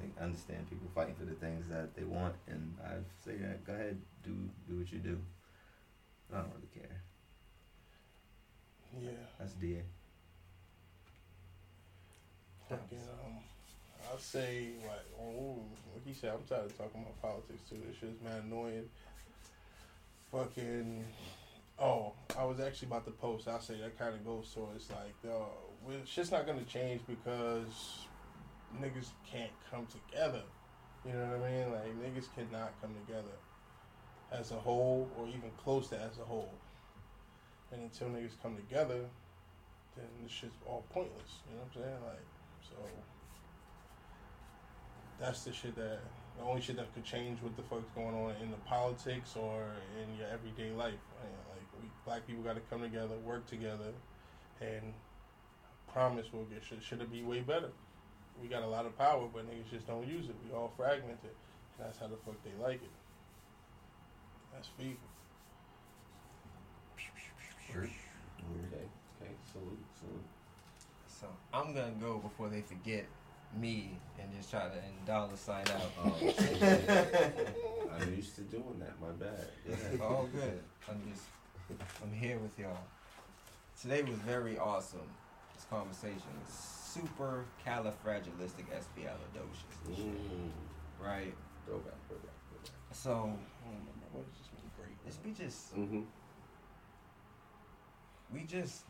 Like, 0.00 0.10
I 0.20 0.24
understand 0.24 0.68
people 0.68 0.88
fighting 0.94 1.14
for 1.14 1.24
the 1.24 1.34
things 1.34 1.68
that 1.68 1.94
they 1.94 2.04
want, 2.04 2.34
and 2.48 2.76
I 2.84 2.94
say 3.24 3.36
that 3.36 3.64
go 3.64 3.72
ahead, 3.72 3.98
do 4.22 4.36
do 4.68 4.78
what 4.78 4.92
you 4.92 4.98
do. 4.98 5.18
I 6.32 6.38
don't 6.38 6.52
really 6.54 6.68
care. 6.74 7.00
Yeah. 9.00 9.10
That's 9.38 9.52
DA. 9.54 9.82
I'll 14.10 14.18
say 14.18 14.68
like, 14.82 15.06
oh, 15.20 15.58
like 15.92 16.06
he 16.06 16.14
said, 16.14 16.32
I'm 16.34 16.44
tired 16.44 16.66
of 16.66 16.78
talking 16.78 17.02
about 17.02 17.20
politics 17.20 17.62
too. 17.68 17.76
It's 17.88 17.98
just 17.98 18.22
mad 18.22 18.42
annoying. 18.44 18.88
Fucking, 20.30 21.04
oh, 21.78 22.12
I 22.38 22.44
was 22.44 22.60
actually 22.60 22.88
about 22.88 23.06
to 23.06 23.12
post. 23.12 23.48
I'll 23.48 23.60
say 23.60 23.80
that 23.80 23.98
kind 23.98 24.14
of 24.14 24.24
goes 24.24 24.52
to 24.54 24.68
it's 24.74 24.90
like, 24.90 25.14
uh, 25.26 25.46
we, 25.86 25.94
shit's 26.04 26.30
not 26.30 26.46
gonna 26.46 26.64
change 26.64 27.00
because 27.06 28.06
niggas 28.80 29.10
can't 29.30 29.52
come 29.70 29.86
together. 29.86 30.42
You 31.04 31.12
know 31.12 31.36
what 31.36 31.48
I 31.48 31.52
mean? 31.52 31.72
Like 31.72 32.14
niggas 32.14 32.28
cannot 32.34 32.72
come 32.80 32.94
together 33.06 33.34
as 34.32 34.50
a 34.50 34.56
whole 34.56 35.08
or 35.16 35.26
even 35.28 35.50
close 35.62 35.88
to 35.88 35.96
as 35.96 36.18
a 36.18 36.24
whole. 36.24 36.52
And 37.72 37.82
until 37.82 38.08
niggas 38.08 38.40
come 38.42 38.56
together, 38.56 39.00
then 39.96 40.06
this 40.22 40.32
shit's 40.32 40.54
all 40.66 40.84
pointless. 40.90 41.40
You 41.48 41.56
know 41.56 41.62
what 41.62 41.76
I'm 41.76 41.82
saying? 41.82 42.04
Like, 42.06 42.26
so 42.74 42.82
that's 45.20 45.44
the 45.44 45.52
shit 45.52 45.76
that 45.76 46.00
the 46.38 46.44
only 46.44 46.60
shit 46.60 46.76
that 46.76 46.92
could 46.94 47.04
change 47.04 47.40
what 47.42 47.56
the 47.56 47.62
fuck's 47.62 47.90
going 47.94 48.14
on 48.14 48.34
in 48.42 48.50
the 48.50 48.56
politics 48.66 49.36
or 49.36 49.62
in 50.02 50.18
your 50.18 50.26
everyday 50.28 50.72
life. 50.72 50.98
Like, 51.20 51.30
like 51.54 51.82
we 51.82 51.88
black 52.04 52.26
people 52.26 52.42
got 52.42 52.56
to 52.56 52.62
come 52.70 52.82
together, 52.82 53.14
work 53.24 53.46
together, 53.46 53.94
and 54.60 54.92
promise 55.92 56.26
we'll 56.32 56.44
get 56.44 56.62
shit. 56.68 56.82
Should 56.82 57.00
it 57.00 57.12
be 57.12 57.22
way 57.22 57.40
better? 57.40 57.70
We 58.42 58.48
got 58.48 58.62
a 58.62 58.66
lot 58.66 58.84
of 58.84 58.98
power, 58.98 59.28
but 59.32 59.48
niggas 59.48 59.70
just 59.70 59.86
don't 59.86 60.06
use 60.08 60.28
it. 60.28 60.34
We 60.44 60.52
all 60.56 60.72
fragmented. 60.76 61.30
And 61.78 61.86
that's 61.86 61.98
how 61.98 62.08
the 62.08 62.16
fuck 62.26 62.34
they 62.42 62.62
like 62.62 62.82
it. 62.82 62.90
That's 64.52 64.68
FIFA. 64.80 64.96
Sure. 67.72 67.82
Okay. 67.82 68.84
Okay. 69.22 69.32
Salute. 69.52 69.78
Salute. 69.98 70.33
So 71.54 71.60
I'm 71.60 71.74
gonna 71.74 71.92
go 72.00 72.18
before 72.18 72.48
they 72.48 72.60
forget 72.62 73.06
me 73.56 73.96
and 74.20 74.28
just 74.36 74.50
try 74.50 74.64
to 74.64 74.72
and 74.74 75.06
dollar 75.06 75.36
sign 75.36 75.64
out. 75.68 75.82
Oh, 76.04 76.14
shit. 76.20 77.54
I'm 77.92 78.14
used 78.14 78.34
to 78.36 78.40
doing 78.42 78.80
that. 78.80 79.00
My 79.00 79.12
bad. 79.12 79.46
Yeah. 79.68 80.02
All 80.04 80.28
good. 80.32 80.60
I'm 80.90 81.00
just 81.12 81.22
I'm 82.02 82.12
here 82.12 82.38
with 82.38 82.58
y'all. 82.58 82.76
Today 83.80 84.02
was 84.02 84.16
very 84.18 84.58
awesome. 84.58 85.00
This 85.54 85.64
conversation 85.70 86.22
was 86.44 86.52
super 86.54 87.44
califragilistic 87.66 88.66
espialidocious, 88.74 89.86
and 89.86 89.96
shit, 89.96 90.06
Mm. 90.06 90.50
right? 91.00 91.34
Throwback. 91.66 91.94
Throwback. 92.08 92.34
Throwback. 92.50 92.70
So 92.92 93.10
I 93.10 93.14
don't 93.14 93.78
remember. 93.78 94.06
What 94.12 94.26
does 94.26 94.38
this 94.38 94.48
mean? 94.52 94.70
Great. 94.76 95.04
this 95.04 95.18
we 95.24 95.32
just 95.32 95.76
Mm-hmm. 95.76 96.00
we 98.32 98.40
just 98.44 98.84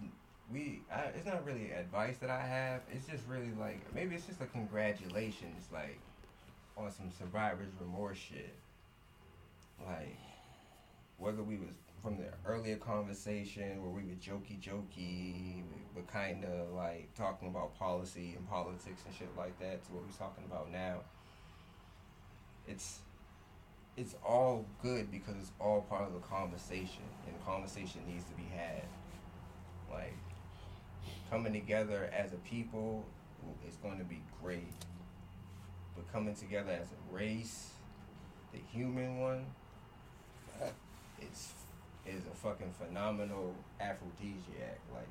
we 0.53 0.83
I, 0.93 1.11
it's 1.17 1.27
not 1.27 1.45
really 1.45 1.71
advice 1.73 2.17
that 2.19 2.31
I 2.31 2.41
have. 2.41 2.83
It's 2.93 3.07
just 3.07 3.27
really 3.29 3.53
like 3.59 3.93
maybe 3.95 4.15
it's 4.15 4.27
just 4.27 4.41
a 4.41 4.47
congratulations 4.47 5.69
like 5.73 5.99
on 6.77 6.91
some 6.91 7.11
survivor's 7.19 7.73
remorse 7.81 8.19
shit. 8.19 8.55
Like 9.85 10.19
whether 11.19 11.43
we 11.43 11.57
was 11.57 11.71
from 12.03 12.19
the 12.19 12.27
earlier 12.47 12.77
conversation 12.77 13.81
where 13.83 13.91
we 13.91 14.03
were 14.03 14.17
jokey 14.17 14.61
jokey, 14.61 15.63
we 15.65 15.87
were 15.95 16.07
kind 16.13 16.45
of 16.45 16.73
like 16.75 17.09
talking 17.15 17.49
about 17.49 17.79
policy 17.79 18.35
and 18.37 18.49
politics 18.49 19.03
and 19.07 19.15
shit 19.15 19.29
like 19.39 19.59
that 19.59 19.83
to 19.85 19.93
what 19.93 20.03
we're 20.03 20.19
talking 20.19 20.45
about 20.45 20.71
now. 20.71 21.01
It's 22.67 23.01
it's 23.97 24.17
all 24.27 24.67
good 24.83 25.11
because 25.11 25.37
it's 25.37 25.53
all 25.61 25.83
part 25.83 26.03
of 26.07 26.13
the 26.13 26.21
conversation, 26.21 27.05
and 27.27 27.47
conversation 27.47 28.03
needs 28.07 28.25
to 28.25 28.35
be 28.35 28.45
had. 28.55 28.83
Like 29.91 30.17
coming 31.35 31.53
together 31.53 32.09
as 32.17 32.33
a 32.33 32.37
people 32.49 33.05
is 33.69 33.75
going 33.83 33.99
to 33.99 34.05
be 34.05 34.23
great, 34.41 34.73
but 35.97 36.11
coming 36.13 36.33
together 36.33 36.71
as 36.71 36.87
a 36.93 37.15
race, 37.15 37.71
the 38.53 38.61
human 38.73 39.19
one, 39.19 39.45
it's 41.21 41.53
is 42.07 42.23
a 42.31 42.37
fucking 42.37 42.73
phenomenal 42.79 43.53
aphrodisiac. 43.81 44.79
Like, 44.95 45.09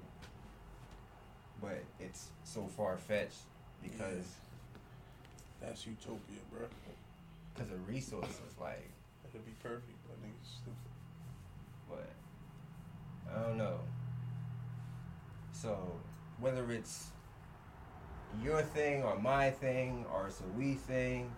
but 1.62 1.84
it's 2.00 2.30
so 2.46 2.68
far 2.78 2.96
fetched 2.96 3.42
because 3.82 4.26
That's 5.60 5.86
utopia, 5.86 6.40
bro. 6.54 6.68
because 7.54 7.70
of 7.70 7.86
resources. 7.86 8.40
Like, 8.62 8.90
That'd 9.26 9.46
be 9.46 9.52
perfect, 9.62 9.98
but 10.08 10.16
niggas 10.24 10.62
stupid. 10.62 10.90
but 11.90 13.36
I 13.36 13.42
don't 13.46 13.58
know. 13.58 13.80
So 15.52 15.78
whether 16.40 16.72
it's 16.72 17.08
your 18.44 18.62
thing 18.62 19.04
or 19.04 19.18
my 19.20 19.52
thing 19.52 20.06
or 20.14 20.28
it's 20.28 20.40
a 20.42 20.58
we 20.58 20.74
thing, 20.74 21.32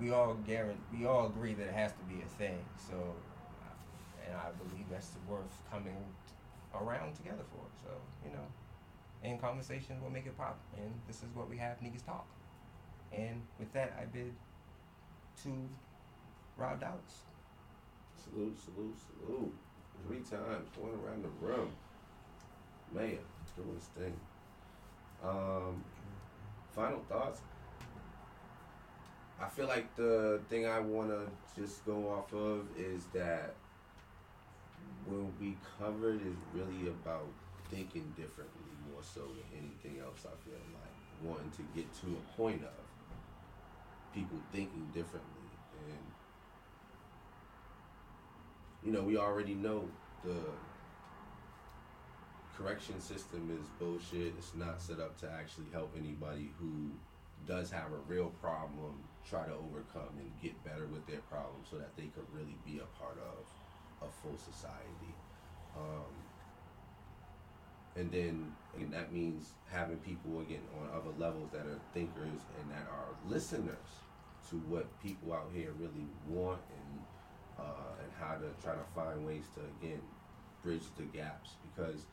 we 0.00 0.10
all 0.10 0.34
guarantee 0.46 0.80
we 0.96 1.06
all 1.06 1.26
agree 1.26 1.54
that 1.54 1.66
it 1.68 1.74
has 1.74 1.92
to 1.92 2.02
be 2.04 2.20
a 2.22 2.38
thing. 2.38 2.58
So, 2.76 2.94
and 4.26 4.36
I 4.36 4.50
believe 4.62 4.86
that's 4.90 5.10
worth 5.28 5.62
coming 5.70 5.96
around 6.74 7.14
together 7.16 7.44
for. 7.50 7.64
So 7.82 7.90
you 8.24 8.32
know, 8.32 8.44
in 9.22 9.38
conversation 9.38 10.00
will 10.02 10.10
make 10.10 10.26
it 10.26 10.36
pop, 10.36 10.58
and 10.76 10.92
this 11.06 11.16
is 11.16 11.28
what 11.34 11.48
we 11.48 11.56
have 11.56 11.80
niggas 11.80 12.04
talk. 12.04 12.26
And 13.12 13.42
with 13.58 13.72
that, 13.72 13.96
I 14.00 14.04
bid 14.04 14.34
to 15.44 15.50
Rob 16.56 16.80
Dallas. 16.80 17.22
Salute, 18.22 18.58
salute, 18.58 18.96
salute. 18.98 19.54
Three 20.06 20.18
times, 20.18 20.68
going 20.76 20.94
around 21.04 21.24
the 21.24 21.46
room. 21.46 21.70
Man, 22.94 23.18
doing 23.62 23.74
his 23.74 23.84
thing. 23.96 24.14
Um, 25.22 25.82
final 26.74 27.00
thoughts. 27.08 27.40
I 29.40 29.48
feel 29.48 29.66
like 29.66 29.94
the 29.96 30.40
thing 30.48 30.66
I 30.66 30.80
want 30.80 31.10
to 31.10 31.60
just 31.60 31.84
go 31.86 32.08
off 32.08 32.32
of 32.32 32.66
is 32.76 33.04
that 33.14 33.54
when 35.06 35.32
we 35.40 35.56
covered 35.78 36.20
is 36.26 36.36
really 36.52 36.88
about 36.88 37.26
thinking 37.70 38.12
differently 38.16 38.68
more 38.92 39.02
so 39.02 39.20
than 39.20 39.58
anything 39.58 40.00
else. 40.02 40.26
I 40.26 40.34
feel 40.44 40.58
like 40.74 40.98
wanting 41.22 41.50
to 41.56 41.62
get 41.74 41.86
to 42.00 42.06
a 42.06 42.36
point 42.36 42.62
of 42.62 44.14
people 44.14 44.38
thinking 44.52 44.86
differently 44.94 45.48
and 45.86 45.98
you 48.84 48.92
know, 48.92 49.02
we 49.02 49.16
already 49.16 49.54
know 49.54 49.84
the 50.24 50.36
correction 52.58 53.00
system 53.00 53.50
is 53.54 53.66
bullshit. 53.78 54.34
It's 54.36 54.54
not 54.54 54.82
set 54.82 54.98
up 54.98 55.16
to 55.20 55.30
actually 55.30 55.66
help 55.72 55.94
anybody 55.96 56.50
who 56.58 56.90
does 57.46 57.70
have 57.70 57.92
a 57.92 58.12
real 58.12 58.32
problem 58.42 58.98
try 59.28 59.46
to 59.46 59.52
overcome 59.52 60.10
and 60.18 60.30
get 60.42 60.52
better 60.64 60.86
with 60.86 61.06
their 61.06 61.22
problem 61.30 61.62
so 61.70 61.78
that 61.78 61.96
they 61.96 62.10
could 62.14 62.26
really 62.32 62.56
be 62.66 62.80
a 62.82 63.00
part 63.00 63.18
of 63.18 64.08
a 64.08 64.10
full 64.22 64.36
society. 64.36 65.14
Um, 65.76 66.10
and 67.96 68.10
then 68.10 68.52
and 68.76 68.92
that 68.92 69.12
means 69.12 69.52
having 69.70 69.98
people 69.98 70.40
again 70.40 70.62
on 70.80 70.88
other 70.96 71.10
levels 71.18 71.50
that 71.52 71.66
are 71.66 71.78
thinkers 71.94 72.42
and 72.60 72.70
that 72.70 72.86
are 72.90 73.14
listeners 73.28 74.02
to 74.50 74.56
what 74.68 74.86
people 75.02 75.32
out 75.32 75.50
here 75.54 75.72
really 75.78 76.06
want 76.26 76.60
and 76.70 77.00
uh, 77.58 78.02
and 78.02 78.10
how 78.18 78.34
to 78.34 78.46
try 78.62 78.72
to 78.74 78.86
find 78.94 79.26
ways 79.26 79.44
to 79.54 79.60
again 79.78 80.00
bridge 80.62 80.84
the 80.96 81.02
gaps 81.04 81.56
because 81.62 82.06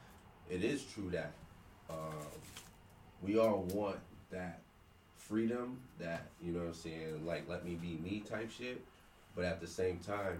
it 0.50 0.64
is 0.64 0.84
true 0.84 1.10
that 1.12 1.34
um, 1.89 2.26
we 3.22 3.38
all 3.38 3.66
want 3.74 3.98
that 4.32 4.62
freedom 5.18 5.80
that 6.00 6.28
you 6.41 6.52
know 6.52 6.60
what 6.60 6.68
I'm 6.68 6.74
saying 6.74 7.26
like 7.26 7.50
let 7.50 7.66
me 7.66 7.76
be 7.76 7.98
me 8.04 8.24
type 8.28 8.52
shit. 8.52 8.84
But 9.36 9.46
at 9.46 9.60
the 9.60 9.68
same 9.68 10.00
time 10.00 10.39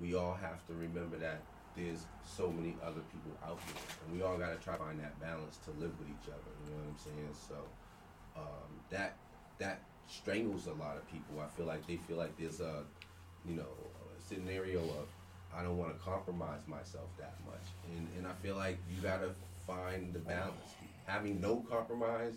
we 0.00 0.14
all 0.14 0.34
have 0.34 0.64
to 0.66 0.74
remember 0.74 1.16
that 1.18 1.42
there's 1.76 2.06
so 2.24 2.50
many 2.50 2.76
other 2.84 3.00
people 3.12 3.32
out 3.44 3.58
here 3.66 3.82
and 4.06 4.16
we 4.16 4.22
all 4.24 4.36
got 4.36 4.50
to 4.50 4.64
try 4.64 4.74
to 4.74 4.82
find 4.82 5.00
that 5.00 5.18
balance 5.20 5.58
to 5.64 5.70
live 5.72 5.92
with 5.98 6.08
each 6.08 6.28
other 6.28 6.52
you 6.64 6.70
know 6.70 6.82
what 6.82 6.90
I'm 6.90 6.98
saying? 6.98 7.34
So 7.48 7.54
um, 8.36 8.70
that 8.90 9.16
that 9.58 9.82
strangles 10.06 10.66
a 10.66 10.72
lot 10.72 10.96
of 10.96 11.06
people. 11.10 11.40
I 11.40 11.48
feel 11.48 11.66
like 11.66 11.86
they 11.86 11.96
feel 11.96 12.16
like 12.16 12.36
there's 12.38 12.60
a 12.60 12.84
you 13.46 13.54
know 13.54 13.62
a 13.62 14.20
scenario 14.22 14.80
of 14.80 15.08
I 15.56 15.62
don't 15.62 15.78
want 15.78 15.96
to 15.96 16.04
compromise 16.04 16.60
myself 16.66 17.08
that 17.18 17.34
much 17.46 17.64
and 17.90 18.06
and 18.16 18.26
I 18.26 18.32
feel 18.42 18.56
like 18.56 18.78
you 18.90 19.02
got 19.02 19.20
to 19.20 19.30
find 19.66 20.12
the 20.12 20.20
balance 20.20 20.74
having 21.06 21.40
no 21.40 21.64
compromise 21.70 22.34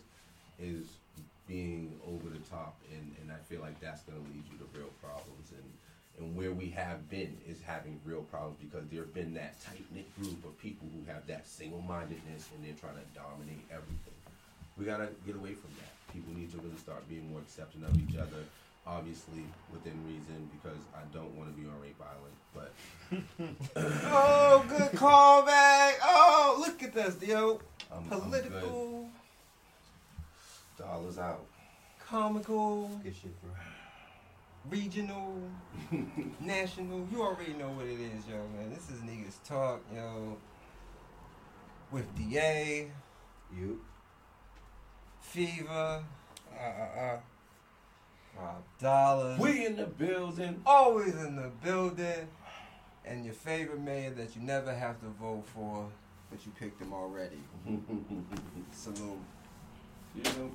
is 0.59 0.85
being 1.47 1.99
over 2.07 2.29
the 2.29 2.39
top 2.49 2.79
and, 2.91 3.15
and 3.21 3.31
I 3.31 3.39
feel 3.51 3.61
like 3.61 3.79
that's 3.81 4.01
gonna 4.03 4.19
lead 4.19 4.43
you 4.51 4.57
to 4.59 4.67
real 4.77 4.89
problems 5.03 5.51
and 5.51 5.67
and 6.19 6.35
where 6.35 6.51
we 6.51 6.69
have 6.69 7.09
been 7.09 7.35
is 7.47 7.57
having 7.65 7.99
real 8.05 8.21
problems 8.23 8.57
because 8.61 8.87
there 8.89 9.01
have 9.01 9.13
been 9.13 9.33
that 9.33 9.59
tight 9.63 9.83
knit 9.93 10.07
group 10.15 10.43
of 10.45 10.57
people 10.59 10.87
who 10.93 11.03
have 11.11 11.25
that 11.27 11.47
single 11.47 11.81
mindedness 11.81 12.47
and 12.55 12.63
they're 12.63 12.77
trying 12.79 12.99
to 12.99 13.07
dominate 13.17 13.63
everything. 13.71 14.19
We 14.77 14.85
gotta 14.85 15.09
get 15.25 15.35
away 15.35 15.53
from 15.53 15.71
that. 15.79 15.91
People 16.13 16.33
need 16.33 16.51
to 16.51 16.57
really 16.57 16.77
start 16.77 17.07
being 17.09 17.31
more 17.31 17.39
accepting 17.39 17.83
of 17.83 17.95
each 17.97 18.15
other, 18.17 18.43
obviously 18.85 19.45
within 19.71 19.93
reason 20.07 20.49
because 20.51 20.79
I 20.95 21.01
don't 21.13 21.35
want 21.37 21.55
to 21.55 21.61
be 21.61 21.67
on 21.67 21.79
rape 21.81 22.01
island, 22.01 22.35
but 22.53 22.73
Oh, 24.05 24.65
good 24.67 24.91
callback. 24.93 25.93
Oh, 26.03 26.57
look 26.65 26.81
at 26.83 26.93
this, 26.93 27.15
yo. 27.27 27.59
I'm, 27.91 28.03
I'm 28.11 28.19
Political, 28.21 29.09
good. 30.77 30.85
Dollars 30.85 31.17
out. 31.19 31.45
comical, 32.07 32.89
Good 33.03 33.13
shit, 33.15 33.41
bro. 33.41 33.51
regional, 34.69 35.37
national. 36.39 37.07
You 37.11 37.21
already 37.21 37.53
know 37.53 37.69
what 37.69 37.85
it 37.85 37.99
is, 37.99 38.27
yo, 38.27 38.37
man. 38.57 38.69
This 38.73 38.89
is 38.89 38.99
niggas 39.01 39.43
talk, 39.47 39.81
yo. 39.93 40.37
With 41.91 42.07
DA, 42.15 42.89
You. 43.55 43.81
Fever, 45.19 46.03
Uh 46.57 46.63
uh 46.63 46.99
uh. 46.99 47.17
Rob 48.37 48.63
Dollars. 48.79 49.39
We 49.39 49.65
in 49.65 49.75
the 49.75 49.85
building. 49.85 50.61
always 50.65 51.15
in 51.15 51.35
the 51.35 51.51
building. 51.63 52.27
And 53.03 53.25
your 53.25 53.33
favorite 53.33 53.81
mayor 53.81 54.11
that 54.11 54.35
you 54.35 54.41
never 54.41 54.73
have 54.73 54.99
to 55.01 55.07
vote 55.07 55.43
for, 55.53 55.87
but 56.29 56.45
you 56.45 56.51
picked 56.59 56.81
him 56.81 56.93
already. 56.93 57.41
Salute. 58.71 59.19
You 60.15 60.23
know, 60.23 60.51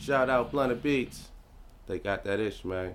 Shout 0.00 0.30
out 0.30 0.50
Blunted 0.50 0.82
Beats. 0.82 1.28
They 1.86 1.98
got 1.98 2.24
that 2.24 2.40
ish, 2.40 2.64
man. 2.64 2.94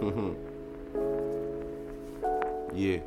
yeah. 2.74 3.00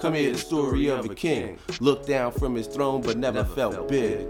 Come 0.00 0.14
here, 0.14 0.32
the 0.32 0.38
story 0.38 0.88
of 0.88 1.04
a 1.04 1.14
king. 1.14 1.58
Looked 1.78 2.08
down 2.08 2.32
from 2.32 2.54
his 2.54 2.66
throne, 2.66 3.02
but 3.02 3.18
never, 3.18 3.44
felt 3.44 3.86
big. 3.86 4.26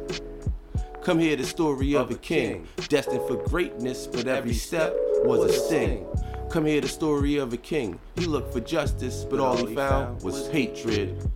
Come 1.00 1.20
here, 1.20 1.36
the 1.36 1.44
story 1.44 1.94
of 1.94 2.10
a 2.10 2.16
king, 2.16 2.66
destined 2.88 3.22
for 3.28 3.36
greatness, 3.36 4.08
but 4.08 4.26
every 4.26 4.52
step 4.52 4.92
was 5.22 5.48
a 5.48 5.52
sting. 5.52 6.04
Come 6.50 6.66
here, 6.66 6.80
the 6.80 6.88
story 6.88 7.36
of 7.36 7.52
a 7.52 7.56
king. 7.56 8.00
He 8.16 8.26
looked 8.26 8.52
for 8.52 8.58
justice, 8.58 9.24
but 9.24 9.38
all 9.38 9.64
he 9.64 9.72
found 9.76 10.20
was 10.22 10.48
hatred. 10.48 11.30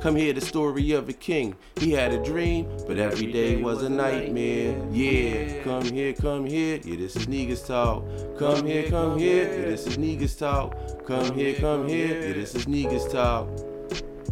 Come 0.00 0.14
here, 0.14 0.34
the 0.34 0.40
story 0.40 0.92
of 0.92 1.08
a 1.08 1.12
king. 1.12 1.56
He 1.74 1.90
had 1.90 2.12
a 2.12 2.22
dream, 2.22 2.68
but 2.86 2.96
every 2.96 3.32
day 3.32 3.60
was 3.60 3.82
a 3.82 3.90
nightmare. 3.90 4.80
Yeah, 4.92 5.64
come 5.64 5.82
here, 5.82 6.12
come 6.12 6.46
here. 6.46 6.78
Yeah, 6.84 6.96
this 6.96 7.16
is 7.16 7.26
Niggas 7.26 7.66
Talk. 7.66 8.04
Come 8.38 8.64
here, 8.66 8.88
come 8.88 9.18
here. 9.18 9.46
Yeah, 9.46 9.64
this 9.66 9.88
is 9.88 9.98
Niggas 9.98 10.38
Talk. 10.38 11.06
Come 11.08 11.34
here, 11.34 11.54
come 11.54 11.88
here. 11.88 12.28
Yeah, 12.28 12.34
this 12.34 12.54
is 12.54 12.66
Niggas 12.66 13.10
Talk. 13.10 13.69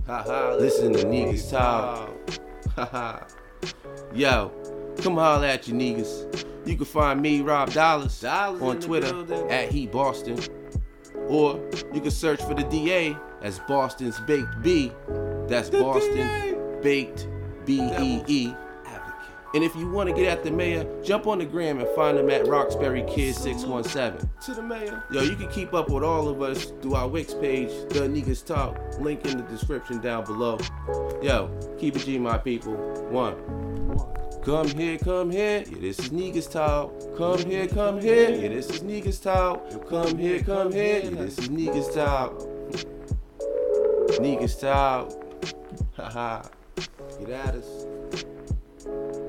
Haha, 0.09 0.55
listen 0.55 0.95
to 0.95 1.05
Niggas 1.05 1.51
Talk. 1.51 2.09
Haha. 2.75 3.25
Yo, 4.15 4.51
come 5.03 5.17
holler 5.17 5.47
at 5.47 5.69
you 5.69 5.75
niggas. 5.75 6.47
You 6.65 6.77
can 6.77 6.87
find 6.87 7.21
me, 7.21 7.43
Rob 7.43 7.71
Dollars, 7.75 8.19
Dollars 8.19 8.63
on 8.63 8.81
Twitter 8.81 9.51
at 9.51 9.71
He 9.71 9.87
Boston. 9.87 10.39
Or 11.27 11.61
you 11.93 12.01
can 12.01 12.11
search 12.11 12.41
for 12.41 12.55
the 12.55 12.63
DA 12.65 13.15
as 13.43 13.59
Boston's 13.69 14.19
Baked 14.21 14.63
B. 14.63 14.91
That's 15.47 15.69
Boston 15.69 16.81
Baked 16.83 17.29
B 17.67 17.83
E 18.01 18.25
E. 18.27 18.55
And 19.55 19.65
if 19.65 19.75
you 19.75 19.89
want 19.91 20.11
to 20.11 20.15
get 20.15 20.27
at 20.27 20.45
the 20.45 20.51
mayor, 20.51 20.87
jump 21.03 21.27
on 21.27 21.39
the 21.39 21.47
gram 21.47 21.81
and 21.81 21.89
find 21.97 22.19
him 22.19 22.29
at 22.29 22.47
Roxbury 22.47 23.03
Kid 23.09 23.35
617. 23.35 24.29
To 24.43 24.55
the 24.55 24.63
mayor. 24.63 25.03
Yo, 25.11 25.23
you 25.23 25.37
can 25.37 25.49
keep 25.49 25.73
up 25.73 25.89
with 25.89 26.05
all 26.05 26.29
of 26.29 26.43
us 26.43 26.67
through 26.83 26.95
our 26.95 27.09
Wix 27.09 27.33
page, 27.33 27.71
The 27.89 28.01
Niggas 28.01 28.45
Talk. 28.45 28.79
Link 29.01 29.25
in 29.25 29.39
the 29.39 29.45
description 29.45 30.01
down 30.01 30.25
below. 30.25 30.59
Yo, 31.23 31.51
keep 31.79 31.97
it 31.97 32.05
G, 32.05 32.19
my 32.19 32.37
people. 32.37 32.75
One. 33.09 33.37
Come 34.43 34.69
here, 34.69 34.99
come 34.99 35.31
here. 35.31 35.65
Yeah, 35.67 35.79
this 35.81 35.99
is 35.99 36.11
Niggas 36.11 36.51
Talk. 36.51 36.93
Come 37.17 37.39
here, 37.51 37.67
come 37.67 38.01
here. 38.01 38.31
Yeah, 38.31 38.49
this 38.49 38.69
is 38.69 38.81
Niggas 38.81 39.23
Talk. 39.23 39.89
Come 39.89 40.19
here, 40.19 40.43
come 40.43 40.73
here. 40.73 41.01
Yeah, 41.05 41.11
this 41.11 41.39
is 41.39 41.49
Niggas 41.49 41.95
Talk. 41.95 42.39
Niggas 44.21 44.61
Talk. 44.61 45.13
Haha. 45.97 46.43
Get 47.19 47.31
at 47.31 47.55
us. 47.57 49.28